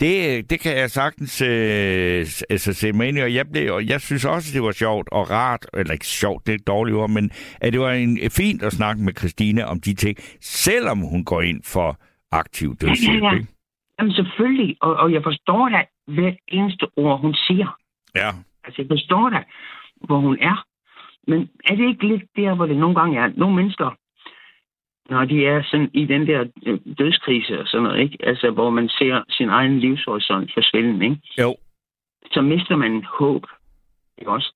Det, 0.00 0.50
det 0.50 0.60
kan 0.60 0.76
jeg 0.76 0.90
sagtens 0.90 1.42
øh, 1.42 2.26
altså, 2.50 2.72
se 2.72 2.92
mig 2.92 3.08
ind 3.08 3.18
i, 3.18 3.20
og 3.20 3.34
jeg, 3.34 3.46
blev, 3.52 3.74
og 3.74 3.86
jeg 3.86 4.00
synes 4.00 4.24
også, 4.24 4.50
det 4.54 4.62
var 4.62 4.72
sjovt 4.72 5.08
og 5.12 5.30
rart, 5.30 5.66
eller 5.74 5.92
ikke 5.92 6.06
sjovt, 6.06 6.46
det 6.46 6.52
er 6.52 6.56
et 6.56 6.66
dårligt 6.66 6.96
ord, 6.96 7.10
men 7.10 7.30
at 7.60 7.72
det 7.72 7.80
var 7.80 7.92
en, 7.92 8.18
fint 8.30 8.62
at 8.62 8.72
snakke 8.72 9.02
med 9.02 9.12
Christine 9.18 9.66
om 9.66 9.80
de 9.80 9.94
ting, 9.94 10.18
selvom 10.40 10.98
hun 10.98 11.24
går 11.24 11.40
ind 11.40 11.60
for 11.64 11.98
aktiv 12.32 12.76
dødshjælp, 12.76 13.22
ja, 13.22 13.28
ja. 13.28 13.34
ikke? 13.34 13.46
Jamen 13.98 14.12
selvfølgelig, 14.12 14.76
og, 14.80 14.96
og 14.96 15.12
jeg 15.12 15.22
forstår 15.22 15.68
da 15.68 15.84
hvert 16.06 16.36
eneste 16.48 16.86
ord, 16.96 17.20
hun 17.20 17.34
siger. 17.34 17.78
Ja. 18.14 18.30
Altså, 18.64 18.82
jeg 18.82 18.86
forstår 18.90 19.28
da, 19.28 19.40
hvor 20.00 20.18
hun 20.18 20.38
er. 20.40 20.64
Men 21.26 21.50
er 21.64 21.74
det 21.74 21.88
ikke 21.88 22.08
lidt 22.08 22.22
der, 22.36 22.54
hvor 22.54 22.66
det 22.66 22.76
nogle 22.76 22.94
gange 23.00 23.18
er? 23.18 23.32
Nogle 23.36 23.56
mennesker, 23.56 23.90
når 25.10 25.24
de 25.24 25.46
er 25.46 25.62
sådan 25.62 25.90
i 25.94 26.04
den 26.04 26.26
der 26.26 26.44
øh, 26.66 26.78
dødskrise 26.98 27.60
og 27.60 27.66
sådan 27.66 27.82
noget, 27.82 28.00
ikke? 28.00 28.18
Altså, 28.20 28.50
hvor 28.50 28.70
man 28.70 28.88
ser 28.88 29.22
sin 29.28 29.48
egen 29.48 29.78
livshorisont 29.78 30.50
forsvinde, 30.54 31.04
ikke? 31.04 31.20
Jo. 31.38 31.56
Så 32.32 32.40
mister 32.40 32.76
man 32.76 33.04
håb, 33.04 33.46
ikke 34.18 34.30
også? 34.30 34.52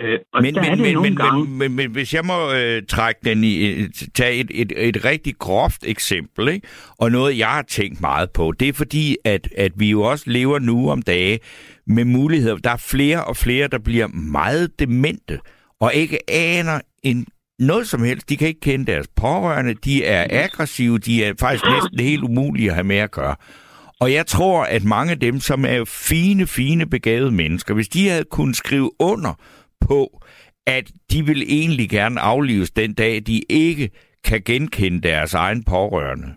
Øh, 0.00 0.18
og 0.32 0.42
men, 0.42 0.54
men, 0.54 0.82
men, 0.82 1.02
men, 1.02 1.16
gange... 1.16 1.44
men, 1.44 1.58
men, 1.58 1.72
men 1.76 1.90
hvis 1.90 2.14
jeg 2.14 2.24
må 2.24 2.52
øh, 2.52 2.82
trække 2.88 3.20
den 3.24 3.44
i, 3.44 3.66
øh, 3.66 3.88
tage 4.14 4.34
et, 4.34 4.50
et, 4.54 4.72
et 4.76 5.04
rigtig 5.04 5.34
groft 5.38 5.84
eksempel, 5.86 6.48
ikke? 6.48 6.66
og 6.98 7.12
noget, 7.12 7.38
jeg 7.38 7.48
har 7.48 7.62
tænkt 7.62 8.00
meget 8.00 8.30
på, 8.30 8.52
det 8.60 8.68
er 8.68 8.72
fordi, 8.72 9.16
at, 9.24 9.48
at 9.56 9.72
vi 9.76 9.90
jo 9.90 10.02
også 10.02 10.24
lever 10.30 10.58
nu 10.58 10.90
om 10.90 11.02
dage 11.02 11.38
med 11.86 12.04
muligheder. 12.04 12.56
Der 12.56 12.70
er 12.70 12.76
flere 12.76 13.24
og 13.24 13.36
flere, 13.36 13.68
der 13.68 13.78
bliver 13.78 14.06
meget 14.06 14.78
demente, 14.78 15.38
og 15.80 15.94
ikke 15.94 16.30
aner 16.30 16.80
en 17.02 17.26
noget 17.58 17.88
som 17.88 18.02
helst. 18.02 18.28
De 18.28 18.36
kan 18.36 18.48
ikke 18.48 18.60
kende 18.60 18.92
deres 18.92 19.08
pårørende, 19.16 19.74
de 19.74 20.04
er 20.04 20.44
aggressive, 20.44 20.98
de 20.98 21.24
er 21.24 21.32
faktisk 21.40 21.64
næsten 21.64 22.00
helt 22.00 22.22
umulige 22.22 22.68
at 22.68 22.74
have 22.74 22.84
med 22.84 22.96
at 22.96 23.10
gøre. 23.10 23.36
Og 24.00 24.12
jeg 24.12 24.26
tror, 24.26 24.64
at 24.64 24.84
mange 24.84 25.12
af 25.12 25.20
dem, 25.20 25.40
som 25.40 25.64
er 25.64 25.84
fine, 25.84 26.46
fine, 26.46 26.86
begavede 26.86 27.30
mennesker, 27.30 27.74
hvis 27.74 27.88
de 27.88 28.08
havde 28.08 28.24
kunnet 28.30 28.56
skrive 28.56 28.90
under 28.98 29.40
på, 29.84 30.22
at 30.66 30.90
de 31.10 31.26
vil 31.26 31.42
egentlig 31.42 31.90
gerne 31.90 32.20
aflives 32.20 32.70
den 32.70 32.94
dag, 32.94 33.22
de 33.26 33.42
ikke 33.48 33.90
kan 34.24 34.42
genkende 34.44 35.00
deres 35.00 35.34
egen 35.34 35.64
pårørende 35.64 36.34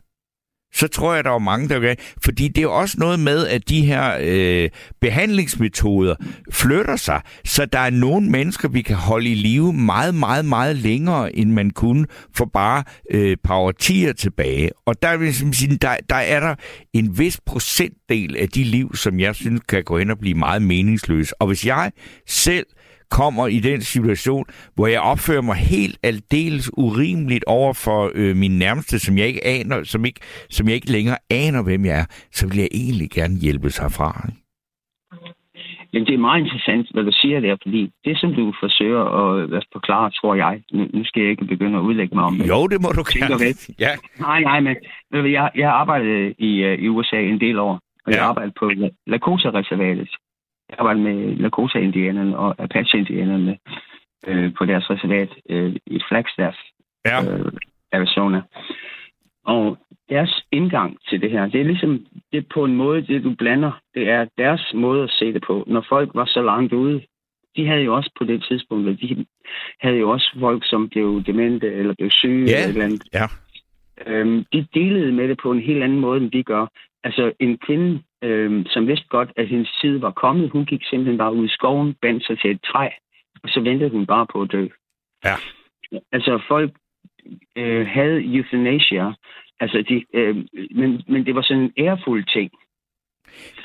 så 0.77 0.87
tror 0.87 1.15
jeg, 1.15 1.23
der 1.23 1.31
er 1.31 1.39
mange, 1.39 1.69
der 1.69 1.79
vil. 1.79 1.95
Fordi 2.23 2.47
det 2.47 2.63
er 2.63 2.67
også 2.67 2.95
noget 2.99 3.19
med, 3.19 3.47
at 3.47 3.69
de 3.69 3.85
her 3.85 4.17
øh, 4.21 4.69
behandlingsmetoder 5.01 6.15
flytter 6.51 6.95
sig, 6.95 7.21
så 7.45 7.65
der 7.65 7.79
er 7.79 7.89
nogle 7.89 8.29
mennesker, 8.29 8.69
vi 8.69 8.81
kan 8.81 8.95
holde 8.95 9.31
i 9.31 9.35
live 9.35 9.73
meget, 9.73 10.15
meget, 10.15 10.45
meget 10.45 10.75
længere, 10.75 11.35
end 11.35 11.51
man 11.51 11.69
kunne 11.69 12.05
for 12.35 12.45
bare 12.45 12.83
øh, 13.11 13.37
par 13.43 13.55
årtier 13.55 14.13
tilbage. 14.13 14.69
Og 14.85 15.01
der, 15.01 15.17
vil 15.17 15.25
ligesom 15.25 15.53
sige, 15.53 15.77
der, 15.77 15.95
der 16.09 16.15
er 16.15 16.39
der 16.39 16.55
en 16.93 17.19
vis 17.19 17.39
procentdel 17.45 18.37
af 18.37 18.49
de 18.49 18.63
liv, 18.63 18.95
som 18.95 19.19
jeg 19.19 19.35
synes 19.35 19.61
kan 19.69 19.83
gå 19.83 19.97
hen 19.97 20.09
og 20.09 20.19
blive 20.19 20.35
meget 20.35 20.61
meningsløse. 20.61 21.41
Og 21.41 21.47
hvis 21.47 21.65
jeg 21.65 21.91
selv 22.27 22.65
kommer 23.11 23.47
i 23.47 23.59
den 23.59 23.81
situation, 23.81 24.45
hvor 24.75 24.87
jeg 24.87 25.01
opfører 25.01 25.41
mig 25.41 25.55
helt 25.55 25.97
aldeles 26.03 26.71
urimeligt 26.77 27.43
over 27.47 27.73
for 27.73 28.11
øh, 28.15 28.35
min 28.35 28.59
nærmeste, 28.59 28.99
som 28.99 29.17
jeg 29.17 29.27
ikke 29.27 29.45
aner, 29.45 29.83
som 29.83 30.05
ikke, 30.05 30.19
som 30.49 30.67
jeg 30.67 30.75
ikke 30.75 30.91
længere 30.91 31.17
aner, 31.29 31.63
hvem 31.63 31.85
jeg 31.85 31.99
er, 31.99 32.05
så 32.31 32.47
vil 32.47 32.57
jeg 32.57 32.69
egentlig 32.71 33.09
gerne 33.09 33.35
hjælpe 33.35 33.69
sig 33.69 33.91
fra. 33.91 34.25
Ikke? 34.27 34.47
Men 35.93 36.05
det 36.05 36.13
er 36.13 36.17
meget 36.17 36.39
interessant, 36.45 36.87
hvad 36.93 37.03
du 37.03 37.11
siger 37.11 37.39
der, 37.39 37.55
fordi 37.63 37.91
det, 38.05 38.19
som 38.19 38.33
du 38.33 38.53
forsøger 38.59 39.03
at 39.57 39.65
forklare, 39.71 40.11
tror 40.11 40.35
jeg, 40.35 40.61
nu 40.71 41.03
skal 41.03 41.21
jeg 41.21 41.31
ikke 41.31 41.45
begynde 41.45 41.77
at 41.77 41.81
udlægge 41.81 42.15
mig 42.15 42.23
om 42.23 42.35
det. 42.37 42.47
Jo, 42.47 42.67
det 42.67 42.81
må 42.81 42.89
du 42.99 43.03
gerne. 43.13 43.55
Ja. 43.79 43.93
Nej, 44.19 44.39
nej, 44.39 44.59
men 44.59 44.75
jeg, 45.13 45.51
jeg 45.55 45.67
har 45.69 45.75
arbejdet 45.83 46.35
i, 46.37 46.51
øh, 46.67 46.79
i 46.79 46.87
USA 46.87 47.19
en 47.21 47.39
del 47.39 47.59
år, 47.59 47.73
og 48.05 48.11
ja. 48.11 48.11
jeg 48.11 48.21
har 48.23 48.29
arbejdet 48.29 48.53
på 48.59 48.71
Lakota-reservatet. 49.07 50.09
Jeg 50.70 50.80
arbejder 50.80 51.01
med 51.01 51.36
Lakota-indianerne 51.36 52.38
og 52.38 52.55
Apache-indianerne 52.59 53.57
øh, 54.28 54.53
på 54.57 54.65
deres 54.65 54.89
reservat 54.89 55.30
øh, 55.49 55.76
i 55.86 55.99
Flagstaff, 56.09 56.57
ja. 57.05 57.18
øh, 57.24 57.51
Arizona. 57.91 58.41
Og 59.45 59.78
deres 60.09 60.45
indgang 60.51 60.97
til 61.09 61.22
det 61.22 61.32
her, 61.32 61.47
det 61.47 61.61
er 61.61 61.65
ligesom 61.65 62.05
det 62.32 62.38
er 62.38 62.53
på 62.53 62.65
en 62.65 62.76
måde, 62.76 63.01
det 63.01 63.24
du 63.24 63.36
blander, 63.36 63.72
det 63.95 64.09
er 64.09 64.26
deres 64.38 64.72
måde 64.74 65.03
at 65.03 65.09
se 65.09 65.34
det 65.34 65.43
på. 65.47 65.63
Når 65.68 65.86
folk 65.89 66.09
var 66.13 66.26
så 66.26 66.41
langt 66.41 66.74
ude, 66.74 67.01
de 67.55 67.68
havde 67.68 67.82
jo 67.82 67.95
også 67.95 68.11
på 68.18 68.24
det 68.24 68.45
tidspunkt, 68.49 69.01
de 69.01 69.26
havde 69.80 69.97
jo 69.97 70.09
også 70.09 70.36
folk, 70.39 70.65
som 70.65 70.89
blev 70.89 71.24
demente 71.24 71.74
eller 71.74 71.93
blev 71.97 72.09
syge. 72.11 72.45
Ja, 72.45 72.68
eller 72.68 72.84
andet. 72.84 73.03
ja. 73.13 73.26
Øhm, 74.07 74.45
de 74.53 74.68
delede 74.74 75.11
med 75.11 75.28
det 75.28 75.38
på 75.43 75.51
en 75.51 75.59
helt 75.59 75.84
anden 75.84 75.99
måde, 75.99 76.22
end 76.22 76.32
vi 76.32 76.41
gør. 76.41 76.65
Altså 77.03 77.31
en 77.39 77.57
kvinde, 77.57 78.03
øhm, 78.23 78.65
som 78.65 78.87
vidste 78.87 79.07
godt, 79.07 79.31
at 79.35 79.47
hendes 79.47 79.71
tid 79.81 79.97
var 79.97 80.11
kommet, 80.11 80.49
hun 80.49 80.65
gik 80.65 80.83
simpelthen 80.85 81.17
bare 81.17 81.33
ud 81.33 81.45
i 81.45 81.55
skoven, 81.57 81.93
bandt 82.01 82.25
sig 82.25 82.39
til 82.39 82.51
et 82.51 82.61
træ, 82.61 82.89
og 83.43 83.49
så 83.49 83.59
ventede 83.59 83.89
hun 83.89 84.05
bare 84.05 84.27
på 84.33 84.41
at 84.41 84.51
dø. 84.51 84.67
Ja. 85.25 85.35
Altså 86.11 86.41
folk 86.47 86.71
øh, 87.55 87.87
havde 87.87 88.35
euthanasia, 88.35 89.13
altså 89.59 89.81
de, 89.89 90.05
øh, 90.13 90.35
men, 90.71 91.03
men 91.07 91.25
det 91.25 91.35
var 91.35 91.41
sådan 91.41 91.63
en 91.63 91.73
ærefuld 91.77 92.25
ting. 92.25 92.51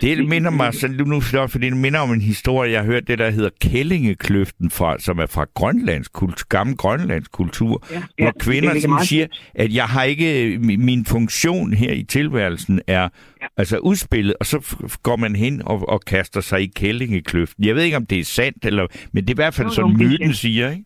Det 0.00 0.28
minder 0.28 0.50
mig 0.50 0.74
så 0.74 0.88
nu, 1.06 1.20
fordi 1.20 1.70
det 1.70 1.76
minder 1.76 2.00
om 2.00 2.12
en 2.12 2.20
historie, 2.20 2.72
jeg 2.72 2.80
har 2.80 2.86
hørt, 2.86 3.08
det 3.08 3.18
der 3.18 3.30
hedder 3.30 3.50
Kællingekløften, 3.60 4.70
fra, 4.70 4.98
som 4.98 5.18
er 5.18 5.26
fra 5.26 5.46
Grønlands 5.54 6.08
kultur, 6.08 6.46
gammel 6.48 6.76
Grønlands 6.76 7.28
kultur, 7.28 7.86
ja, 7.90 8.02
ja, 8.18 8.24
hvor 8.24 8.32
kvinder 8.40 8.80
som 8.80 8.98
siger, 9.04 9.26
at 9.54 9.74
jeg 9.74 9.84
har 9.84 10.02
ikke, 10.02 10.58
min 10.58 11.06
funktion 11.06 11.74
her 11.74 11.92
i 11.92 12.02
tilværelsen 12.02 12.80
er 12.86 13.02
ja. 13.02 13.08
altså 13.56 13.78
udspillet, 13.78 14.34
og 14.40 14.46
så 14.46 14.76
går 15.02 15.16
man 15.16 15.36
hen 15.36 15.62
og, 15.66 15.88
og 15.88 16.00
kaster 16.00 16.40
sig 16.40 16.60
i 16.60 16.66
Kællingekløften. 16.66 17.64
Jeg 17.64 17.74
ved 17.74 17.82
ikke, 17.82 17.96
om 17.96 18.06
det 18.06 18.18
er 18.18 18.24
sandt, 18.24 18.64
eller, 18.64 18.86
men 19.12 19.24
det 19.24 19.30
er 19.30 19.34
i 19.34 19.42
hvert 19.42 19.54
fald 19.54 19.70
sådan, 19.70 19.96
myten 19.96 20.34
siger, 20.34 20.70
ikke? 20.70 20.84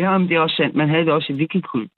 Ja, 0.00 0.18
men 0.18 0.28
det 0.28 0.36
er 0.36 0.40
også 0.40 0.56
sandt. 0.56 0.76
Man 0.76 0.88
havde 0.88 1.04
det 1.04 1.12
også 1.12 1.32
i 1.32 1.48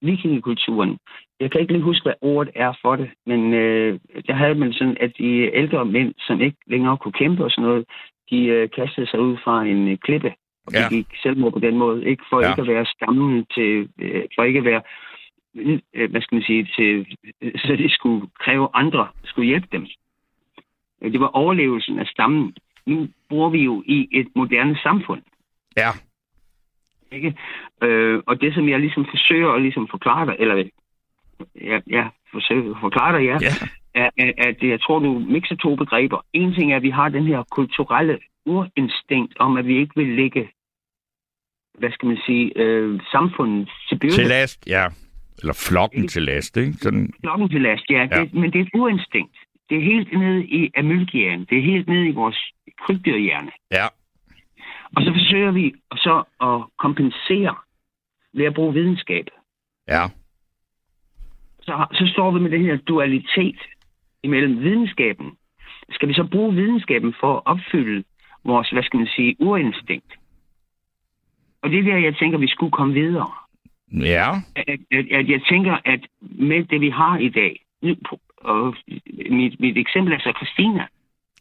vikingekulturen. 0.02 0.98
Jeg 1.40 1.50
kan 1.50 1.60
ikke 1.60 1.72
lige 1.72 1.82
huske, 1.82 2.04
hvad 2.04 2.14
ordet 2.20 2.52
er 2.54 2.72
for 2.82 2.96
det, 2.96 3.10
men 3.26 3.54
øh, 3.54 4.00
der 4.26 4.34
havde 4.34 4.54
man 4.54 4.72
sådan, 4.72 4.96
at 5.00 5.12
de 5.18 5.54
ældre 5.54 5.84
mænd, 5.84 6.14
som 6.18 6.40
ikke 6.40 6.58
længere 6.66 6.96
kunne 6.96 7.12
kæmpe 7.12 7.44
og 7.44 7.50
sådan 7.50 7.64
noget, 7.68 7.84
de 8.30 8.44
øh, 8.44 8.70
kastede 8.70 9.06
sig 9.06 9.20
ud 9.20 9.36
fra 9.44 9.64
en 9.64 9.88
øh, 9.88 9.98
klippe. 9.98 10.32
Og 10.66 10.72
ja. 10.72 10.88
de 10.90 10.94
gik 10.96 11.06
selvmord 11.22 11.52
på 11.52 11.58
den 11.58 11.76
måde. 11.78 12.04
Ikke 12.04 12.22
for 12.30 12.40
ja. 12.40 12.48
ikke 12.48 12.62
at 12.62 12.68
være 12.68 12.86
stammen 12.86 13.46
til, 13.54 13.88
øh, 13.98 14.24
for 14.34 14.42
ikke 14.42 14.58
at 14.58 14.64
være, 14.64 14.82
øh, 15.94 16.10
hvad 16.10 16.20
skal 16.20 16.36
man 16.36 16.44
sige, 16.44 16.68
til, 16.76 17.06
øh, 17.42 17.52
så 17.56 17.76
de 17.76 17.88
skulle 17.94 18.26
kræve 18.40 18.68
andre, 18.74 19.08
skulle 19.24 19.48
hjælpe 19.48 19.68
dem. 19.72 19.86
Det 21.02 21.20
var 21.20 21.26
overlevelsen 21.26 21.98
af 21.98 22.06
stammen. 22.06 22.54
Nu 22.86 23.08
bor 23.28 23.48
vi 23.48 23.62
jo 23.62 23.82
i 23.86 24.08
et 24.12 24.28
moderne 24.34 24.78
samfund. 24.82 25.22
Ja. 25.76 25.90
Ikke? 27.12 27.34
Øh, 27.82 28.22
og 28.26 28.40
det, 28.40 28.54
som 28.54 28.68
jeg 28.68 28.80
ligesom 28.80 29.06
forsøger 29.10 29.50
at 29.52 29.62
ligesom 29.62 29.88
forklare 29.90 30.26
dig, 30.26 30.36
eller 30.38 30.64
jeg, 31.60 31.82
jeg 31.86 32.10
forsøger 32.32 32.70
at 32.74 32.80
forklare 32.80 33.18
dig, 33.18 33.24
ja, 33.24 33.38
ja. 33.40 33.54
Er, 33.94 34.10
er, 34.18 34.32
at 34.38 34.62
jeg 34.62 34.80
tror, 34.80 34.98
du 34.98 35.18
mixer 35.18 35.56
to 35.56 35.76
begreber. 35.76 36.18
En 36.32 36.54
ting 36.54 36.72
er, 36.72 36.76
at 36.76 36.82
vi 36.82 36.90
har 36.90 37.08
den 37.08 37.26
her 37.26 37.42
kulturelle 37.50 38.18
urinstinkt 38.46 39.34
om, 39.38 39.56
at 39.56 39.66
vi 39.66 39.78
ikke 39.78 39.92
vil 39.96 40.16
lægge, 40.16 40.48
hvad 41.78 41.90
skal 41.90 42.06
man 42.08 42.18
sige, 42.26 42.52
øh, 42.56 43.00
samfundet 43.10 43.70
til 43.88 43.98
byrde. 43.98 44.14
Til 44.14 44.26
last, 44.26 44.66
ja. 44.66 44.84
Eller 45.38 45.66
flokken 45.68 46.08
til 46.08 46.22
last, 46.22 46.56
ikke? 46.56 46.72
Sådan... 46.72 47.12
Flokken 47.20 47.48
til 47.48 47.62
last, 47.62 47.84
ja. 47.90 48.08
ja. 48.10 48.20
Det, 48.20 48.34
men 48.34 48.52
det 48.52 48.58
er 48.60 48.64
et 48.64 48.70
urinstinkt. 48.74 49.36
Det 49.68 49.76
er 49.78 49.82
helt 49.82 50.18
nede 50.18 50.44
i 50.44 50.70
amylgien. 50.76 51.40
Det 51.50 51.58
er 51.58 51.62
helt 51.62 51.88
nede 51.88 52.08
i 52.08 52.12
vores 52.12 52.38
krybdyrhjerne. 52.80 53.50
Ja. 53.72 53.86
Og 54.96 55.02
så 55.02 55.12
forsøger 55.12 55.50
vi 55.50 55.74
så 55.96 56.24
at 56.40 56.78
kompensere 56.78 57.54
ved 58.32 58.44
at 58.44 58.54
bruge 58.54 58.74
videnskab. 58.74 59.26
Ja. 59.88 60.04
Så, 61.60 61.86
så 61.92 62.10
står 62.12 62.30
vi 62.30 62.40
med 62.40 62.50
den 62.50 62.64
her 62.64 62.76
dualitet 62.76 63.58
imellem 64.22 64.60
videnskaben. 64.60 65.36
Skal 65.90 66.08
vi 66.08 66.14
så 66.14 66.28
bruge 66.32 66.54
videnskaben 66.54 67.14
for 67.20 67.36
at 67.36 67.42
opfylde 67.44 68.04
vores, 68.44 68.70
hvad 68.70 68.82
skal 68.82 68.98
man 68.98 69.08
sige, 69.16 69.36
urinstinkt? 69.40 70.12
Og 71.62 71.70
det 71.70 71.78
er 71.78 71.82
der, 71.82 71.96
jeg 71.96 72.16
tænker, 72.16 72.38
vi 72.38 72.48
skulle 72.48 72.72
komme 72.72 72.94
videre. 72.94 73.30
Ja. 73.92 74.30
At, 74.56 74.80
at, 74.90 75.06
at 75.10 75.28
jeg 75.28 75.42
tænker, 75.48 75.76
at 75.84 76.00
med 76.20 76.64
det, 76.64 76.80
vi 76.80 76.90
har 76.90 77.18
i 77.18 77.28
dag, 77.28 77.64
og 78.36 78.74
mit, 79.30 79.60
mit 79.60 79.78
eksempel 79.78 80.12
er 80.14 80.18
så 80.18 80.32
Christina. 80.36 80.86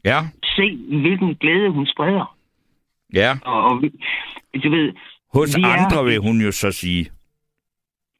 Ja. 0.06 0.20
Se, 0.44 0.78
hvilken 1.02 1.36
glæde 1.36 1.70
hun 1.70 1.86
spreder. 1.86 2.38
Ja. 3.14 3.38
Og, 3.46 3.64
og 3.64 3.82
du 4.64 4.70
ved... 4.70 4.94
Hos 5.34 5.56
andre 5.56 6.00
er, 6.00 6.04
vil 6.04 6.18
hun 6.18 6.42
jo 6.42 6.52
så 6.52 6.72
sige. 6.72 7.12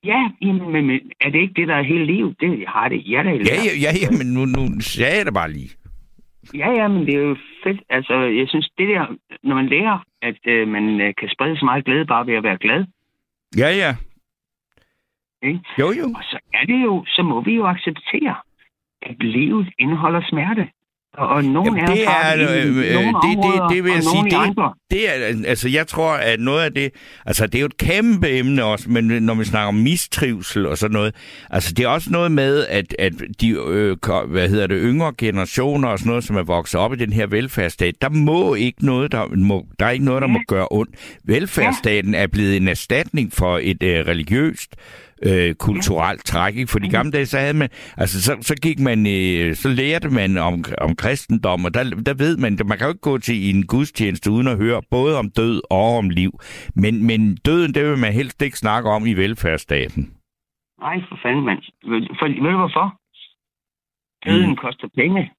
Ja, 0.04 0.30
jamen, 0.42 0.72
men, 0.72 1.00
er 1.22 1.30
det 1.30 1.40
ikke 1.40 1.54
det, 1.54 1.68
der 1.68 1.76
er 1.76 1.84
hele 1.84 2.06
livet? 2.06 2.36
Det 2.40 2.66
har 2.68 2.90
det. 2.90 2.98
Er 2.98 3.24
ja, 3.24 3.32
ja, 3.32 3.74
ja, 3.82 3.92
ja, 4.02 4.10
men 4.18 4.28
nu, 4.34 4.46
nu 4.46 4.82
sagde 4.82 5.18
jeg 5.18 5.26
det 5.26 5.34
bare 5.34 5.52
lige. 5.52 5.70
Ja, 6.54 6.70
ja, 6.72 6.88
men 6.88 7.06
det 7.06 7.16
er 7.16 7.20
jo 7.20 7.38
fedt. 7.64 7.82
Altså, 7.90 8.14
jeg 8.14 8.48
synes, 8.48 8.70
det 8.78 8.88
der, 8.88 9.06
når 9.44 9.56
man 9.56 9.68
lærer, 9.68 10.06
at 10.22 10.40
øh, 10.48 10.68
man 10.68 11.02
øh, 11.02 11.14
kan 11.18 11.30
sprede 11.30 11.60
så 11.60 11.66
meget 11.66 11.86
glæde 11.86 12.06
bare 12.06 12.28
ved 12.28 12.34
at 12.34 12.44
være 12.44 12.58
glad, 12.58 12.86
Ja, 13.58 13.70
ja. 13.70 13.96
ikke? 15.44 15.60
Jo, 15.80 15.92
jo. 15.92 16.06
Og 16.16 16.24
så 16.24 16.40
er 16.54 16.66
det 16.66 16.84
jo, 16.84 17.06
så 17.08 17.24
må 17.24 17.42
vi 17.42 17.56
jo 17.56 17.66
acceptere, 17.68 18.36
at 19.02 19.24
livet 19.24 19.74
indeholder 19.80 20.22
smerte. 20.30 20.70
Og, 21.14 21.28
og 21.28 21.44
nogen 21.44 21.78
Jamen, 21.78 21.96
det 21.96 22.04
er, 22.08 22.36
det 22.36 22.66
i 22.66 22.68
øh, 22.68 22.94
nogle 22.94 23.08
det, 23.08 23.14
det, 23.24 23.38
områder, 23.38 23.68
det 23.68 23.84
vil 23.84 23.92
jeg 23.92 24.04
sige, 24.04 24.24
det, 24.24 24.34
andre. 24.34 24.74
det 24.92 25.10
er, 25.10 25.48
altså 25.48 25.70
jeg 25.70 25.88
tror, 25.88 26.14
at 26.14 26.40
noget 26.40 26.64
af 26.64 26.74
det, 26.74 26.92
altså 27.26 27.48
det 27.48 27.56
er 27.56 27.60
jo 27.60 27.66
et 27.66 27.78
kæmpe 27.78 28.30
emne 28.30 28.64
også, 28.64 28.90
men 28.90 29.04
når 29.04 29.36
vi 29.36 29.46
snakker 29.46 29.68
om 29.68 29.76
mistrivsel 29.76 30.66
og 30.68 30.78
sådan 30.78 30.94
noget, 30.94 31.16
altså 31.50 31.74
det 31.74 31.86
er 31.86 31.90
også 31.90 32.12
noget 32.12 32.32
med, 32.32 32.66
at, 32.68 32.96
at 33.00 33.14
de, 33.42 33.50
øh, 33.50 33.98
hvad 34.28 34.50
hedder 34.50 34.68
det, 34.68 34.78
yngre 34.82 35.14
generationer 35.18 35.88
og 35.88 36.00
sådan 36.00 36.10
noget, 36.10 36.24
som 36.24 36.36
er 36.36 36.44
vokset 36.44 36.80
op 36.80 36.94
i 36.94 36.98
den 36.98 37.14
her 37.14 37.28
velfærdsstat, 37.28 37.96
der 38.02 38.10
må 38.10 38.56
ikke 38.56 38.86
noget, 38.86 39.12
der 39.12 39.36
må, 39.36 39.66
der 39.80 39.86
er 39.86 39.92
ikke 39.92 40.06
noget, 40.06 40.22
der 40.22 40.28
må 40.28 40.40
gøre 40.48 40.68
ondt. 40.72 40.96
Velfærdsstaten 41.26 42.16
er 42.16 42.28
blevet 42.28 42.58
en 42.58 42.68
erstatning 42.68 43.34
for 43.34 43.60
et 43.64 43.84
øh, 43.84 44.08
religiøst 44.08 44.76
øh, 45.26 45.56
kulturelt 45.56 46.26
træk. 46.26 46.56
Ikke? 46.56 46.72
For 46.72 46.80
de 46.80 46.90
gamle 46.90 47.12
dage, 47.12 47.26
så 47.26 47.38
havde 47.40 47.54
man, 47.54 47.70
altså 47.98 48.22
så, 48.22 48.38
så 48.42 48.56
gik 48.56 48.80
man, 48.80 49.00
øh, 49.08 49.56
så 49.56 49.70
lærte 49.70 50.10
man 50.10 50.38
om, 50.38 50.64
om 50.82 50.96
kristendom, 50.96 51.66
og 51.66 51.74
der, 51.74 51.84
der 51.84 52.14
ved 52.14 52.38
man, 52.38 52.58
man 52.66 52.78
kan 52.78 52.88
jo 52.88 52.92
ikke 52.94 53.02
gå 53.12 53.18
til 53.18 53.56
en 53.56 53.68
gudstjeneste 53.68 54.32
uden 54.32 54.48
at 54.48 54.58
høre 54.58 54.82
både 54.92 55.18
om 55.20 55.30
død 55.30 55.62
og 55.70 55.98
om 55.98 56.10
liv. 56.10 56.32
Men, 56.76 57.06
men 57.08 57.36
døden, 57.46 57.74
det 57.74 57.90
vil 57.90 57.98
man 57.98 58.14
helst 58.14 58.42
ikke 58.42 58.58
snakke 58.58 58.90
om 58.90 59.06
i 59.06 59.14
velfærdsstaten. 59.14 60.04
Nej, 60.82 60.98
for 61.10 61.18
fanden, 61.24 61.46
mand. 61.46 61.60
For, 62.20 62.26
ved 62.44 62.52
du 62.52 62.58
hvorfor? 62.58 62.98
Døden 64.26 64.50
Mm. 64.50 64.56
koster 64.56 64.88
penge. 64.98 65.32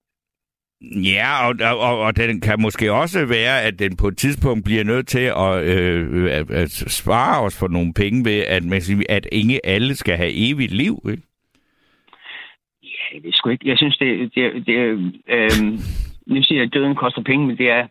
Ja, 0.91 1.49
og, 1.49 1.79
og, 1.79 1.99
og, 2.01 2.17
den 2.17 2.41
kan 2.41 2.61
måske 2.61 2.93
også 2.93 3.27
være, 3.27 3.63
at 3.63 3.79
den 3.79 3.97
på 3.97 4.09
et 4.09 4.17
tidspunkt 4.17 4.65
bliver 4.65 4.85
nødt 4.85 5.09
til 5.09 5.33
at, 5.37 5.63
øh, 5.65 6.33
at, 6.33 6.51
at 6.51 6.71
spare 6.71 7.43
os 7.43 7.59
for 7.59 7.69
nogle 7.69 7.95
penge 7.95 8.25
ved, 8.25 8.45
at, 8.49 8.65
man 8.65 8.81
siger, 8.81 9.03
at 9.09 9.27
ikke 9.33 9.67
alle 9.67 9.95
skal 9.95 10.17
have 10.17 10.51
evigt 10.51 10.73
liv. 10.73 11.03
Ikke? 11.11 11.23
Ja, 12.83 13.19
det 13.23 13.29
er 13.29 13.33
sgu 13.33 13.51
ikke. 13.51 13.69
Jeg 13.69 13.79
synes, 13.79 13.97
det, 13.99 14.35
det, 14.35 14.67
det. 14.67 14.77
Øh, 15.29 15.51
nu 16.27 16.43
siger 16.43 16.59
jeg, 16.59 16.67
at 16.67 16.75
døden 16.75 16.95
koster 16.95 17.23
penge, 17.23 17.47
men 17.47 17.59
det 17.59 17.71
er 17.71 17.87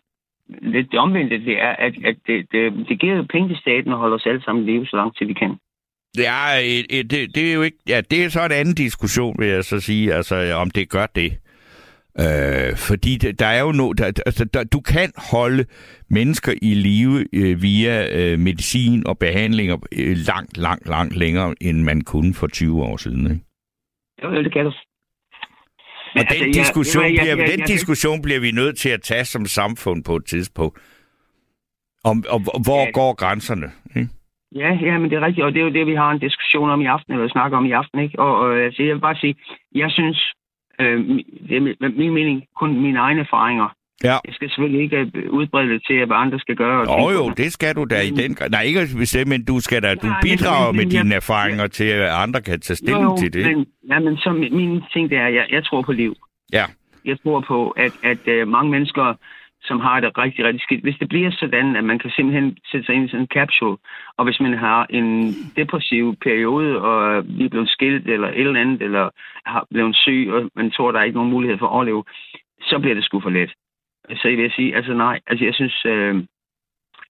lidt 0.62 0.92
det 0.92 1.00
omvendte. 1.00 1.46
Det 1.46 1.62
er, 1.62 1.70
at, 1.70 1.94
at 2.06 2.16
det, 2.28 2.48
det, 2.52 2.74
det 2.90 3.00
giver 3.00 3.16
jo 3.16 3.26
penge 3.30 3.50
til 3.50 3.58
staten 3.58 3.92
og 3.92 4.00
holder 4.00 4.16
os 4.16 4.26
alle 4.26 4.44
sammen 4.44 4.66
live, 4.66 4.86
så 4.86 4.96
langt 4.96 5.18
til 5.18 5.28
vi 5.28 5.34
kan. 5.34 5.56
Er, 6.20 6.60
et, 6.90 7.12
det, 7.12 7.36
det 7.36 7.50
er 7.50 7.54
jo 7.54 7.62
ikke... 7.62 7.78
Ja, 7.88 8.02
det 8.12 8.24
er 8.24 8.30
så 8.30 8.46
en 8.46 8.52
anden 8.52 8.76
diskussion, 8.76 9.36
vil 9.40 9.48
jeg 9.48 9.64
så 9.64 9.80
sige, 9.80 10.14
altså 10.14 10.54
om 10.54 10.72
det 10.72 10.90
gør 10.90 11.06
det. 11.06 11.32
Øh, 12.20 12.78
fordi 12.78 13.18
der 13.18 13.46
er 13.46 13.62
jo 13.62 13.72
no, 13.72 13.92
der, 13.94 14.06
altså, 14.26 14.46
der, 14.46 14.64
du 14.64 14.80
kan 14.82 15.12
holde 15.32 15.66
mennesker 16.10 16.54
i 16.62 16.74
live 16.74 17.26
øh, 17.34 17.62
via 17.62 18.08
øh, 18.20 18.40
medicin 18.40 19.08
og 19.08 19.18
behandlinger 19.18 19.78
øh, 20.00 20.18
langt, 20.28 20.58
langt, 20.58 20.88
langt 20.88 21.16
længere, 21.16 21.56
end 21.62 21.84
man 21.84 22.02
kunne 22.02 22.34
for 22.34 22.48
20 22.48 22.84
år 22.84 22.98
siden. 22.98 23.32
Ikke? 23.32 23.46
Jo, 24.24 24.44
det 24.44 24.54
kan 24.54 24.66
du. 24.66 24.72
Og 26.16 26.24
den, 26.30 26.52
diskussion, 26.54 27.04
jeg- 27.04 27.26
jeg- 27.28 27.38
bliver, 27.38 27.56
den 27.58 27.66
diskussion 27.66 28.22
bliver 28.22 28.40
vi 28.40 28.52
nødt 28.52 28.78
til 28.78 28.90
at 28.90 29.02
tage 29.02 29.26
som 29.26 29.46
samfund 29.46 30.04
på 30.04 30.16
et 30.16 30.26
tidspunkt. 30.26 30.80
Om, 32.04 32.24
og, 32.30 32.42
og 32.54 32.62
hvor 32.64 32.84
Ja. 32.86 32.92
går 32.92 33.14
grænserne? 33.14 33.72
Ikke? 33.96 34.10
Ja, 34.56 34.70
ja, 34.82 34.98
men 34.98 35.10
det 35.10 35.18
er 35.18 35.26
rigtigt, 35.26 35.46
og 35.46 35.54
det 35.54 35.60
er 35.60 35.64
jo 35.64 35.72
det, 35.74 35.86
vi 35.88 35.96
har 35.96 36.12
en 36.12 36.20
diskussion 36.20 36.70
om 36.70 36.82
i 36.82 36.86
aften, 36.86 37.14
eller 37.14 37.30
snakker 37.30 37.58
om 37.58 37.66
i 37.66 37.72
aften, 37.72 38.00
ikke? 38.00 38.20
Og, 38.20 38.40
og 38.40 38.58
altså, 38.60 38.84
jeg 38.84 38.94
vil 38.96 39.02
bare 39.02 39.16
sige, 39.16 39.36
jeg 39.76 39.92
synes, 39.92 40.34
øh, 40.82 41.00
er 41.56 41.60
min- 41.62 41.98
min 41.98 42.14
mening, 42.14 42.44
kun 42.60 42.82
mine 42.82 43.00
egne 43.00 43.20
erfaringer. 43.22 43.76
Ja. 44.04 44.12
Jeg 44.28 44.34
skal 44.34 44.50
selvfølgelig 44.50 44.82
ikke 44.82 44.98
øh, 45.16 45.30
udbrede 45.30 45.70
det 45.70 45.82
til, 45.88 46.06
hvad 46.06 46.18
andre 46.18 46.40
skal 46.40 46.56
gøre. 46.56 46.80
og 46.88 47.00
Jo, 47.14 47.18
jo, 47.20 47.30
det. 47.38 47.54
skal 47.54 47.76
du 47.76 47.84
da 47.84 48.02
i 48.02 48.10
den 48.10 48.36
grad. 48.36 48.50
Nej, 48.50 48.62
ikke 48.62 48.80
at 48.80 48.88
bestemme, 48.98 49.30
men 49.30 49.46
du 49.46 49.60
skal 49.60 49.84
da, 49.84 49.96
du 49.96 50.08
Nej, 50.08 50.22
bidrager 50.22 50.68
men- 50.72 50.76
med 50.78 50.86
men 50.86 50.94
jeg- 50.94 51.04
dine 51.04 51.16
erfaringer 51.16 51.68
til, 51.68 51.84
at 51.84 52.10
andre 52.24 52.42
kan 52.42 52.60
tage 52.60 52.78
stilling 52.78 53.04
jo, 53.04 53.18
til 53.18 53.34
det. 53.34 53.46
Men, 53.46 53.66
ja, 53.90 54.00
men 54.00 54.18
så 54.18 54.32
min, 54.32 54.56
min 54.56 54.82
ting, 54.94 55.10
det 55.10 55.18
er, 55.18 55.26
at 55.26 55.34
jeg, 55.34 55.46
jeg 55.52 55.64
tror 55.66 55.82
på 55.82 55.92
liv. 55.92 56.16
Ja. 56.54 56.66
Jeg 57.06 57.18
tror 57.24 57.40
på, 57.48 57.70
at, 57.70 57.92
at 58.04 58.42
uh, 58.42 58.48
mange 58.48 58.72
mennesker, 58.72 59.14
som 59.64 59.80
har 59.80 60.00
det 60.00 60.18
rigtig, 60.18 60.46
rigtig 60.46 60.62
skidt, 60.62 60.82
hvis 60.82 60.98
det 61.00 61.10
bliver 61.10 61.32
sådan, 61.32 61.76
at 61.76 61.84
man 61.84 62.00
kan 62.00 62.12
simpelthen 62.16 62.58
sætte 62.72 62.86
sig 62.86 62.96
ind 62.96 63.06
i 63.06 63.08
sådan 63.08 63.22
en 63.22 63.34
capsule, 63.38 63.78
og 64.18 64.26
hvis 64.26 64.40
man 64.40 64.54
har 64.58 64.86
en 64.90 65.34
depressiv 65.56 66.16
periode, 66.22 66.82
og 66.82 67.24
lige 67.24 67.50
blevet 67.50 67.70
skilt, 67.70 68.10
eller 68.10 68.28
et 68.28 68.40
eller 68.40 68.62
andet, 68.62 68.82
eller 68.82 69.10
har 69.46 69.68
blevet 69.70 69.96
syg, 69.96 70.28
og 70.34 70.50
man 70.56 70.72
tror, 70.72 70.92
der 70.92 71.00
er 71.00 71.04
ikke 71.04 71.20
nogen 71.20 71.32
mulighed 71.32 71.58
for 71.58 71.66
at 71.66 71.72
overleve, 71.72 72.04
så 72.62 72.80
bliver 72.80 72.96
det 72.96 73.04
sgu 73.04 73.20
for 73.20 73.30
let. 73.30 73.52
Så 74.22 74.28
jeg 74.28 74.38
vil 74.38 74.52
sige, 74.56 74.76
altså 74.76 74.94
nej, 74.94 75.20
altså 75.28 75.46
jeg 75.46 75.54
synes, 75.54 75.86
øh, 75.86 76.24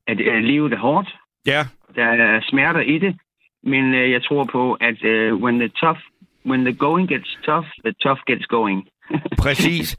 at 0.07 0.19
øh, 0.19 0.43
livet 0.43 0.73
er 0.73 0.77
hårdt, 0.77 1.09
Ja, 1.45 1.65
der 1.95 2.05
er 2.05 2.41
smerter 2.49 2.79
i 2.79 2.97
det, 2.97 3.15
men 3.63 3.93
øh, 3.93 4.11
jeg 4.11 4.23
tror 4.23 4.43
på, 4.51 4.73
at 4.73 5.03
øh, 5.03 5.35
when 5.35 5.59
the 5.59 5.67
tough, 5.67 5.99
when 6.45 6.65
the 6.65 6.73
going 6.73 7.09
gets 7.09 7.37
tough, 7.45 7.67
the 7.85 7.93
tough 8.03 8.19
gets 8.27 8.45
going. 8.45 8.87
præcis. 9.43 9.97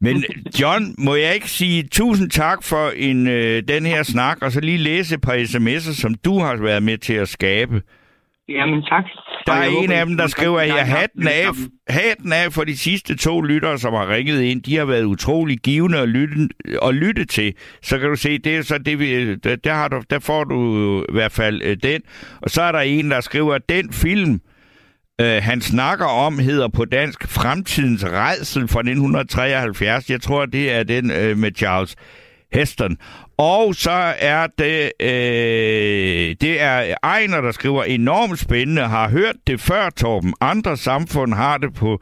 Men 0.00 0.24
John, 0.60 0.94
må 0.98 1.14
jeg 1.14 1.34
ikke 1.34 1.50
sige 1.50 1.82
tusind 1.82 2.30
tak 2.30 2.62
for 2.62 2.90
en, 2.96 3.28
øh, 3.28 3.62
den 3.68 3.86
her 3.86 4.02
snak, 4.02 4.38
og 4.42 4.52
så 4.52 4.60
lige 4.60 4.78
læse 4.78 5.14
et 5.14 5.20
par 5.20 5.32
sms'er, 5.34 5.94
som 5.94 6.14
du 6.14 6.38
har 6.38 6.56
været 6.56 6.82
med 6.82 6.98
til 6.98 7.14
at 7.14 7.28
skabe. 7.28 7.82
Jamen 8.48 8.82
tak. 8.82 9.04
Der 9.46 9.52
er 9.52 9.62
jeg 9.62 9.68
en 9.70 9.76
håber, 9.76 9.94
af 9.94 10.06
dem, 10.06 10.16
der 10.16 10.26
skriver 10.26 10.60
her, 10.60 10.76
I- 10.84 10.88
hatten 10.88 11.28
af, 11.28 11.46
hatten 11.88 12.32
af 12.32 12.52
for 12.52 12.64
de 12.64 12.76
sidste 12.78 13.16
to 13.16 13.40
lyttere, 13.40 13.78
som 13.78 13.92
har 13.94 14.08
ringet 14.08 14.42
ind. 14.42 14.62
De 14.62 14.76
har 14.76 14.84
været 14.84 15.04
utrolig 15.04 15.58
givende 15.58 15.98
at 15.98 16.08
lytte, 16.08 16.48
at 16.82 16.94
lytte 16.94 17.24
til. 17.24 17.54
Så 17.82 17.98
kan 17.98 18.08
du 18.08 18.16
se, 18.16 18.38
det 18.38 18.56
er 18.56 18.62
så 18.62 18.78
det, 18.78 18.98
vi, 18.98 19.34
der, 19.34 19.72
har 19.74 19.88
du, 19.88 20.02
der 20.10 20.18
får 20.18 20.44
du 20.44 21.00
i 21.08 21.12
hvert 21.12 21.32
fald 21.32 21.62
øh, 21.64 21.76
den. 21.82 22.00
Og 22.42 22.50
så 22.50 22.62
er 22.62 22.72
der 22.72 22.80
en, 22.80 23.10
der 23.10 23.20
skriver, 23.20 23.54
at 23.54 23.68
den 23.68 23.92
film, 23.92 24.32
øh, 24.32 24.38
Øh, 25.20 25.42
han 25.42 25.60
snakker 25.60 26.06
om, 26.06 26.38
hedder 26.38 26.68
på 26.68 26.84
dansk 26.84 27.28
Fremtidens 27.28 28.04
Redsel 28.04 28.68
fra 28.68 28.80
1973. 28.80 30.10
Jeg 30.10 30.22
tror, 30.22 30.46
det 30.46 30.72
er 30.72 30.82
den 30.82 31.10
øh, 31.10 31.38
med 31.38 31.50
Charles 31.56 31.96
Heston. 32.52 32.96
Og 33.38 33.74
så 33.74 34.14
er 34.18 34.46
det, 34.58 34.92
øh, 35.00 36.36
det 36.40 36.60
er 36.60 36.94
Ejner, 37.02 37.40
der 37.40 37.52
skriver, 37.52 37.84
enormt 37.84 38.38
spændende, 38.38 38.82
har 38.82 39.08
hørt 39.08 39.36
det 39.46 39.60
før, 39.60 39.90
Torben. 39.90 40.34
Andre 40.40 40.76
samfund 40.76 41.34
har 41.34 41.58
det 41.58 41.74
på 41.74 42.00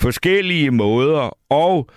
forskellige 0.00 0.70
måder. 0.70 1.52
Og 1.52 1.88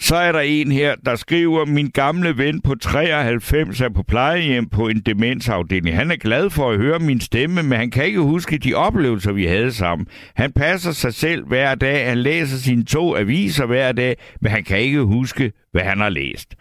så 0.00 0.16
er 0.16 0.32
der 0.32 0.40
en 0.40 0.72
her, 0.72 0.94
der 1.04 1.16
skriver, 1.16 1.64
min 1.64 1.90
gamle 1.90 2.38
ven 2.38 2.60
på 2.60 2.74
93 2.74 3.80
er 3.80 3.88
på 3.88 4.02
plejehjem 4.02 4.68
på 4.68 4.88
en 4.88 5.00
demensafdeling. 5.00 5.96
Han 5.96 6.10
er 6.10 6.16
glad 6.16 6.50
for 6.50 6.70
at 6.70 6.78
høre 6.78 6.98
min 6.98 7.20
stemme, 7.20 7.62
men 7.62 7.78
han 7.78 7.90
kan 7.90 8.04
ikke 8.04 8.20
huske 8.20 8.58
de 8.58 8.74
oplevelser, 8.74 9.32
vi 9.32 9.44
havde 9.44 9.72
sammen. 9.72 10.06
Han 10.34 10.52
passer 10.52 10.92
sig 10.92 11.14
selv 11.14 11.46
hver 11.46 11.74
dag, 11.74 12.08
han 12.08 12.18
læser 12.18 12.56
sine 12.56 12.84
to 12.84 13.16
aviser 13.16 13.66
hver 13.66 13.92
dag, 13.92 14.16
men 14.40 14.52
han 14.52 14.64
kan 14.64 14.78
ikke 14.78 15.00
huske, 15.00 15.52
hvad 15.72 15.82
han 15.82 16.00
har 16.00 16.08
læst. 16.08 16.54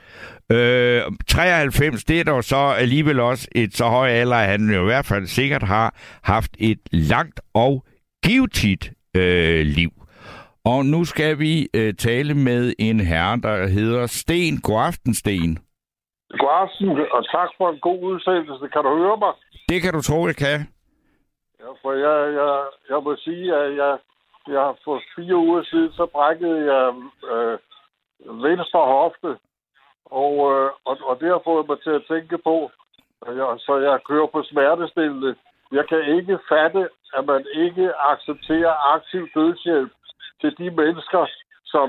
Øh, 0.52 1.02
93, 1.28 2.04
det 2.04 2.20
er 2.20 2.24
dog 2.24 2.44
så 2.44 2.56
alligevel 2.56 3.20
også 3.20 3.48
et 3.56 3.78
så 3.78 3.86
høj 3.86 4.10
alder, 4.10 4.36
at 4.36 4.50
han 4.50 4.70
jo 4.70 4.82
i 4.82 4.86
hvert 4.86 5.06
fald 5.06 5.28
sikkert 5.28 5.64
har 5.64 5.96
haft 6.24 6.52
et 6.60 6.80
langt 6.92 7.42
og 7.54 7.86
givetigt 8.26 8.92
øh, 9.16 9.66
liv. 9.66 9.99
Og 10.74 10.86
nu 10.94 11.06
skal 11.06 11.40
vi 11.40 11.54
øh, 11.80 11.94
tale 11.94 12.34
med 12.34 12.74
en 12.80 13.00
herre, 13.00 13.36
der 13.48 13.68
hedder 13.78 14.08
Sten. 14.08 14.56
God 14.68 14.82
aften, 14.90 15.14
Sten. 15.22 15.52
God 16.42 16.54
aften, 16.64 16.90
og 17.18 17.22
tak 17.36 17.50
for 17.58 17.70
en 17.70 17.80
god 17.80 18.00
udsendelse. 18.12 18.68
Kan 18.74 18.84
du 18.84 18.92
høre 19.04 19.18
mig? 19.24 19.34
Det 19.70 19.82
kan 19.82 19.94
du 19.94 20.02
tro, 20.02 20.20
jeg 20.28 20.36
kan. 20.36 20.60
Ja, 21.60 21.70
for 21.82 21.92
jeg, 22.06 22.18
jeg, 22.40 22.54
jeg 22.90 23.00
må 23.06 23.16
sige, 23.16 23.56
at 23.62 23.70
jeg, 23.82 23.94
jeg 24.56 24.74
for 24.84 25.02
fire 25.16 25.36
uger 25.36 25.64
siden, 25.64 25.92
så 25.92 26.06
brækkede 26.06 26.60
jeg 26.74 26.86
øh, 27.34 27.58
venstre 28.48 28.82
hofte. 28.96 29.32
Og, 30.24 30.34
øh, 30.52 30.70
og, 30.90 30.96
og 31.10 31.20
det 31.20 31.30
har 31.34 31.42
fået 31.50 31.68
mig 31.70 31.78
til 31.84 31.94
at 32.00 32.06
tænke 32.12 32.38
på, 32.38 32.72
jeg, 33.40 33.48
så 33.66 33.74
jeg 33.88 34.00
kører 34.10 34.28
på 34.28 34.44
smertestillende. 34.44 35.36
Jeg 35.72 35.86
kan 35.90 36.02
ikke 36.18 36.40
fatte, 36.50 36.90
at 37.18 37.26
man 37.26 37.46
ikke 37.56 37.86
accepterer 38.12 38.94
aktiv 38.96 39.24
dødshjælp 39.36 39.92
til 40.42 40.52
de 40.60 40.68
mennesker, 40.82 41.24
som 41.66 41.88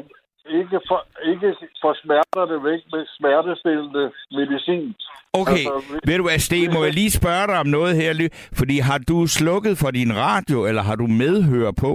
ikke 0.58 0.80
får, 0.88 1.02
ikke 1.32 1.48
får 1.82 1.94
smerterne 2.02 2.56
væk 2.68 2.80
med 2.92 3.02
smertestillende 3.16 4.04
medicin. 4.38 4.94
Okay, 5.32 5.52
Altså, 5.52 6.00
ved 6.06 6.16
du 6.16 6.22
hvad, 6.22 6.38
Sten, 6.38 6.72
må 6.74 6.84
jeg 6.84 6.94
lige 6.94 7.10
spørge 7.10 7.46
dig 7.46 7.58
om 7.60 7.66
noget 7.66 7.96
her? 7.96 8.28
Fordi 8.58 8.78
har 8.78 8.98
du 9.08 9.26
slukket 9.26 9.78
for 9.78 9.90
din 9.90 10.16
radio, 10.16 10.66
eller 10.66 10.82
har 10.82 10.96
du 10.96 11.06
medhør 11.06 11.70
på? 11.70 11.92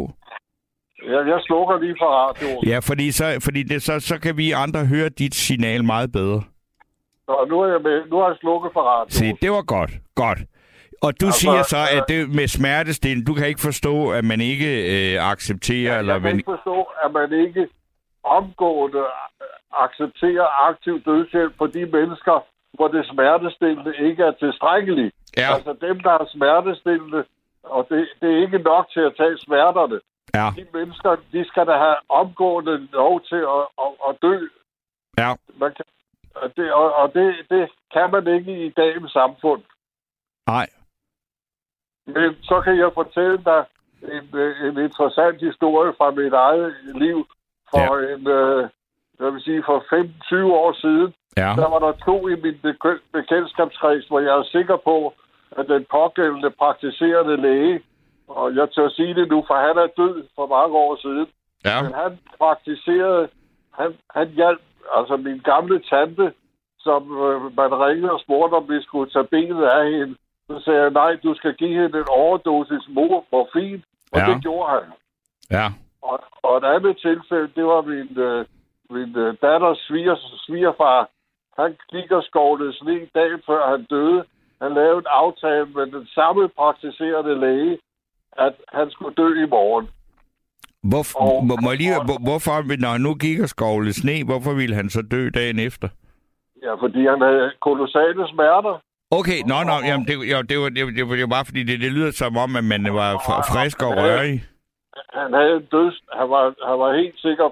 Jeg, 1.14 1.28
jeg 1.28 1.40
slukker 1.48 1.80
lige 1.80 1.96
for 2.02 2.10
radioen. 2.22 2.68
Ja, 2.68 2.80
fordi, 2.80 3.12
så, 3.12 3.26
fordi 3.44 3.64
det, 3.64 3.82
så, 3.84 4.00
så 4.00 4.20
kan 4.20 4.38
vi 4.38 4.52
andre 4.52 4.86
høre 4.86 5.10
dit 5.10 5.36
signal 5.36 5.84
meget 5.84 6.12
bedre. 6.12 6.42
Så 7.26 7.46
nu 7.50 7.60
er 7.60 7.68
jeg, 7.68 7.82
med, 7.82 8.10
nu 8.10 8.18
har 8.18 8.28
jeg 8.28 8.38
slukket 8.42 8.72
for 8.74 8.82
radioen. 8.82 9.12
Se, 9.12 9.26
det 9.42 9.52
var 9.52 9.62
godt. 9.62 9.92
Godt. 10.16 10.40
Og 11.06 11.12
du 11.22 11.26
Altså, 11.26 11.40
siger 11.40 11.64
så, 11.64 11.82
at 11.98 12.06
øh, 12.06 12.08
det 12.12 12.36
med 12.40 12.48
smertestilling, 12.48 13.28
du 13.28 13.34
kan 13.34 13.48
ikke 13.48 13.62
forstå, 13.70 13.96
at 14.18 14.24
man 14.32 14.42
ikke 14.42 14.70
øh, 14.94 15.32
accepterer, 15.32 15.92
jeg, 15.92 16.00
eller 16.00 16.14
jeg 16.14 16.22
kan 16.22 16.30
man... 16.30 16.38
ikke 16.40 16.52
forstå, 16.56 16.78
at 17.04 17.10
man 17.12 17.30
ikke 17.46 17.68
omgående 18.24 19.04
acceptere 19.86 20.46
aktiv 20.70 20.96
dødshjælp 21.08 21.54
for 21.58 21.68
de 21.68 21.86
mennesker, 21.86 22.36
hvor 22.78 22.88
det 22.88 23.02
smertestillende 23.14 23.94
ikke 24.10 24.24
er 24.24 24.32
tilstrækkeligt. 24.32 25.16
Ja. 25.38 25.54
Altså 25.56 25.74
dem, 25.82 26.00
der 26.00 26.12
er 26.12 26.26
smertestillende, 26.36 27.24
og 27.64 27.88
det, 27.90 28.08
det 28.22 28.30
er 28.34 28.42
ikke 28.46 28.58
nok 28.58 28.86
til 28.94 29.04
at 29.10 29.14
tage 29.18 29.38
smerterne. 29.38 30.00
Ja. 30.40 30.48
De 30.58 30.66
mennesker, 30.74 31.12
de 31.34 31.46
skal 31.50 31.66
da 31.68 31.76
have 31.86 31.98
omgående 32.10 32.88
lov 32.92 33.22
til 33.22 33.42
at, 33.58 33.64
at, 33.84 33.92
at 34.08 34.14
dø. 34.22 34.38
Ja. 35.18 35.32
Man 35.62 35.72
kan, 35.78 35.86
og 36.36 36.48
det, 36.58 36.74
og, 36.74 36.88
og 36.96 37.14
det, 37.14 37.28
det 37.50 37.70
kan 37.94 38.08
man 38.12 38.28
ikke 38.38 38.66
i 38.66 38.70
dagens 38.70 39.12
samfund. 39.12 39.62
Nej. 40.48 40.68
Men 42.08 42.36
så 42.44 42.62
kan 42.62 42.78
jeg 42.78 42.92
fortælle 42.94 43.38
dig 43.46 43.66
en, 44.04 44.40
øh, 44.40 44.68
en 44.68 44.78
interessant 44.88 45.40
historie 45.42 45.94
fra 45.98 46.12
mit 46.12 46.34
eget 46.34 46.76
liv. 46.96 47.28
For 47.72 47.98
ja. 48.00 48.14
en, 48.16 48.28
øh, 48.28 48.70
jeg 49.20 49.34
vil 49.34 49.42
sige, 49.42 49.64
for 49.66 49.78
15-20 49.94 50.54
år 50.54 50.74
siden, 50.82 51.14
Ja. 51.38 51.54
der 51.62 51.70
var 51.70 51.80
der 51.80 51.92
to 51.92 52.28
i 52.28 52.36
min 52.44 52.58
bek- 52.66 53.04
bekendtskabskreds, 53.14 54.08
hvor 54.08 54.20
jeg 54.20 54.38
er 54.38 54.44
sikker 54.44 54.78
på, 54.78 55.14
at 55.58 55.68
den 55.68 55.86
pågældende 55.92 56.50
praktiserende 56.50 57.38
læge, 57.42 57.82
og 58.28 58.56
jeg 58.56 58.70
tør 58.72 58.90
sige 58.90 59.14
det 59.16 59.28
nu, 59.30 59.44
for 59.48 59.56
han 59.68 59.78
er 59.78 59.88
død 59.98 60.24
for 60.36 60.48
mange 60.48 60.76
år 60.78 60.96
siden, 61.02 61.28
Ja. 61.66 61.82
men 61.84 61.94
han 61.94 62.20
praktiserede, 62.40 63.28
han, 63.74 63.94
han 64.16 64.28
hjalp, 64.28 64.62
altså 64.98 65.18
min 65.18 65.40
gamle 65.40 65.80
tante, 65.90 66.34
som 66.80 67.02
øh, 67.26 67.42
man 67.58 67.72
ringede 67.86 68.12
og 68.12 68.20
spurgte, 68.20 68.56
om 68.56 68.70
vi 68.70 68.82
skulle 68.84 69.12
tage 69.12 69.24
benet 69.36 69.64
af 69.64 69.92
hende. 69.92 70.16
Så 70.50 70.62
sagde 70.66 70.82
jeg, 70.82 70.92
nej, 70.92 71.12
du 71.24 71.36
skal 71.36 71.54
give 71.56 71.82
hende 71.82 71.98
en 72.00 72.10
overdosis 72.10 72.86
mor 72.90 73.26
morfin, 73.32 73.84
og 74.12 74.20
Ja. 74.20 74.26
det 74.34 74.42
gjorde 74.42 74.70
han. 74.76 74.84
Ja. 75.52 75.68
Og, 76.02 76.20
og 76.44 76.58
et 76.58 76.64
andet 76.76 76.98
tilfælde, 76.98 77.50
det 77.56 77.66
var 77.66 77.82
min, 77.82 78.18
øh, 78.28 78.46
min 78.90 79.12
øh, 79.24 79.36
datters 79.42 79.78
sviger, 79.88 80.16
svigerfar. 80.46 81.10
Han 81.60 81.76
gik 81.92 82.12
og 82.12 82.24
skovlede 82.24 82.74
sne 82.78 83.00
dagen 83.16 83.42
før 83.46 83.62
han 83.72 83.84
døde. 83.90 84.24
Han 84.62 84.74
lavede 84.74 84.98
en 84.98 85.12
aftale 85.24 85.66
med 85.66 85.86
den 85.98 86.08
samme 86.08 86.50
praktiserende 86.58 87.40
læge, 87.40 87.78
at 88.38 88.54
han 88.74 88.92
skulle 88.92 89.16
dø 89.16 89.44
i 89.44 89.48
morgen. 89.48 89.86
Hvor, 90.90 91.04
Og- 91.22 91.46
må, 91.46 91.54
må 91.64 91.70
jeg 91.72 91.78
lige, 91.78 91.96
hvor, 92.10 92.20
hvorfor, 92.28 92.56
når 92.84 92.90
han 92.96 93.02
nu 93.02 93.14
gik 93.26 93.40
og 93.40 93.50
skovlede 93.50 93.94
sne, 94.02 94.16
hvorfor 94.30 94.54
ville 94.54 94.76
han 94.76 94.90
så 94.90 95.02
dø 95.12 95.30
dagen 95.40 95.60
efter? 95.60 95.88
Ja, 96.64 96.74
fordi 96.74 97.02
han 97.06 97.22
havde 97.22 97.52
kolossale 97.62 98.28
smerter. 98.34 98.76
Okay, 99.20 99.40
nå, 99.52 99.58
nå, 99.70 99.76
jamen, 99.90 100.06
det, 100.08 100.14
jo, 100.34 100.38
det, 100.50 100.56
var, 100.62 100.70
det, 100.76 100.82
var, 100.86 100.92
det 100.98 101.04
var 101.10 101.16
jo 101.16 101.28
bare 101.36 101.46
fordi, 101.50 101.62
det, 101.70 101.76
det 101.84 101.92
lyder 101.98 102.12
som 102.12 102.38
om, 102.38 102.56
at 102.56 102.66
man 102.74 102.84
var 103.00 103.12
fr- 103.26 103.44
frisk 103.52 103.78
og 103.88 103.92
rørig. 104.02 104.36
Han 105.20 105.34
havde 105.34 105.56
en 105.62 105.68
døds... 105.76 105.96
Han 106.20 106.28
var, 106.30 106.44
han 106.70 106.78
var 106.84 106.90
helt 107.02 107.20
sikker... 107.28 107.48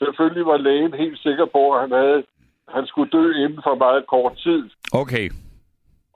Selvfølgelig 0.00 0.46
var 0.46 0.56
lægen 0.56 0.94
helt 0.94 1.18
sikker 1.26 1.46
på, 1.56 1.62
at 1.74 1.80
han, 1.80 1.92
havde, 2.00 2.20
han 2.76 2.86
skulle 2.86 3.10
dø 3.10 3.24
inden 3.44 3.60
for 3.66 3.74
meget 3.74 4.06
kort 4.06 4.34
tid. 4.46 4.62
Okay, 4.92 5.26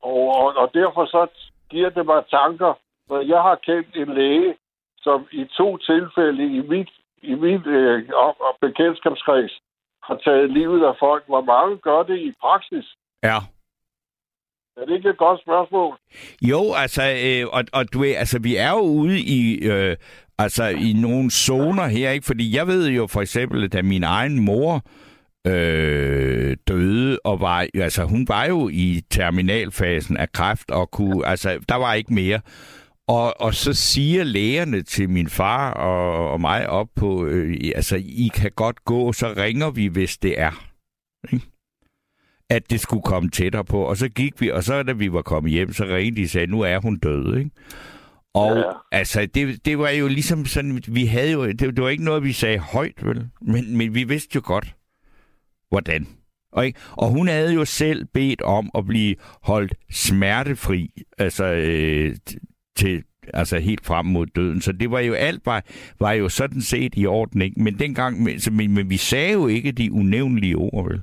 Og, 0.03 0.23
og, 0.41 0.49
og 0.63 0.71
derfor 0.75 1.05
så 1.07 1.27
giver 1.71 1.91
det 1.91 2.07
mig 2.07 2.23
tanker, 2.31 2.73
når 3.09 3.21
jeg 3.33 3.43
har 3.49 3.59
kendt 3.69 3.91
en 4.03 4.15
læge, 4.15 4.55
som 4.99 5.27
i 5.33 5.45
to 5.59 5.77
tilfælde 5.77 6.45
i 6.59 6.61
mit, 6.73 6.91
i 7.23 7.35
mit 7.35 7.67
øh, 7.67 8.09
op- 8.27 8.43
og 8.49 8.53
bekendtskabskreds 8.61 9.55
har 10.03 10.17
taget 10.25 10.51
livet 10.51 10.83
af 10.85 10.95
folk. 10.99 11.25
Hvor 11.27 11.45
mange 11.53 11.77
gør 11.77 12.03
det 12.03 12.19
i 12.19 12.33
praksis? 12.41 12.87
ja. 13.23 13.39
Er 14.77 14.85
det 14.87 14.95
ikke 14.97 15.09
et 15.09 15.19
godt 15.19 15.41
spørgsmål? 15.41 15.99
Jo, 16.43 16.73
altså, 16.77 17.03
øh, 17.25 17.47
og, 17.53 17.65
og 17.73 17.93
du 17.93 17.99
ved, 18.01 18.15
altså, 18.15 18.39
vi 18.39 18.57
er 18.57 18.71
jo 18.71 18.81
ude 18.81 19.21
i, 19.21 19.59
øh, 19.63 19.97
altså, 20.39 20.65
i 20.65 20.93
nogle 20.93 21.31
zoner 21.31 21.87
her, 21.87 22.11
ikke? 22.11 22.27
Fordi 22.27 22.57
jeg 22.57 22.67
ved 22.67 22.89
jo 22.89 23.07
for 23.07 23.21
eksempel, 23.21 23.65
at 23.65 23.73
da 23.73 23.83
min 23.83 24.03
egen 24.03 24.41
mor 24.45 24.83
øh, 25.47 26.57
døde, 26.69 27.19
og 27.25 27.41
var, 27.41 27.67
altså, 27.75 28.05
hun 28.05 28.29
var 28.29 28.45
jo 28.45 28.69
i 28.69 29.03
terminalfasen 29.11 30.17
af 30.17 30.33
kræft, 30.33 30.71
og 30.71 30.91
kunne, 30.91 31.27
altså, 31.27 31.59
der 31.69 31.77
var 31.77 31.95
ikke 31.95 32.15
mere. 32.15 32.41
Og, 33.09 33.41
og 33.41 33.55
så 33.55 33.75
siger 33.75 34.25
lægerne 34.25 34.83
til 34.83 35.11
min 35.11 35.29
far 35.29 35.73
og, 35.73 36.31
og 36.31 36.41
mig 36.41 36.69
op 36.69 36.89
på, 36.97 37.27
øh, 37.27 37.57
altså, 37.75 37.97
I 37.97 38.31
kan 38.35 38.51
godt 38.57 38.85
gå, 38.85 39.13
så 39.13 39.35
ringer 39.37 39.71
vi, 39.71 39.87
hvis 39.87 40.19
det 40.19 40.41
er. 40.41 40.65
Ikke? 41.33 41.52
At 42.53 42.71
det 42.71 42.81
skulle 42.81 43.03
komme 43.03 43.31
tættere 43.31 43.65
på. 43.65 43.83
Og 43.83 43.97
så 43.97 44.09
gik 44.09 44.41
vi, 44.41 44.51
og 44.51 44.65
så 44.65 44.83
da 44.83 44.93
vi 44.93 45.13
var 45.13 45.23
kommet 45.23 45.53
hjem, 45.53 45.73
så 45.73 45.85
ringede 45.85 46.17
de 46.21 46.25
og 46.25 46.29
sagde, 46.29 46.47
nu 46.47 46.61
er 46.61 46.79
hun 46.79 46.99
død, 46.99 47.37
ikke? 47.37 47.51
Og 48.35 48.57
Ja. 48.57 48.63
altså, 48.93 49.27
det, 49.35 49.65
det 49.65 49.79
var 49.79 49.91
jo 49.91 50.09
ligesom 50.09 50.47
sådan, 50.47 50.83
vi 50.89 51.07
havde 51.07 51.33
jo, 51.33 51.47
det, 51.47 51.61
det 51.61 51.83
var 51.83 51.89
ikke 51.89 52.05
noget, 52.05 52.25
vi 52.25 52.33
sagde 52.33 52.59
højt, 52.59 53.07
vel? 53.07 53.29
Men, 53.41 53.77
men 53.77 53.95
vi 53.95 54.05
vidste 54.05 54.31
jo 54.35 54.41
godt, 54.45 54.75
hvordan. 55.69 56.07
Og, 56.53 56.67
ikke? 56.67 56.79
og 56.93 57.09
hun 57.09 57.29
havde 57.29 57.55
jo 57.55 57.65
selv 57.65 58.05
bedt 58.15 58.43
om 58.43 58.71
at 58.75 58.87
blive 58.87 59.15
holdt 59.43 59.75
smertefri, 59.91 60.91
altså 61.19 61.45
øh, 61.45 62.17
til 62.77 63.03
altså 63.35 63.59
helt 63.59 63.87
frem 63.87 64.07
mod 64.07 64.27
døden. 64.27 64.61
Så 64.61 64.73
det 64.73 64.91
var 64.91 65.01
jo 65.01 65.13
alt 65.13 65.47
var, 65.47 65.65
var 66.01 66.13
jo 66.13 66.29
sådan 66.29 66.61
set 66.61 66.93
i 66.97 67.07
orden, 67.07 67.43
ikke? 67.43 67.63
Men 67.63 67.79
dengang, 67.79 68.23
men, 68.23 68.41
men, 68.53 68.75
men 68.75 68.91
vi 68.91 68.97
sagde 68.97 69.33
jo 69.33 69.47
ikke 69.47 69.73
de 69.73 69.93
unævnlige 69.93 70.57
ord, 70.57 70.89
vel? 70.89 71.03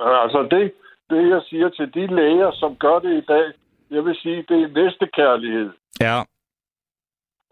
Altså 0.00 0.48
det, 0.50 0.72
det, 1.10 1.30
jeg 1.30 1.42
siger 1.48 1.68
til 1.68 1.94
de 1.94 2.14
læger, 2.16 2.50
som 2.52 2.76
gør 2.76 2.98
det 2.98 3.12
i 3.22 3.26
dag, 3.28 3.46
jeg 3.90 4.04
vil 4.04 4.16
sige, 4.22 4.44
det 4.48 4.62
er 4.62 4.84
næste 4.84 5.06
kærlighed. 5.06 5.70
Ja, 6.00 6.18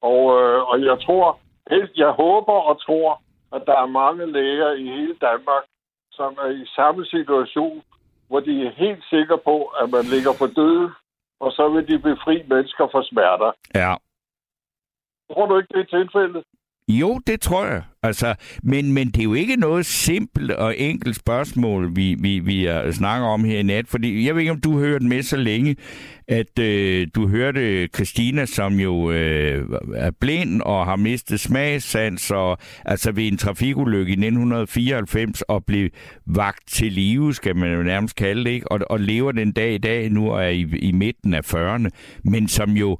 Og, 0.03 0.20
øh, 0.40 0.68
og 0.70 0.84
jeg 0.84 1.01
tror, 1.07 1.38
helt, 1.70 1.90
jeg 1.97 2.11
håber 2.11 2.53
og 2.53 2.82
tror, 2.86 3.22
at 3.53 3.62
der 3.66 3.76
er 3.82 3.86
mange 3.86 4.32
læger 4.32 4.72
i 4.72 4.84
hele 4.84 5.14
Danmark, 5.20 5.64
som 6.12 6.38
er 6.42 6.51
i 6.62 6.66
samme 6.76 7.07
situation, 7.07 7.82
hvor 8.28 8.40
de 8.40 8.66
er 8.66 8.70
helt 8.70 9.05
sikre 9.05 9.38
på, 9.38 9.64
at 9.64 9.90
man 9.90 10.05
ligger 10.05 10.32
for 10.38 10.47
døden, 10.47 10.90
og 11.40 11.53
så 11.53 11.68
vil 11.68 11.88
de 11.88 11.99
befri 11.99 12.42
mennesker 12.49 12.88
for 12.92 13.03
smerter. 13.03 13.53
ja. 13.74 13.95
Tror 15.32 15.47
du 15.47 15.57
ikke, 15.57 15.74
det 15.74 15.80
er 15.80 15.99
tilfældet? 15.99 16.45
Jo, 16.89 17.20
det 17.26 17.41
tror 17.41 17.66
jeg. 17.66 17.82
Altså, 18.03 18.35
men, 18.62 18.93
men 18.93 19.07
det 19.07 19.18
er 19.18 19.24
jo 19.24 19.35
ikke 19.35 19.57
noget 19.57 19.87
simpelt 19.87 20.51
og 20.51 20.78
enkelt 20.78 21.16
spørgsmål, 21.16 21.97
vi, 21.97 22.16
vi, 22.18 22.39
vi 22.39 22.68
snakker 22.93 23.26
om 23.26 23.45
her 23.45 23.59
i 23.59 23.62
nat. 23.62 23.89
Fordi 23.89 24.26
jeg 24.26 24.35
ved 24.35 24.41
ikke, 24.41 24.53
om 24.53 24.61
du 24.61 24.78
hørte 24.78 25.05
med 25.05 25.22
så 25.22 25.37
længe, 25.37 25.76
at 26.28 26.59
øh, 26.59 27.07
du 27.14 27.28
hørte 27.28 27.87
Christina, 27.87 28.47
som 28.47 28.80
jo 28.80 29.11
øh, 29.11 29.68
er 29.95 30.11
blind 30.20 30.62
og 30.62 30.85
har 30.85 30.97
mistet 30.97 31.41
smagssans, 31.41 32.30
og, 32.30 32.59
altså 32.85 33.12
ved 33.12 33.26
en 33.26 33.39
trafikulykke 33.39 34.11
i 34.11 34.12
1994, 34.12 35.43
og 35.43 35.64
blev 35.64 35.91
vagt 36.26 36.68
til 36.68 36.93
live, 36.93 37.35
skal 37.35 37.57
man 37.57 37.74
jo 37.74 37.82
nærmest 37.82 38.16
kalde 38.16 38.45
det, 38.45 38.51
ikke? 38.51 38.72
Og, 38.72 38.80
og 38.91 39.01
lever 39.01 39.32
den 39.32 39.53
dag 39.53 39.74
i 39.74 39.78
dag 39.78 40.11
nu 40.11 40.30
og 40.30 40.45
er 40.45 40.49
i, 40.49 40.61
i 40.78 40.93
midten 40.93 41.35
af 41.35 41.55
40'erne, 41.55 41.89
men 42.24 42.49
som 42.49 42.70
jo 42.70 42.99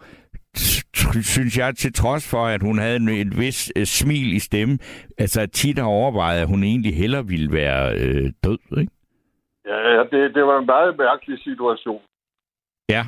synes 1.35 1.59
jeg, 1.59 1.77
til 1.77 1.93
trods 1.93 2.31
for, 2.31 2.47
at 2.47 2.63
hun 2.63 2.79
havde 2.79 2.97
en, 2.97 3.09
et 3.09 3.39
vis 3.39 3.73
øh, 3.77 3.85
smil 3.85 4.33
i 4.33 4.39
stemmen, 4.39 4.79
altså 5.19 5.47
tit 5.47 5.79
har 5.79 5.87
overvejet, 5.87 6.41
at 6.41 6.49
hun 6.49 6.63
egentlig 6.65 6.97
hellere 6.97 7.27
ville 7.27 7.53
være 7.53 7.95
øh, 7.95 8.33
død, 8.45 8.59
ikke? 8.79 8.93
Ja, 9.67 10.03
det, 10.13 10.35
det 10.35 10.45
var 10.45 10.59
en 10.59 10.67
meget 10.67 10.99
mærkelig 10.99 11.39
situation. 11.43 12.03
Ja, 12.89 13.05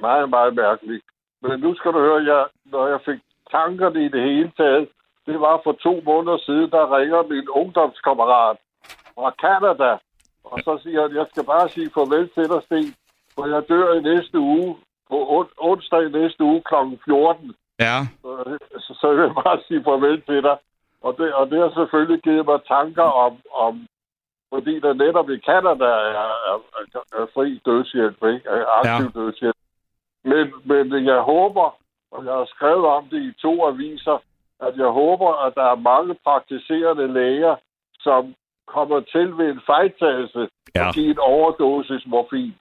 Meget, 0.00 0.30
meget 0.30 0.54
mærkelig. 0.54 1.00
Men 1.42 1.60
nu 1.60 1.74
skal 1.74 1.92
du 1.92 1.98
høre, 1.98 2.24
jeg, 2.34 2.46
når 2.64 2.88
jeg 2.88 3.00
fik 3.04 3.20
tankerne 3.50 4.04
i 4.04 4.08
det 4.08 4.22
hele 4.22 4.52
taget, 4.56 4.88
det 5.26 5.40
var 5.40 5.60
for 5.64 5.72
to 5.72 6.02
måneder 6.04 6.38
siden, 6.38 6.70
der 6.70 6.96
ringer 6.96 7.22
min 7.22 7.48
ungdomskammerat 7.48 8.56
fra 9.14 9.30
Canada. 9.44 9.90
Og 10.44 10.58
så 10.64 10.78
siger 10.82 11.02
han, 11.02 11.16
jeg 11.16 11.26
skal 11.30 11.44
bare 11.44 11.68
sige 11.68 11.90
farvel 11.94 12.28
til 12.34 12.48
dig, 12.52 12.62
Sten, 12.62 12.94
for 13.34 13.46
jeg 13.46 13.62
dør 13.68 13.94
i 13.94 14.00
næste 14.00 14.38
uge, 14.38 14.76
onsdag 15.58 16.02
i 16.06 16.08
næste 16.08 16.44
uge 16.44 16.62
kl. 16.62 16.74
14. 17.04 17.54
ja, 17.80 17.98
Så, 18.22 18.58
så, 18.78 18.94
så 19.00 19.06
vil 19.10 19.20
jeg 19.22 19.34
bare 19.44 19.58
sige 19.68 19.84
farvel 19.84 20.22
til 20.22 20.42
dig. 20.42 20.56
Og 21.02 21.16
det, 21.18 21.34
og 21.34 21.50
det 21.50 21.58
har 21.58 21.72
selvfølgelig 21.74 22.22
givet 22.22 22.46
mig 22.46 22.60
tanker 22.68 23.02
om, 23.02 23.36
om 23.54 23.86
fordi 24.54 24.80
der 24.80 24.92
netop 24.92 25.30
i 25.30 25.38
Canada 25.38 25.84
er, 25.84 26.32
er, 26.50 26.58
er, 26.78 27.20
er 27.20 27.26
fri 27.34 27.60
dødshjælp, 27.66 28.24
ikke? 28.24 28.48
Er 28.48 28.64
aktiv 28.78 29.10
ja. 29.14 29.20
dødshjælp. 29.20 29.56
Men, 30.24 30.52
men 30.64 31.06
jeg 31.06 31.20
håber, 31.20 31.76
og 32.10 32.24
jeg 32.24 32.32
har 32.32 32.48
skrevet 32.54 32.86
om 32.86 33.04
det 33.10 33.22
i 33.22 33.32
to 33.42 33.66
aviser, 33.66 34.18
at 34.60 34.76
jeg 34.76 34.86
håber, 34.86 35.30
at 35.46 35.54
der 35.54 35.62
er 35.62 35.74
mange 35.92 36.14
praktiserende 36.24 37.12
læger, 37.12 37.56
som 38.00 38.34
kommer 38.66 39.00
til 39.00 39.38
ved 39.38 39.48
en 39.50 39.60
fejltagelse 39.66 40.48
Ja. 40.74 40.86
og 40.88 40.94
give 40.94 41.10
en 41.10 41.18
overdosis 41.18 42.06
morfin. 42.06 42.54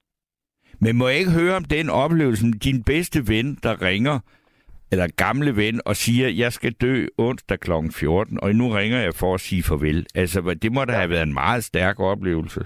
Men 0.85 0.97
må 0.97 1.07
jeg 1.07 1.17
ikke 1.21 1.37
høre 1.41 1.55
om 1.55 1.65
den 1.77 1.87
oplevelse, 1.89 2.45
din 2.67 2.79
bedste 2.91 3.19
ven, 3.33 3.47
der 3.65 3.73
ringer, 3.89 4.17
eller 4.91 5.07
gamle 5.25 5.51
ven, 5.61 5.75
og 5.89 5.95
siger, 5.95 6.27
jeg 6.43 6.51
skal 6.57 6.73
dø 6.85 6.95
onsdag 7.17 7.59
kl. 7.59 7.71
14, 7.91 8.39
og 8.43 8.49
nu 8.59 8.65
ringer 8.79 8.99
jeg 9.05 9.13
for 9.21 9.33
at 9.33 9.39
sige 9.47 9.63
farvel. 9.69 10.05
Altså, 10.15 10.39
det 10.63 10.71
må 10.75 10.85
da 10.85 10.93
have 11.01 11.09
været 11.09 11.27
en 11.29 11.39
meget 11.43 11.63
stærk 11.63 11.99
oplevelse. 11.99 12.61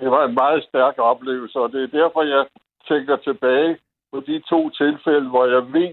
Det 0.00 0.10
var 0.14 0.22
en 0.24 0.34
meget 0.34 0.62
stærk 0.68 0.94
oplevelse, 0.98 1.58
og 1.58 1.72
det 1.72 1.82
er 1.82 1.98
derfor, 2.00 2.22
jeg 2.22 2.44
tænker 2.88 3.16
tilbage 3.16 3.76
på 4.12 4.22
de 4.26 4.36
to 4.52 4.70
tilfælde, 4.70 5.28
hvor 5.28 5.46
jeg 5.54 5.62
ved, 5.72 5.92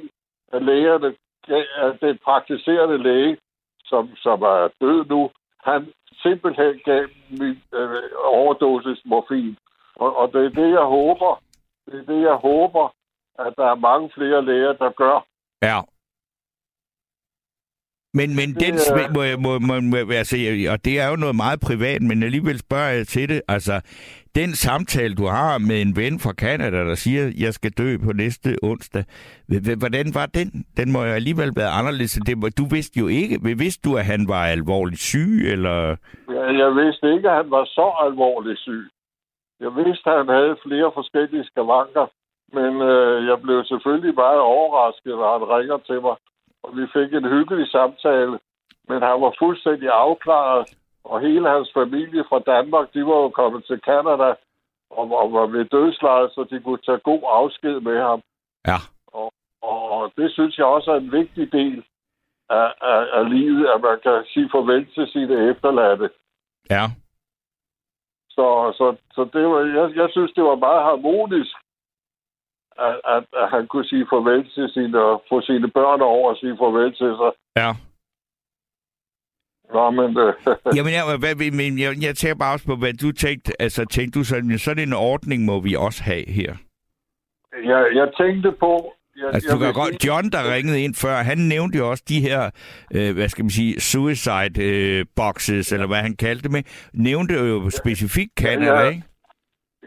at 0.53 0.61
lægerne, 0.61 1.09
at 1.85 1.93
den 2.01 2.17
praktiserende 2.23 2.97
læge 3.03 3.37
som, 3.85 4.09
som 4.15 4.41
er 4.41 4.69
død 4.81 5.05
nu, 5.05 5.29
han 5.69 5.87
simpelthen 6.23 6.73
gav 6.85 7.03
min 7.29 7.57
øh, 7.73 8.01
overdosis 8.23 9.01
morfin. 9.05 9.57
Og, 10.03 10.09
og 10.17 10.25
det 10.33 10.45
er 10.45 10.49
det, 10.61 10.69
jeg 10.79 10.85
håber. 10.97 11.41
Det 11.85 11.93
er 12.01 12.05
det, 12.13 12.21
jeg 12.21 12.35
håber, 12.49 12.93
at 13.39 13.53
der 13.57 13.65
er 13.71 13.75
mange 13.75 14.09
flere 14.17 14.45
læger, 14.45 14.73
der 14.73 14.91
gør. 15.03 15.17
Ja. 15.69 15.79
Men, 18.13 18.35
men 18.35 18.49
Det 18.53 18.61
den, 18.61 18.75
sm- 18.75 19.13
må, 19.13 19.21
jeg- 19.23 19.39
må, 19.39 19.59
må, 19.59 19.79
må, 19.81 19.97
altså, 20.11 20.35
og 20.71 20.85
det 20.85 20.99
er 20.99 21.09
jo 21.09 21.15
noget 21.15 21.35
meget 21.35 21.59
privat, 21.59 22.01
men 22.01 22.23
alligevel 22.23 22.59
spørger 22.59 22.89
jeg 22.89 23.07
til 23.07 23.29
det. 23.29 23.41
Altså, 23.47 23.81
den 24.35 24.49
samtale, 24.53 25.15
du 25.15 25.25
har 25.25 25.57
med 25.57 25.81
en 25.81 25.95
ven 25.95 26.19
fra 26.19 26.33
Canada, 26.33 26.77
der 26.89 26.95
siger, 26.95 27.31
jeg 27.39 27.53
skal 27.53 27.71
dø 27.71 27.97
på 28.05 28.13
næste 28.13 28.55
onsdag, 28.63 29.03
hvordan 29.77 30.07
var 30.13 30.25
den? 30.25 30.65
Den 30.77 30.91
må 30.91 30.99
jo 31.03 31.11
alligevel 31.11 31.51
være 31.55 31.69
anderledes. 31.69 32.11
Det, 32.27 32.57
du 32.57 32.65
vidste 32.65 32.99
jo 32.99 33.07
ikke, 33.07 33.39
vidste 33.57 33.89
du, 33.89 33.97
at 33.97 34.05
han 34.05 34.27
var 34.27 34.45
alvorligt 34.45 35.01
syg, 35.01 35.41
eller... 35.53 35.95
Jeg, 36.29 36.57
jeg 36.61 36.75
vidste 36.75 37.13
ikke, 37.15 37.29
at 37.29 37.35
han 37.35 37.51
var 37.51 37.65
så 37.65 37.87
alvorligt 38.05 38.59
syg. 38.59 38.83
Jeg 39.59 39.75
vidste, 39.75 40.09
at 40.09 40.17
han 40.17 40.27
havde 40.27 40.57
flere 40.65 40.91
forskellige 40.93 41.45
skavanker, 41.45 42.07
men 42.53 42.81
øh, 42.81 43.27
jeg 43.29 43.41
blev 43.41 43.63
selvfølgelig 43.63 44.15
meget 44.15 44.39
overrasket, 44.39 45.13
når 45.21 45.29
han 45.37 45.49
ringer 45.57 45.77
til 45.77 46.01
mig. 46.01 46.15
Og 46.63 46.69
vi 46.77 46.83
fik 46.95 47.13
en 47.13 47.29
hyggelig 47.35 47.67
samtale, 47.71 48.39
men 48.89 48.99
han 49.01 49.21
var 49.21 49.33
fuldstændig 49.39 49.89
afklaret, 49.89 50.75
og 51.03 51.21
hele 51.21 51.49
hans 51.49 51.69
familie 51.73 52.23
fra 52.29 52.39
Danmark, 52.39 52.93
de 52.93 53.05
var 53.05 53.17
jo 53.25 53.29
kommet 53.29 53.65
til 53.65 53.79
Canada 53.79 54.29
og, 54.89 55.05
og 55.21 55.33
var 55.33 55.45
ved 55.45 55.65
dødslejet, 55.65 56.31
så 56.31 56.47
de 56.51 56.59
kunne 56.59 56.83
tage 56.85 56.99
god 56.99 57.21
afsked 57.25 57.79
med 57.79 58.01
ham. 58.01 58.21
Ja. 58.67 58.79
Og, 59.07 59.31
og 59.61 60.11
det 60.17 60.31
synes 60.31 60.57
jeg 60.57 60.65
også 60.65 60.91
er 60.91 60.97
en 60.97 61.11
vigtig 61.11 61.51
del 61.51 61.83
af, 62.49 62.73
af, 62.81 63.05
af 63.13 63.29
livet, 63.29 63.67
at 63.75 63.81
man 63.81 63.99
kan 64.03 64.23
sige 64.33 64.49
farvel 64.51 64.85
til 64.93 65.07
sine 65.07 65.49
efterladte. 65.49 66.09
Ja. 66.69 66.83
Så, 68.37 68.47
så, 68.79 68.95
så 69.15 69.21
det 69.33 69.43
var, 69.51 69.59
jeg, 69.77 69.95
jeg 70.01 70.09
synes, 70.11 70.31
det 70.31 70.43
var 70.43 70.55
meget 70.67 70.83
harmonisk, 70.89 71.55
at, 72.87 72.95
at, 73.15 73.23
at 73.41 73.49
han 73.49 73.67
kunne 73.67 73.87
sige 73.91 74.07
farvel 74.11 74.43
til 74.55 74.69
sine, 74.75 74.99
få 75.29 75.41
sine 75.41 75.67
børn 75.77 76.01
over 76.01 76.29
og 76.29 76.37
sige 76.37 76.57
farvel 76.57 76.91
til 77.01 77.11
sig. 77.19 77.31
Ja. 77.61 77.69
Nå, 79.73 79.89
men 79.99 80.09
øh, 80.23 80.33
Jamen, 80.77 80.93
jeg, 80.97 81.03
hvad, 81.19 81.51
men 81.51 81.79
jeg, 81.83 81.91
jeg 82.05 82.15
tænker 82.15 82.37
bare 82.43 82.53
også 82.53 82.65
på, 82.65 82.75
hvad 82.75 82.93
du 82.93 83.11
tænkte. 83.11 83.61
Altså, 83.61 83.85
tænkte 83.85 84.19
du 84.19 84.23
sådan, 84.23 84.57
sådan 84.57 84.87
en 84.87 84.93
ordning 84.93 85.45
må 85.45 85.59
vi 85.59 85.75
også 85.75 86.03
have 86.03 86.29
her. 86.29 86.53
jeg, 87.71 87.81
jeg 87.99 88.07
tænkte 88.21 88.51
på... 88.51 88.93
Jeg, 89.17 89.25
Altså, 89.33 89.49
jeg 89.49 89.55
du 89.55 89.59
kan 89.63 89.73
godt, 89.73 90.05
John, 90.05 90.25
der 90.35 90.53
ringede 90.55 90.83
ind 90.83 90.95
før, 90.95 91.15
han 91.31 91.37
nævnte 91.37 91.77
jo 91.77 91.89
også 91.89 92.03
de 92.09 92.19
her, 92.27 92.41
øh, 92.95 93.15
hvad 93.15 93.29
skal 93.29 93.43
man 93.45 93.49
sige, 93.49 93.79
suicide 93.79 94.55
øh, 94.69 95.05
boxes, 95.15 95.71
eller 95.71 95.87
hvad 95.87 96.01
han 96.07 96.15
kaldte 96.15 96.43
det 96.43 96.51
med, 96.51 96.63
nævnte 96.93 97.33
jo 97.33 97.69
specifikt 97.69 98.33
Canada, 98.39 98.73
Ja, 98.73 98.81
ja. 98.81 98.89
ikke? 98.89 99.03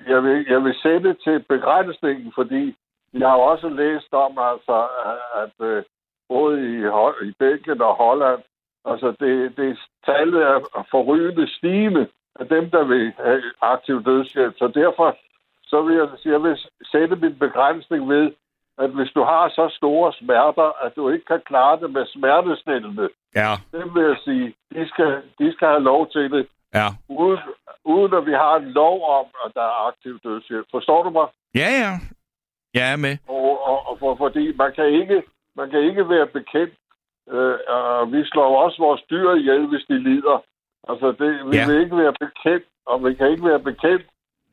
jeg 0.07 0.23
vil, 0.25 0.47
jeg 0.49 0.65
vil 0.65 0.75
sætte 0.83 1.17
til 1.25 1.45
begrænsningen, 1.49 2.33
fordi 2.35 2.77
jeg 3.13 3.29
har 3.29 3.37
også 3.53 3.69
læst 3.69 4.13
om, 4.13 4.39
altså, 4.39 4.77
at 5.45 5.67
øh, 5.67 5.83
både 6.29 6.55
i, 6.73 6.77
i 7.29 7.33
Belgien 7.39 7.81
og 7.81 7.95
Holland, 7.95 8.41
altså 8.85 9.09
det, 9.21 9.57
det 9.57 9.79
tallet 10.07 10.43
er 10.43 10.87
forrygende 10.91 11.47
stigende 11.57 12.07
af 12.41 12.47
dem, 12.49 12.71
der 12.71 12.85
vil 12.85 13.13
have 13.25 13.43
aktiv 13.61 14.05
dødshjælp. 14.05 14.55
Så 14.59 14.67
derfor 14.75 15.17
så 15.65 15.83
vil 15.83 15.97
jeg, 15.97 16.09
jeg 16.25 16.43
vil 16.43 16.59
sætte 16.93 17.17
min 17.17 17.35
begrænsning 17.39 18.09
ved, 18.09 18.33
at 18.83 18.91
hvis 18.91 19.11
du 19.17 19.23
har 19.23 19.49
så 19.49 19.75
store 19.79 20.13
smerter, 20.13 20.69
at 20.85 20.93
du 20.97 21.11
ikke 21.11 21.25
kan 21.25 21.43
klare 21.51 21.81
det 21.81 21.91
med 21.91 22.07
smertestillende, 22.07 23.09
Ja, 23.37 23.53
dem 23.73 23.95
vil 23.95 24.03
jeg 24.03 24.17
sige, 24.25 24.55
de 24.75 24.89
skal, 24.89 25.23
de 25.39 25.53
skal 25.53 25.69
have 25.69 25.83
lov 25.83 26.11
til 26.11 26.31
det, 26.31 26.47
ja. 26.75 26.87
uden, 27.09 27.39
uden 27.85 28.15
at 28.15 28.27
vi 28.27 28.33
har 28.33 28.57
en 28.57 28.71
lov 28.71 28.97
om, 29.19 29.27
at 29.45 29.51
der 29.55 29.63
er 29.63 29.87
aktiv 29.89 30.19
dødshjælp. 30.25 30.67
Forstår 30.71 31.03
du 31.03 31.11
mig? 31.11 31.27
Ja, 31.55 31.69
ja. 31.83 31.93
Jeg 32.75 32.93
er 32.93 32.97
med. 32.97 33.17
Og, 33.29 33.67
og, 33.69 33.89
og 33.89 33.99
for, 33.99 34.15
fordi 34.15 34.57
man 34.57 34.73
kan 34.73 34.87
ikke, 34.87 35.23
man 35.57 35.71
kan 35.71 35.81
ikke 35.81 36.09
være 36.09 36.27
bekendt, 36.27 36.75
øh, 37.31 37.59
og 37.69 38.13
vi 38.13 38.25
slår 38.25 38.63
også 38.65 38.79
vores 38.83 39.03
dyr 39.11 39.31
ihjel, 39.35 39.67
hvis 39.67 39.85
de 39.89 39.99
lider. 40.03 40.39
Altså, 40.89 41.07
det, 41.21 41.51
vi 41.51 41.57
ja. 41.57 41.67
vil 41.67 41.81
ikke 41.81 41.97
være 41.97 42.15
bekendt, 42.21 42.65
og 42.87 43.05
vi 43.05 43.15
kan 43.15 43.31
ikke 43.31 43.45
være 43.45 43.61
bekendt, 43.61 44.07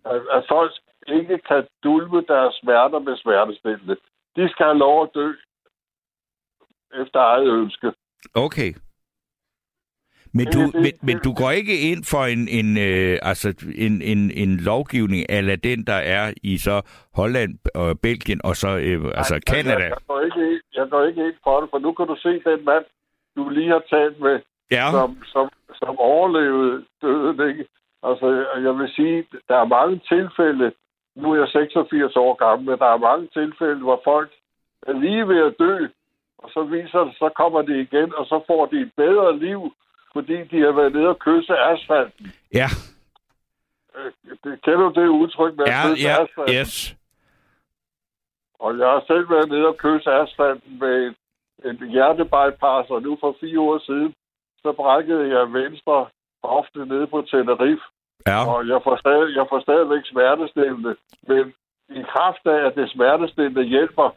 at, 0.05 0.21
at 0.31 0.43
folk 0.47 0.71
ikke 1.07 1.37
kan 1.37 1.67
dulme 1.83 2.21
deres 2.27 2.55
smerter 2.61 2.99
med 2.99 3.17
smertestillende. 3.17 3.95
De 4.37 4.49
skal 4.49 4.65
have 4.65 4.77
lov 4.77 5.03
at 5.03 5.09
dø 5.15 5.27
efter 7.01 7.19
eget 7.19 7.47
ønske. 7.61 7.91
Okay. 8.35 8.73
Men 10.33 10.45
du, 10.55 10.59
det- 10.59 10.73
men, 10.75 10.91
men 11.03 11.19
du 11.25 11.33
går 11.33 11.51
ikke 11.51 11.79
ind 11.91 12.03
for 12.13 12.23
en, 12.25 12.47
en, 12.59 12.77
øh, 12.77 13.19
altså 13.21 13.47
en, 13.85 14.01
en, 14.01 14.31
en 14.31 14.57
lovgivning 14.57 15.25
ala 15.29 15.55
den, 15.55 15.83
der 15.87 15.99
er 16.17 16.33
i 16.43 16.57
så 16.57 16.81
Holland 17.15 17.59
og 17.75 17.99
Belgien 17.99 18.41
og 18.43 18.55
så 18.55 18.67
øh, 18.77 19.05
altså 19.19 19.33
Jeg, 19.35 19.41
Canada. 19.41 19.83
jeg, 19.83 19.97
går 20.07 20.21
ikke, 20.21 20.51
ind- 20.51 20.61
jeg 20.73 20.87
går 20.89 21.03
ikke 21.05 21.21
ind 21.27 21.35
for 21.43 21.61
det, 21.61 21.69
for 21.69 21.79
nu 21.79 21.93
kan 21.93 22.07
du 22.07 22.15
se 22.19 22.29
den 22.29 22.65
mand, 22.65 22.85
du 23.35 23.49
lige 23.49 23.69
har 23.69 23.83
talt 23.89 24.19
med, 24.19 24.39
Ja, 24.71 24.91
som, 24.91 25.23
som, 25.25 25.49
som 25.75 25.97
overlevede 25.99 26.85
døden, 27.01 27.49
ikke? 27.49 27.65
Altså, 28.03 28.27
jeg 28.65 28.73
vil 28.79 28.89
sige, 28.95 29.25
der 29.47 29.57
er 29.57 29.65
mange 29.65 30.01
tilfælde, 30.13 30.71
nu 31.21 31.31
er 31.33 31.37
jeg 31.39 31.47
86 31.49 32.15
år 32.15 32.33
gammel, 32.33 32.69
men 32.69 32.79
der 32.79 32.85
er 32.85 32.97
mange 33.09 33.27
tilfælde, 33.33 33.81
hvor 33.87 34.01
folk 34.03 34.31
er 34.87 34.93
lige 34.93 35.27
ved 35.27 35.39
at 35.47 35.55
dø, 35.59 35.87
og 36.37 36.49
så 36.53 36.63
viser 36.63 36.99
det, 37.03 37.13
så 37.21 37.29
kommer 37.35 37.61
de 37.61 37.81
igen, 37.81 38.09
og 38.15 38.25
så 38.25 38.43
får 38.47 38.65
de 38.65 38.77
et 38.81 38.91
bedre 38.97 39.39
liv, 39.39 39.73
fordi 40.13 40.37
de 40.51 40.57
har 40.65 40.71
været 40.71 40.93
nede 40.93 41.07
og 41.07 41.19
kysse 41.19 41.53
asfalten. 41.57 42.25
ja, 42.53 42.67
Øh, 43.97 44.11
Det, 44.43 44.61
kender 44.61 44.89
du 44.89 45.01
det 45.01 45.07
udtryk 45.07 45.57
med 45.57 45.65
at 45.65 45.73
ja, 45.73 45.81
kysse 45.89 46.07
ja, 46.07 46.23
asfalten? 46.23 46.55
yes. 46.55 46.95
Og 48.59 48.77
jeg 48.79 48.87
har 48.87 49.03
selv 49.07 49.29
været 49.29 49.49
nede 49.49 49.67
og 49.67 49.77
kysse 49.77 50.11
asfalten 50.11 50.79
med 50.79 51.13
en, 51.65 51.83
en 51.83 51.89
hjertebypass, 51.89 52.89
og 52.89 53.01
nu 53.01 53.17
for 53.19 53.35
fire 53.39 53.59
år 53.59 53.79
siden, 53.79 54.13
så 54.61 54.71
brækkede 54.73 55.37
jeg 55.37 55.53
venstre 55.53 56.07
hofte 56.43 56.85
nede 56.85 57.07
på 57.07 57.21
Tenerife, 57.21 57.83
Ja, 58.25 58.39
og 58.51 58.67
jeg 58.67 58.79
får, 58.83 58.95
stadig, 59.03 59.35
jeg 59.35 59.45
får 59.49 59.59
stadigvæk 59.59 60.03
smertestillende. 60.05 60.95
Men 61.27 61.53
i 61.89 62.01
kraft 62.13 62.43
af, 62.45 62.59
at 62.67 62.73
det 62.75 62.91
smertestillende 62.91 63.63
hjælper, 63.63 64.09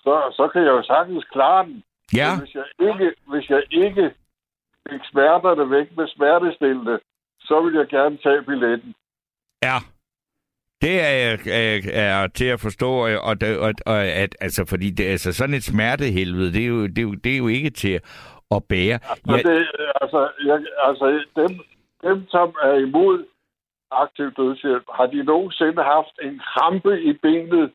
så, 0.00 0.14
så 0.38 0.48
kan 0.52 0.62
jeg 0.62 0.70
jo 0.70 0.82
sagtens 0.82 1.24
klare 1.24 1.64
den. 1.66 1.82
ja, 2.14 2.28
Men 2.30 2.40
hvis 2.40 2.54
jeg 2.54 2.64
ikke, 2.88 3.14
hvis 3.26 3.50
jeg 3.50 3.62
ikke 3.70 4.04
fik 4.90 5.00
smerterne 5.10 5.70
væk 5.70 5.96
med 5.96 6.08
smertestillende, 6.08 6.98
så 7.40 7.60
vil 7.62 7.74
jeg 7.74 7.86
gerne 7.88 8.16
tage 8.16 8.42
billetten. 8.42 8.94
ja. 9.62 9.78
Det 10.82 11.00
er, 11.00 11.36
er, 11.46 11.80
er 11.92 12.26
til 12.26 12.44
at 12.44 12.60
forstå, 12.60 12.90
og, 12.90 13.10
og, 13.22 13.36
og, 13.60 13.72
og 13.86 14.04
at, 14.04 14.36
altså, 14.40 14.64
fordi 14.68 14.90
det, 14.90 15.04
altså, 15.04 15.32
sådan 15.32 15.54
et 15.54 15.64
smertehelvede, 15.64 16.52
det 16.52 16.62
er, 16.62 16.66
jo, 16.66 16.86
det, 16.86 16.98
er 16.98 17.02
jo, 17.02 17.14
det 17.14 17.32
er 17.32 17.38
jo 17.38 17.48
ikke 17.48 17.70
til 17.70 18.00
at 18.50 18.64
bære. 18.68 18.98
Ja. 19.28 19.36
Ja, 19.36 19.42
Det, 19.42 19.68
altså, 20.00 20.28
jeg, 20.44 20.58
altså 20.88 21.24
dem, 21.36 21.60
dem, 22.02 22.26
som 22.28 22.54
er 22.62 22.74
imod 22.74 23.24
aktiv 23.90 24.28
dødshjælp, 24.36 24.84
har 24.94 25.06
de 25.06 25.22
nogensinde 25.22 25.82
haft 25.82 26.14
en 26.22 26.40
krampe 26.50 27.02
i 27.02 27.12
benet, 27.12 27.72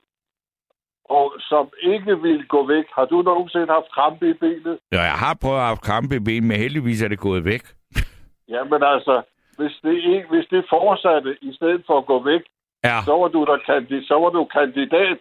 og 1.06 1.34
som 1.40 1.70
ikke 1.82 2.22
vil 2.22 2.48
gå 2.48 2.68
væk? 2.68 2.86
Har 2.96 3.06
du 3.06 3.22
nogensinde 3.22 3.68
haft 3.68 3.90
krampe 3.92 4.30
i 4.30 4.34
benet? 4.34 4.80
ja, 4.92 5.02
jeg 5.02 5.20
har 5.26 5.38
prøvet 5.42 5.60
at 5.60 5.66
have 5.66 5.78
krampe 5.78 6.16
i 6.16 6.20
ben, 6.20 6.48
men 6.48 6.58
heldigvis 6.58 7.02
er 7.02 7.08
det 7.08 7.20
gået 7.20 7.46
væk. 7.46 7.64
Jamen 8.54 8.84
altså, 8.84 9.22
hvis 9.58 9.76
det, 9.84 9.94
ikke, 10.14 10.28
hvis 10.30 10.48
det 10.52 10.66
fortsatte 10.70 11.38
i 11.42 11.54
stedet 11.56 11.84
for 11.88 11.98
at 11.98 12.06
gå 12.06 12.24
væk, 12.24 12.42
Ja. 12.86 12.98
så 13.06 13.12
var 13.22 13.28
du, 13.28 13.46
der 13.46 13.58
kandi, 13.66 14.06
så 14.08 14.16
var 14.24 14.30
du 14.30 14.46
kandidat. 14.46 15.18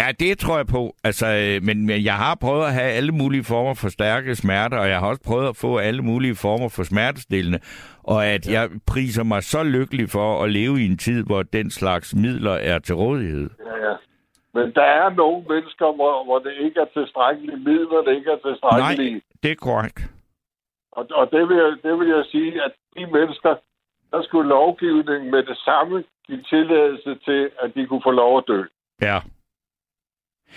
Ja, 0.00 0.12
det 0.20 0.38
tror 0.38 0.56
jeg 0.56 0.66
på. 0.66 0.94
Altså, 1.04 1.26
øh, 1.26 1.62
men, 1.66 1.86
men 1.86 2.04
jeg 2.04 2.14
har 2.14 2.34
prøvet 2.40 2.64
at 2.64 2.72
have 2.72 2.90
alle 2.90 3.12
mulige 3.12 3.44
former 3.44 3.74
for 3.74 3.88
stærke 3.88 4.34
smerter, 4.34 4.78
og 4.78 4.88
jeg 4.88 4.98
har 4.98 5.08
også 5.08 5.22
prøvet 5.26 5.48
at 5.48 5.56
få 5.56 5.78
alle 5.78 6.02
mulige 6.02 6.34
former 6.34 6.68
for 6.68 6.82
smertestillende. 6.82 7.60
Og 8.02 8.26
at 8.26 8.46
ja. 8.46 8.52
jeg 8.52 8.70
priser 8.86 9.24
mig 9.24 9.42
så 9.42 9.62
lykkelig 9.62 10.10
for 10.10 10.42
at 10.42 10.50
leve 10.50 10.80
i 10.80 10.86
en 10.86 10.98
tid, 10.98 11.24
hvor 11.24 11.42
den 11.42 11.70
slags 11.70 12.14
midler 12.14 12.52
er 12.52 12.78
til 12.78 12.94
rådighed. 12.94 13.50
Ja, 13.66 13.76
ja. 13.88 13.94
Men 14.54 14.74
der 14.74 14.88
er 15.02 15.10
nogle 15.10 15.44
mennesker, 15.48 15.86
hvor, 15.96 16.24
hvor 16.24 16.38
det 16.38 16.52
ikke 16.60 16.80
er 16.80 16.90
tilstrækkelige 16.98 17.56
midler, 17.56 18.02
det 18.06 18.16
ikke 18.16 18.30
er 18.30 18.40
tilstrækkelige. 18.48 19.12
Nej, 19.12 19.20
det 19.42 19.50
er 19.50 19.54
korrekt. 19.54 20.00
Og, 20.92 21.06
og 21.10 21.30
det, 21.32 21.48
vil 21.48 21.56
jeg, 21.56 21.72
det 21.82 21.98
vil 21.98 22.08
jeg 22.08 22.24
sige, 22.24 22.64
at 22.64 22.72
de 22.96 23.06
mennesker, 23.06 23.54
der 24.12 24.22
skulle 24.22 24.48
lovgivningen 24.48 25.30
med 25.30 25.42
det 25.42 25.58
samme 25.58 26.04
give 26.26 26.42
tilladelse 26.42 27.18
til, 27.24 27.50
at 27.62 27.74
de 27.74 27.86
kunne 27.86 28.02
få 28.04 28.10
lov 28.10 28.38
at 28.38 28.44
dø. 28.48 28.62
Ja. 29.02 29.18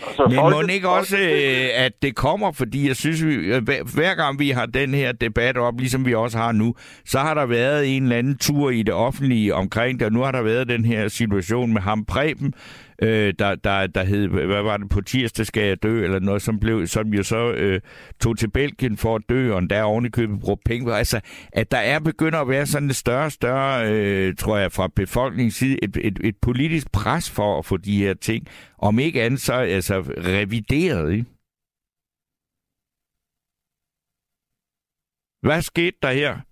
Altså, 0.08 0.26
Men 0.28 0.36
må 0.36 0.74
ikke 0.74 0.90
også, 0.90 1.18
øh, 1.18 1.70
at 1.86 1.92
det 2.02 2.16
kommer, 2.16 2.52
fordi 2.52 2.88
jeg 2.88 2.96
synes, 2.96 3.26
vi, 3.26 3.34
øh, 3.34 3.64
hver, 3.64 3.84
hver 3.94 4.16
gang 4.16 4.40
vi 4.40 4.50
har 4.50 4.66
den 4.66 4.94
her 4.94 5.12
debat 5.12 5.58
op, 5.58 5.80
ligesom 5.80 6.06
vi 6.06 6.14
også 6.14 6.38
har 6.38 6.52
nu, 6.52 6.76
så 7.06 7.20
har 7.20 7.34
der 7.34 7.46
været 7.46 7.96
en 7.98 8.04
eller 8.04 8.18
anden 8.18 8.38
tur 8.38 8.70
i 8.70 8.84
det 8.84 8.94
offentlige 8.94 9.54
omkring 9.56 10.00
det, 10.00 10.06
og 10.06 10.14
nu 10.14 10.22
har 10.22 10.32
der 10.32 10.42
været 10.42 10.70
den 10.70 10.86
her 10.86 11.08
situation 11.08 11.74
med 11.74 11.82
ham 11.82 12.06
Preben, 12.06 12.54
øh, 13.02 13.34
der, 13.40 13.56
der, 13.56 13.88
der 13.88 14.04
hed, 14.04 14.28
hvad 14.28 14.62
var 14.62 14.78
det, 14.78 14.90
på 14.90 15.02
tirsdag 15.02 15.46
skal 15.46 15.64
jeg 15.64 15.84
dø, 15.84 16.04
eller 16.04 16.20
noget, 16.20 16.42
som, 16.42 16.60
blev, 16.60 16.88
som 16.88 17.14
jo 17.14 17.24
så 17.24 17.52
øh, 17.52 17.82
tog 18.20 18.38
til 18.38 18.50
Belgien 18.50 18.98
for 18.98 19.16
at 19.16 19.22
dø, 19.30 19.54
og 19.54 19.70
der 19.70 19.84
oven 19.84 20.06
i 20.06 20.10
købet 20.10 20.40
brugte 20.40 20.64
penge. 20.66 20.94
Altså, 20.94 21.22
at 21.54 21.72
der 21.72 21.78
er 21.78 22.00
begynder 22.00 22.40
at 22.40 22.50
være 22.50 22.66
sådan 22.66 22.90
et 22.90 22.96
større 22.96 23.32
større, 23.32 23.94
øh, 23.94 24.36
tror 24.36 24.58
jeg, 24.58 24.72
fra 24.72 24.88
befolkningens 24.96 25.56
side, 25.56 25.84
et, 25.84 25.98
et, 26.02 26.20
et 26.24 26.36
politisk 26.42 26.92
pres 26.92 27.30
for 27.30 27.60
at 27.60 27.66
få 27.66 27.78
de 27.78 27.98
her 27.98 28.14
ting, 28.14 28.48
om 28.78 29.00
ikke 29.00 29.24
andet 29.24 29.42
så 29.42 29.54
altså 29.54 30.00
revideret, 30.18 31.12
ikke? 31.12 31.26
Hvad 35.42 35.62
skete 35.62 35.98
der 36.02 36.12
her? 36.12 36.51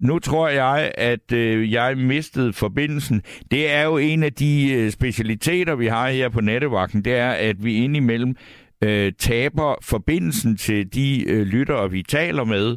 Nu 0.00 0.18
tror 0.18 0.48
jeg, 0.48 0.92
at 0.94 1.32
øh, 1.32 1.72
jeg 1.72 1.96
mistede 1.98 2.52
forbindelsen. 2.52 3.22
Det 3.50 3.70
er 3.72 3.82
jo 3.82 3.96
en 3.96 4.22
af 4.22 4.32
de 4.32 4.72
øh, 4.72 4.90
specialiteter, 4.90 5.74
vi 5.74 5.86
har 5.86 6.08
her 6.10 6.28
på 6.28 6.40
nattevagten, 6.40 7.04
det 7.04 7.14
er, 7.14 7.30
at 7.30 7.64
vi 7.64 7.84
indimellem 7.84 8.36
øh, 8.84 9.12
taber 9.18 9.74
forbindelsen 9.82 10.56
til 10.56 10.94
de 10.94 11.30
øh, 11.30 11.46
lyttere, 11.46 11.90
vi 11.90 12.02
taler 12.02 12.44
med, 12.44 12.76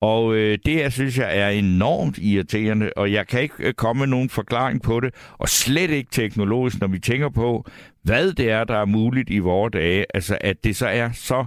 og 0.00 0.34
øh, 0.34 0.58
det 0.66 0.76
jeg 0.76 0.92
synes 0.92 1.18
jeg 1.18 1.38
er 1.38 1.48
enormt 1.48 2.18
irriterende, 2.18 2.90
og 2.96 3.12
jeg 3.12 3.26
kan 3.26 3.42
ikke 3.42 3.54
øh, 3.58 3.74
komme 3.74 4.00
med 4.00 4.06
nogen 4.06 4.28
forklaring 4.28 4.82
på 4.82 5.00
det, 5.00 5.14
og 5.38 5.48
slet 5.48 5.90
ikke 5.90 6.10
teknologisk, 6.10 6.80
når 6.80 6.88
vi 6.88 6.98
tænker 6.98 7.28
på, 7.28 7.66
hvad 8.02 8.32
det 8.32 8.50
er, 8.50 8.64
der 8.64 8.76
er 8.78 8.84
muligt 8.84 9.30
i 9.30 9.38
vores 9.38 9.72
dage. 9.72 10.06
Altså, 10.14 10.38
at 10.40 10.64
det 10.64 10.76
så 10.76 10.86
er 10.86 11.10
så 11.12 11.44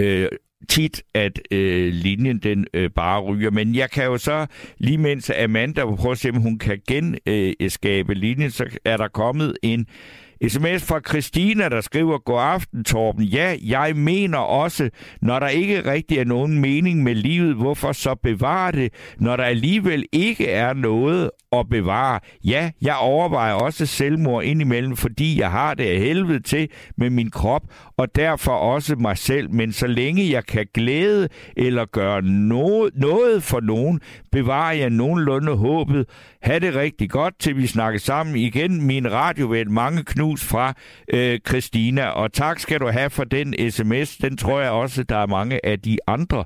øh, 0.00 0.28
tit, 0.68 1.02
at 1.14 1.40
øh, 1.50 1.92
linjen 1.92 2.38
den 2.38 2.66
øh, 2.74 2.90
bare 2.90 3.20
ryger. 3.20 3.50
Men 3.50 3.74
jeg 3.74 3.90
kan 3.90 4.04
jo 4.04 4.18
så, 4.18 4.46
lige 4.78 4.98
mens 4.98 5.30
Amanda 5.30 5.84
prøver 5.84 6.12
at 6.12 6.18
se, 6.18 6.30
om 6.30 6.36
hun 6.36 6.58
kan 6.58 6.80
genskabe 6.88 8.12
øh, 8.12 8.16
linjen, 8.16 8.50
så 8.50 8.64
er 8.84 8.96
der 8.96 9.08
kommet 9.08 9.56
en 9.62 9.86
SMS 10.48 10.84
fra 10.84 11.00
Christina, 11.08 11.68
der 11.68 11.80
skriver, 11.80 12.18
God 12.18 12.40
aften, 12.42 12.84
Torben. 12.84 13.24
Ja, 13.24 13.56
jeg 13.62 13.96
mener 13.96 14.38
også, 14.38 14.90
når 15.22 15.38
der 15.38 15.48
ikke 15.48 15.92
rigtig 15.92 16.18
er 16.18 16.24
nogen 16.24 16.60
mening 16.60 17.02
med 17.02 17.14
livet, 17.14 17.54
hvorfor 17.54 17.92
så 17.92 18.14
bevare 18.14 18.72
det, 18.72 18.92
når 19.18 19.36
der 19.36 19.44
alligevel 19.44 20.04
ikke 20.12 20.48
er 20.48 20.72
noget 20.72 21.30
at 21.52 21.68
bevare. 21.68 22.20
Ja, 22.44 22.70
jeg 22.82 22.96
overvejer 22.96 23.54
også 23.54 23.86
selvmord 23.86 24.44
indimellem, 24.44 24.96
fordi 24.96 25.40
jeg 25.40 25.50
har 25.50 25.74
det 25.74 25.84
af 25.84 25.98
helvede 25.98 26.40
til 26.40 26.68
med 26.96 27.10
min 27.10 27.30
krop, 27.30 27.62
og 27.96 28.14
derfor 28.14 28.52
også 28.52 28.96
mig 28.96 29.18
selv. 29.18 29.50
Men 29.50 29.72
så 29.72 29.86
længe 29.86 30.30
jeg 30.30 30.46
kan 30.46 30.66
glæde 30.74 31.28
eller 31.56 31.84
gøre 31.84 32.22
noget, 32.22 32.90
noget 32.96 33.42
for 33.42 33.60
nogen, 33.60 34.00
bevarer 34.32 34.72
jeg 34.72 34.90
nogenlunde 34.90 35.56
håbet. 35.56 36.08
Ha' 36.42 36.58
det 36.58 36.74
rigtig 36.74 37.10
godt, 37.10 37.34
til 37.38 37.56
vi 37.56 37.66
snakker 37.66 38.00
sammen 38.00 38.36
igen. 38.36 38.86
Min 38.86 39.12
radioven, 39.12 39.72
mange 39.72 40.04
knus 40.04 40.44
fra 40.44 40.74
øh, 41.12 41.38
Christina. 41.48 42.06
Og 42.06 42.32
tak 42.32 42.58
skal 42.58 42.80
du 42.80 42.88
have 42.88 43.10
for 43.10 43.24
den 43.24 43.70
sms. 43.70 44.16
Den 44.16 44.36
tror 44.36 44.60
jeg 44.60 44.70
også, 44.70 45.02
der 45.02 45.16
er 45.16 45.26
mange 45.26 45.66
af 45.66 45.80
de 45.80 45.98
andre 46.06 46.44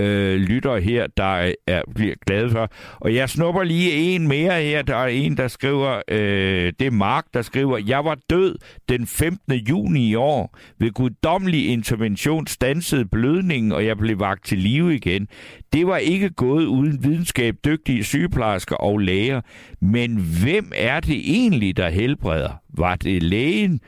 øh, 0.00 0.40
lytter 0.40 0.76
her, 0.76 1.06
der 1.16 1.52
er, 1.66 1.82
bliver 1.94 2.14
glade 2.26 2.50
for. 2.50 2.70
Og 3.00 3.14
jeg 3.14 3.30
snupper 3.30 3.62
lige 3.62 3.92
en 3.92 4.28
mere 4.28 4.62
her. 4.62 4.82
Der 4.82 4.96
er 4.96 5.06
en, 5.06 5.36
der 5.36 5.48
skriver, 5.48 6.02
øh, 6.08 6.72
det 6.78 6.86
er 6.86 6.90
Mark, 6.90 7.24
der 7.34 7.42
skriver, 7.42 7.78
jeg 7.86 8.04
var 8.04 8.18
død 8.30 8.56
den 8.88 9.06
15. 9.06 9.52
juni 9.54 10.08
i 10.08 10.14
år. 10.14 10.58
Ved 10.78 10.90
guddommelig 10.90 11.68
intervention 11.68 12.46
stansede 12.46 13.04
blødningen, 13.04 13.72
og 13.72 13.86
jeg 13.86 13.98
blev 13.98 14.20
vagt 14.20 14.44
til 14.44 14.58
live 14.58 14.94
igen. 14.94 15.28
Det 15.72 15.86
var 15.86 15.96
ikke 15.96 16.30
gået 16.30 16.64
uden 16.64 17.04
videnskab, 17.04 17.54
dygtige 17.64 18.04
sygeplejersker 18.04 18.76
og 18.76 18.98
læger. 18.98 19.40
Men 19.80 20.16
hvem 20.42 20.72
er 20.74 21.00
det 21.00 21.16
egentlig, 21.16 21.76
der 21.76 21.88
helbreder? 21.88 22.50
Var 22.68 22.94
det 22.94 23.22
lægen? 23.22 23.80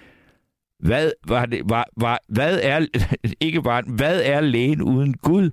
Hvad, 0.81 1.13
var 1.29 1.47
det, 1.47 1.61
var, 1.65 1.89
var, 1.97 2.19
hvad 2.29 2.61
er 2.63 2.87
ikke 3.41 3.63
bare, 3.63 3.83
hvad 3.87 4.23
er 4.25 4.41
lægen 4.41 4.83
uden 4.83 5.15
Gud? 5.15 5.51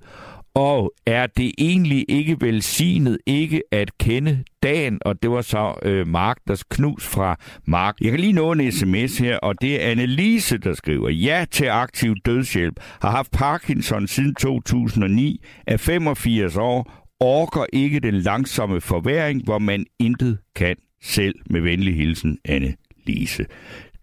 Og 0.54 0.92
er 1.06 1.26
det 1.26 1.52
egentlig 1.58 2.04
ikke 2.08 2.36
velsignet 2.40 3.18
ikke 3.26 3.62
at 3.72 3.98
kende 3.98 4.44
dagen? 4.62 4.98
Og 5.04 5.22
det 5.22 5.30
var 5.30 5.42
så 5.42 5.74
øh, 5.82 6.06
Mark, 6.06 6.38
der 6.48 6.62
knus 6.70 7.06
fra 7.06 7.36
Mark. 7.66 7.96
Jeg 8.00 8.10
kan 8.10 8.20
lige 8.20 8.32
nå 8.32 8.52
en 8.52 8.72
sms 8.72 9.18
her, 9.18 9.38
og 9.38 9.60
det 9.60 9.84
er 9.84 9.90
Annelise, 9.90 10.58
der 10.58 10.74
skriver, 10.74 11.10
ja 11.10 11.44
til 11.50 11.66
aktiv 11.66 12.14
dødshjælp. 12.24 12.80
Har 13.02 13.10
haft 13.10 13.30
Parkinson 13.30 14.06
siden 14.06 14.34
2009, 14.34 15.44
er 15.66 15.76
85 15.76 16.56
år, 16.56 17.06
orker 17.20 17.66
ikke 17.72 18.00
den 18.00 18.14
langsomme 18.14 18.80
forværing, 18.80 19.44
hvor 19.44 19.58
man 19.58 19.86
intet 19.98 20.38
kan 20.56 20.76
selv. 21.02 21.34
Med 21.50 21.60
venlig 21.60 21.96
hilsen, 21.96 22.38
Anne 22.44 22.74
Lise. 23.06 23.46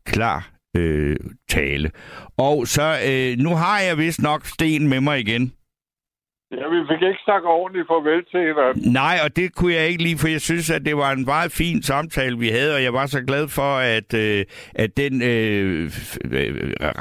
Klar 0.06 0.52
øh, 0.78 1.16
tale. 1.50 1.92
Og 2.38 2.68
så, 2.68 3.00
øh, 3.08 3.38
nu 3.38 3.50
har 3.50 3.80
jeg 3.80 3.98
vist 3.98 4.22
nok 4.22 4.46
Sten 4.46 4.88
med 4.88 5.02
mig 5.02 5.20
igen. 5.20 5.54
Ja, 6.52 6.68
vi 6.68 6.80
fik 6.90 7.02
ikke 7.02 7.22
sagt 7.26 7.46
ordentligt 7.46 7.88
farvel 7.88 8.26
til 8.26 8.40
hinanden. 8.40 8.94
Nej, 8.94 9.16
og 9.24 9.36
det 9.36 9.56
kunne 9.56 9.74
jeg 9.74 9.88
ikke 9.88 10.04
lige, 10.04 10.18
for 10.18 10.28
jeg 10.28 10.42
synes, 10.42 10.70
at 10.70 10.86
det 10.86 10.98
var 10.98 11.12
en 11.12 11.26
meget 11.26 11.52
fin 11.52 11.84
samtale, 11.84 12.38
vi 12.38 12.48
havde, 12.48 12.76
og 12.76 12.84
jeg 12.84 12.94
var 12.94 13.06
så 13.06 13.22
glad 13.22 13.48
for, 13.48 13.72
at, 13.98 14.14
øh, 14.14 14.46
at 14.76 14.98
den 14.98 15.14
øh, 15.22 15.90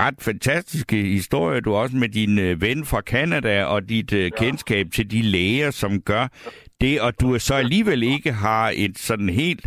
ret 0.04 0.18
fantastiske 0.20 0.96
historie, 0.96 1.60
du 1.60 1.74
også 1.74 1.96
med 1.96 2.08
din 2.08 2.38
øh, 2.38 2.62
ven 2.62 2.84
fra 2.84 3.00
Kanada 3.00 3.64
og 3.64 3.88
dit 3.88 4.12
øh, 4.12 4.24
ja. 4.24 4.28
kendskab 4.28 4.86
til 4.94 5.10
de 5.10 5.22
læger, 5.22 5.70
som 5.70 6.00
gør 6.00 6.26
det, 6.80 7.00
og 7.00 7.20
du 7.20 7.38
så 7.38 7.54
alligevel 7.54 8.02
ikke 8.02 8.32
har 8.32 8.72
et 8.74 8.98
sådan 8.98 9.28
helt, 9.28 9.66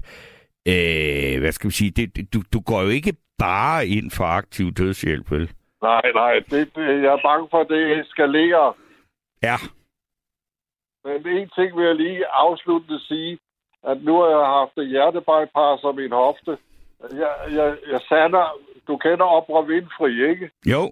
øh, 0.68 1.40
hvad 1.40 1.52
skal 1.52 1.68
vi 1.68 1.74
sige, 1.74 1.92
det, 1.92 2.34
du, 2.34 2.40
du 2.54 2.60
går 2.60 2.82
jo 2.82 2.90
ikke 2.90 3.14
bare 3.40 3.88
ind 3.88 4.12
for 4.12 4.24
aktiv 4.24 4.72
dødshjælp, 4.72 5.32
vel? 5.32 5.50
Nej, 5.82 6.02
nej, 6.16 6.34
det, 6.50 6.76
det, 6.76 7.04
jeg 7.04 7.12
er 7.18 7.22
bange 7.24 7.48
for, 7.52 7.60
at 7.62 7.68
det 7.70 8.00
eskalerer 8.00 8.76
Ja. 9.44 9.56
Men 11.04 11.28
en 11.28 11.50
ting 11.50 11.78
vil 11.78 11.86
jeg 11.86 11.96
lige 11.96 12.28
afsluttende 12.28 13.00
sige, 13.00 13.39
at 13.84 14.04
nu 14.04 14.14
har 14.22 14.30
jeg 14.30 14.46
haft 14.60 14.89
hjertebypass 14.89 15.84
om 15.84 15.96
min 15.96 16.12
hofte. 16.12 16.58
Jeg, 17.12 17.34
jeg, 17.52 17.78
jeg 17.92 18.02
sander, 18.10 18.58
du 18.88 18.98
kender 18.98 19.26
Oprah 19.26 19.68
Winfrey, 19.68 20.30
ikke? 20.30 20.52
Jo, 20.66 20.92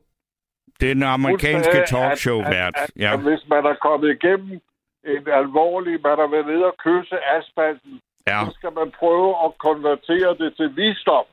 det 0.80 0.90
er 0.90 0.94
den 0.94 1.04
amerikanske 1.04 1.80
talkshow-vært. 1.88 2.76
Ja. 3.00 3.14
At 3.14 3.20
hvis 3.20 3.44
man 3.50 3.66
er 3.66 3.76
kommet 3.82 4.10
igennem 4.18 4.62
en 5.04 5.28
alvorlig, 5.28 6.02
man 6.02 6.18
har 6.20 6.28
været 6.28 6.48
nede 6.48 6.66
og 6.66 6.76
kysse 6.78 7.18
asfalten, 7.36 8.02
ja. 8.28 8.46
så 8.46 8.52
skal 8.58 8.74
man 8.74 8.92
prøve 8.92 9.36
at 9.46 9.58
konvertere 9.58 10.38
det 10.38 10.56
til 10.56 10.76
visdom. 10.76 11.26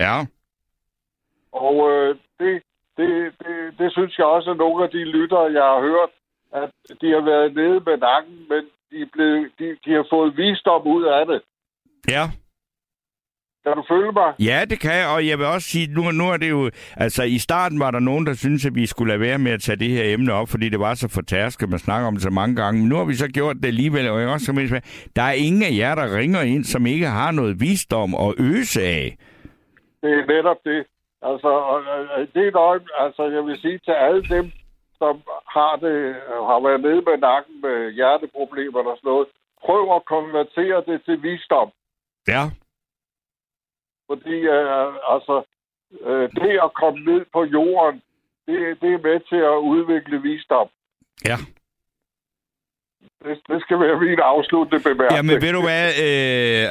Ja. 0.00 0.16
Og 1.52 1.90
øh, 1.90 2.16
det, 2.38 2.62
det, 2.96 3.34
det, 3.38 3.78
det 3.78 3.92
synes 3.92 4.18
jeg 4.18 4.26
også, 4.26 4.50
at 4.50 4.56
nogle 4.56 4.84
af 4.84 4.90
de 4.90 5.04
lyttere, 5.04 5.52
jeg 5.58 5.62
har 5.62 5.80
hørt, 5.80 6.10
at 6.52 6.70
de 7.00 7.08
har 7.16 7.24
været 7.32 7.54
nede 7.54 7.80
med 7.86 7.96
nakken, 7.98 8.36
men 8.48 8.62
de, 8.90 9.06
blevet, 9.12 9.50
de, 9.58 9.76
de 9.84 9.90
har 9.92 10.06
fået 10.10 10.36
visdom 10.36 10.86
ud 10.86 11.04
af 11.04 11.26
det. 11.26 11.40
Ja. 12.08 12.24
Kan 13.64 13.76
du 13.76 13.84
følge 13.88 14.12
mig? 14.12 14.34
Ja, 14.38 14.64
det 14.70 14.80
kan 14.80 14.94
jeg, 14.94 15.08
og 15.14 15.26
jeg 15.26 15.38
vil 15.38 15.46
også 15.46 15.68
sige, 15.68 15.86
nu, 15.94 16.10
nu 16.10 16.24
er 16.30 16.36
det 16.36 16.50
jo... 16.50 16.70
Altså, 16.96 17.22
i 17.22 17.38
starten 17.38 17.80
var 17.80 17.90
der 17.90 17.98
nogen, 17.98 18.26
der 18.26 18.34
syntes, 18.34 18.66
at 18.66 18.74
vi 18.74 18.86
skulle 18.86 19.08
lade 19.12 19.20
være 19.20 19.38
med 19.38 19.52
at 19.52 19.60
tage 19.60 19.76
det 19.76 19.88
her 19.88 20.14
emne 20.14 20.32
op, 20.32 20.48
fordi 20.48 20.68
det 20.68 20.80
var 20.80 20.94
så 20.94 21.08
fortærsket, 21.08 21.68
man 21.68 21.78
snakker 21.78 22.08
om 22.08 22.14
det 22.14 22.22
så 22.22 22.30
mange 22.30 22.56
gange. 22.56 22.80
Men 22.80 22.88
nu 22.88 22.96
har 22.96 23.04
vi 23.04 23.14
så 23.14 23.28
gjort 23.28 23.56
det 23.56 23.66
alligevel, 23.66 24.10
og 24.10 24.20
jeg 24.20 24.28
også 24.28 24.46
som 24.46 24.56
der 25.16 25.22
er 25.22 25.32
ingen 25.32 25.62
af 25.62 25.76
jer, 25.78 25.94
der 25.94 26.16
ringer 26.16 26.40
ind, 26.40 26.64
som 26.64 26.86
ikke 26.86 27.06
har 27.06 27.30
noget 27.30 27.60
visdom 27.60 28.14
og 28.14 28.34
øse 28.38 28.82
af. 28.82 29.16
Det 30.02 30.10
er 30.10 30.26
netop 30.26 30.56
det. 30.64 30.86
Altså, 31.22 31.50
det 32.34 32.46
er 32.46 32.52
nok, 32.52 32.82
altså, 32.98 33.22
jeg 33.36 33.46
vil 33.46 33.58
sige 33.60 33.78
til 33.78 33.92
alle 33.92 34.22
dem, 34.22 34.52
som 35.02 35.14
har, 35.56 35.74
det, 35.84 35.96
har 36.50 36.58
været 36.66 36.80
nede 36.86 37.02
med 37.08 37.16
nakken 37.28 37.54
med 37.66 37.76
hjerteproblemer 37.96 38.80
og 38.92 38.96
sådan 38.98 39.08
noget, 39.12 39.28
prøv 39.64 39.82
at 39.96 40.04
konvertere 40.14 40.78
det 40.88 40.98
til 41.06 41.16
visdom. 41.22 41.70
Ja. 42.34 42.42
Fordi 44.08 44.36
uh, 44.56 45.14
altså, 45.14 45.36
uh, 46.08 46.26
det 46.40 46.52
at 46.66 46.70
komme 46.80 46.98
ned 47.10 47.22
på 47.34 47.40
jorden, 47.56 47.96
det, 48.46 48.56
det 48.82 48.90
er 48.96 49.02
med 49.08 49.18
til 49.30 49.42
at 49.52 49.58
udvikle 49.72 50.16
visdom. 50.28 50.68
Ja. 51.30 51.36
Det, 53.24 53.34
det 53.50 53.58
skal 53.64 53.80
være 53.80 54.00
min 54.00 54.20
afsluttende 54.32 54.80
bemærkning. 54.88 55.16
Jamen 55.18 55.42
ved 55.44 55.52
du 55.58 55.62
hvad, 55.68 55.86
øh, 56.06 56.64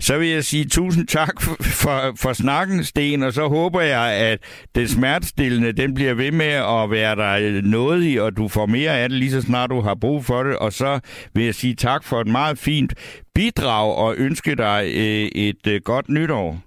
så 0.00 0.18
vil 0.18 0.28
jeg 0.28 0.44
sige 0.44 0.64
tusind 0.64 1.06
tak 1.06 1.40
for, 1.40 1.56
for, 1.82 1.98
for 2.22 2.32
snakken, 2.32 2.84
Sten, 2.84 3.22
og 3.22 3.32
så 3.32 3.48
håber 3.48 3.80
jeg, 3.80 4.12
at 4.30 4.38
det 4.74 4.90
smertestillende, 4.90 5.72
den 5.72 5.94
bliver 5.94 6.14
ved 6.14 6.32
med 6.32 6.54
at 6.76 6.90
være 6.90 7.16
der 7.16 7.62
noget 7.62 8.12
i, 8.12 8.16
og 8.16 8.36
du 8.36 8.48
får 8.48 8.66
mere 8.66 8.90
af 8.90 9.08
det 9.08 9.18
lige 9.18 9.30
så 9.30 9.40
snart 9.40 9.70
du 9.70 9.80
har 9.80 9.94
brug 9.94 10.24
for 10.24 10.42
det. 10.42 10.56
Og 10.56 10.72
så 10.72 11.00
vil 11.34 11.44
jeg 11.44 11.54
sige 11.54 11.74
tak 11.74 12.04
for 12.04 12.20
et 12.20 12.26
meget 12.26 12.58
fint 12.58 12.94
bidrag, 13.34 13.96
og 13.96 14.14
ønske 14.18 14.54
dig 14.56 14.82
øh, 14.84 15.42
et 15.46 15.66
øh, 15.66 15.80
godt 15.84 16.08
nytår. 16.08 16.58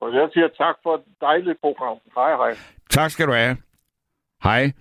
Og 0.00 0.14
jeg 0.14 0.28
siger 0.32 0.48
tak 0.48 0.76
for 0.82 0.94
et 0.94 1.02
dejligt 1.20 1.58
program. 1.60 1.96
Hej, 2.16 2.36
hej. 2.36 2.52
Tak 2.90 3.10
skal 3.10 3.26
du 3.26 3.32
have. 3.32 3.56
Hej. 4.42 4.72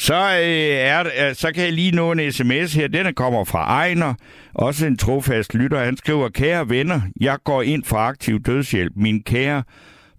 Så, 0.00 0.14
øh, 0.14 0.76
er, 0.78 1.00
øh, 1.00 1.34
så 1.34 1.52
kan 1.54 1.64
jeg 1.64 1.72
lige 1.72 1.96
nå 1.96 2.12
en 2.12 2.32
sms 2.32 2.74
her. 2.74 2.88
Den 2.88 3.14
kommer 3.14 3.44
fra 3.44 3.64
Ejner, 3.64 4.14
også 4.54 4.86
en 4.86 4.96
trofast 4.96 5.54
lytter. 5.54 5.84
Han 5.84 5.96
skriver, 5.96 6.28
kære 6.28 6.68
venner, 6.68 7.00
jeg 7.20 7.38
går 7.44 7.62
ind 7.62 7.84
for 7.84 7.96
aktiv 7.96 8.40
dødshjælp. 8.40 8.92
Min 8.96 9.22
kære 9.22 9.62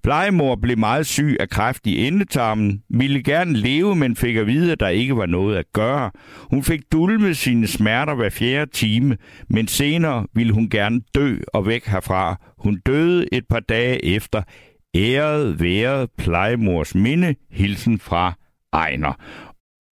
plejemor 0.04 0.56
blev 0.56 0.78
meget 0.78 1.06
syg 1.06 1.38
af 1.40 1.50
kræft 1.50 1.88
i 1.88 2.08
endetarmen, 2.08 2.82
ville 2.90 3.24
gerne 3.24 3.54
leve, 3.54 3.96
men 3.96 4.16
fik 4.16 4.36
at 4.36 4.48
vide, 4.48 4.72
at 4.72 4.80
der 4.80 4.88
ikke 4.88 5.18
var 5.18 5.26
noget 5.26 5.58
at 5.58 5.66
gøre. 5.74 6.12
Hun 6.50 6.64
fik 6.64 6.82
dulmet 6.92 7.38
sine 7.38 7.68
smerter 7.68 8.16
hver 8.16 8.30
fjerde 8.30 8.72
time, 8.72 9.18
men 9.50 9.68
senere 9.68 10.26
ville 10.34 10.54
hun 10.54 10.70
gerne 10.70 11.02
dø 11.16 11.38
og 11.54 11.68
væk 11.68 11.86
herfra. 11.86 12.36
Hun 12.58 12.82
døde 12.86 13.26
et 13.32 13.44
par 13.50 13.60
dage 13.60 14.06
efter. 14.06 14.42
Æret 14.96 15.60
været 15.60 16.10
plejemors 16.18 16.96
minde. 16.96 17.36
Hilsen 17.52 18.00
fra 18.00 18.34
Ejner. 18.74 19.14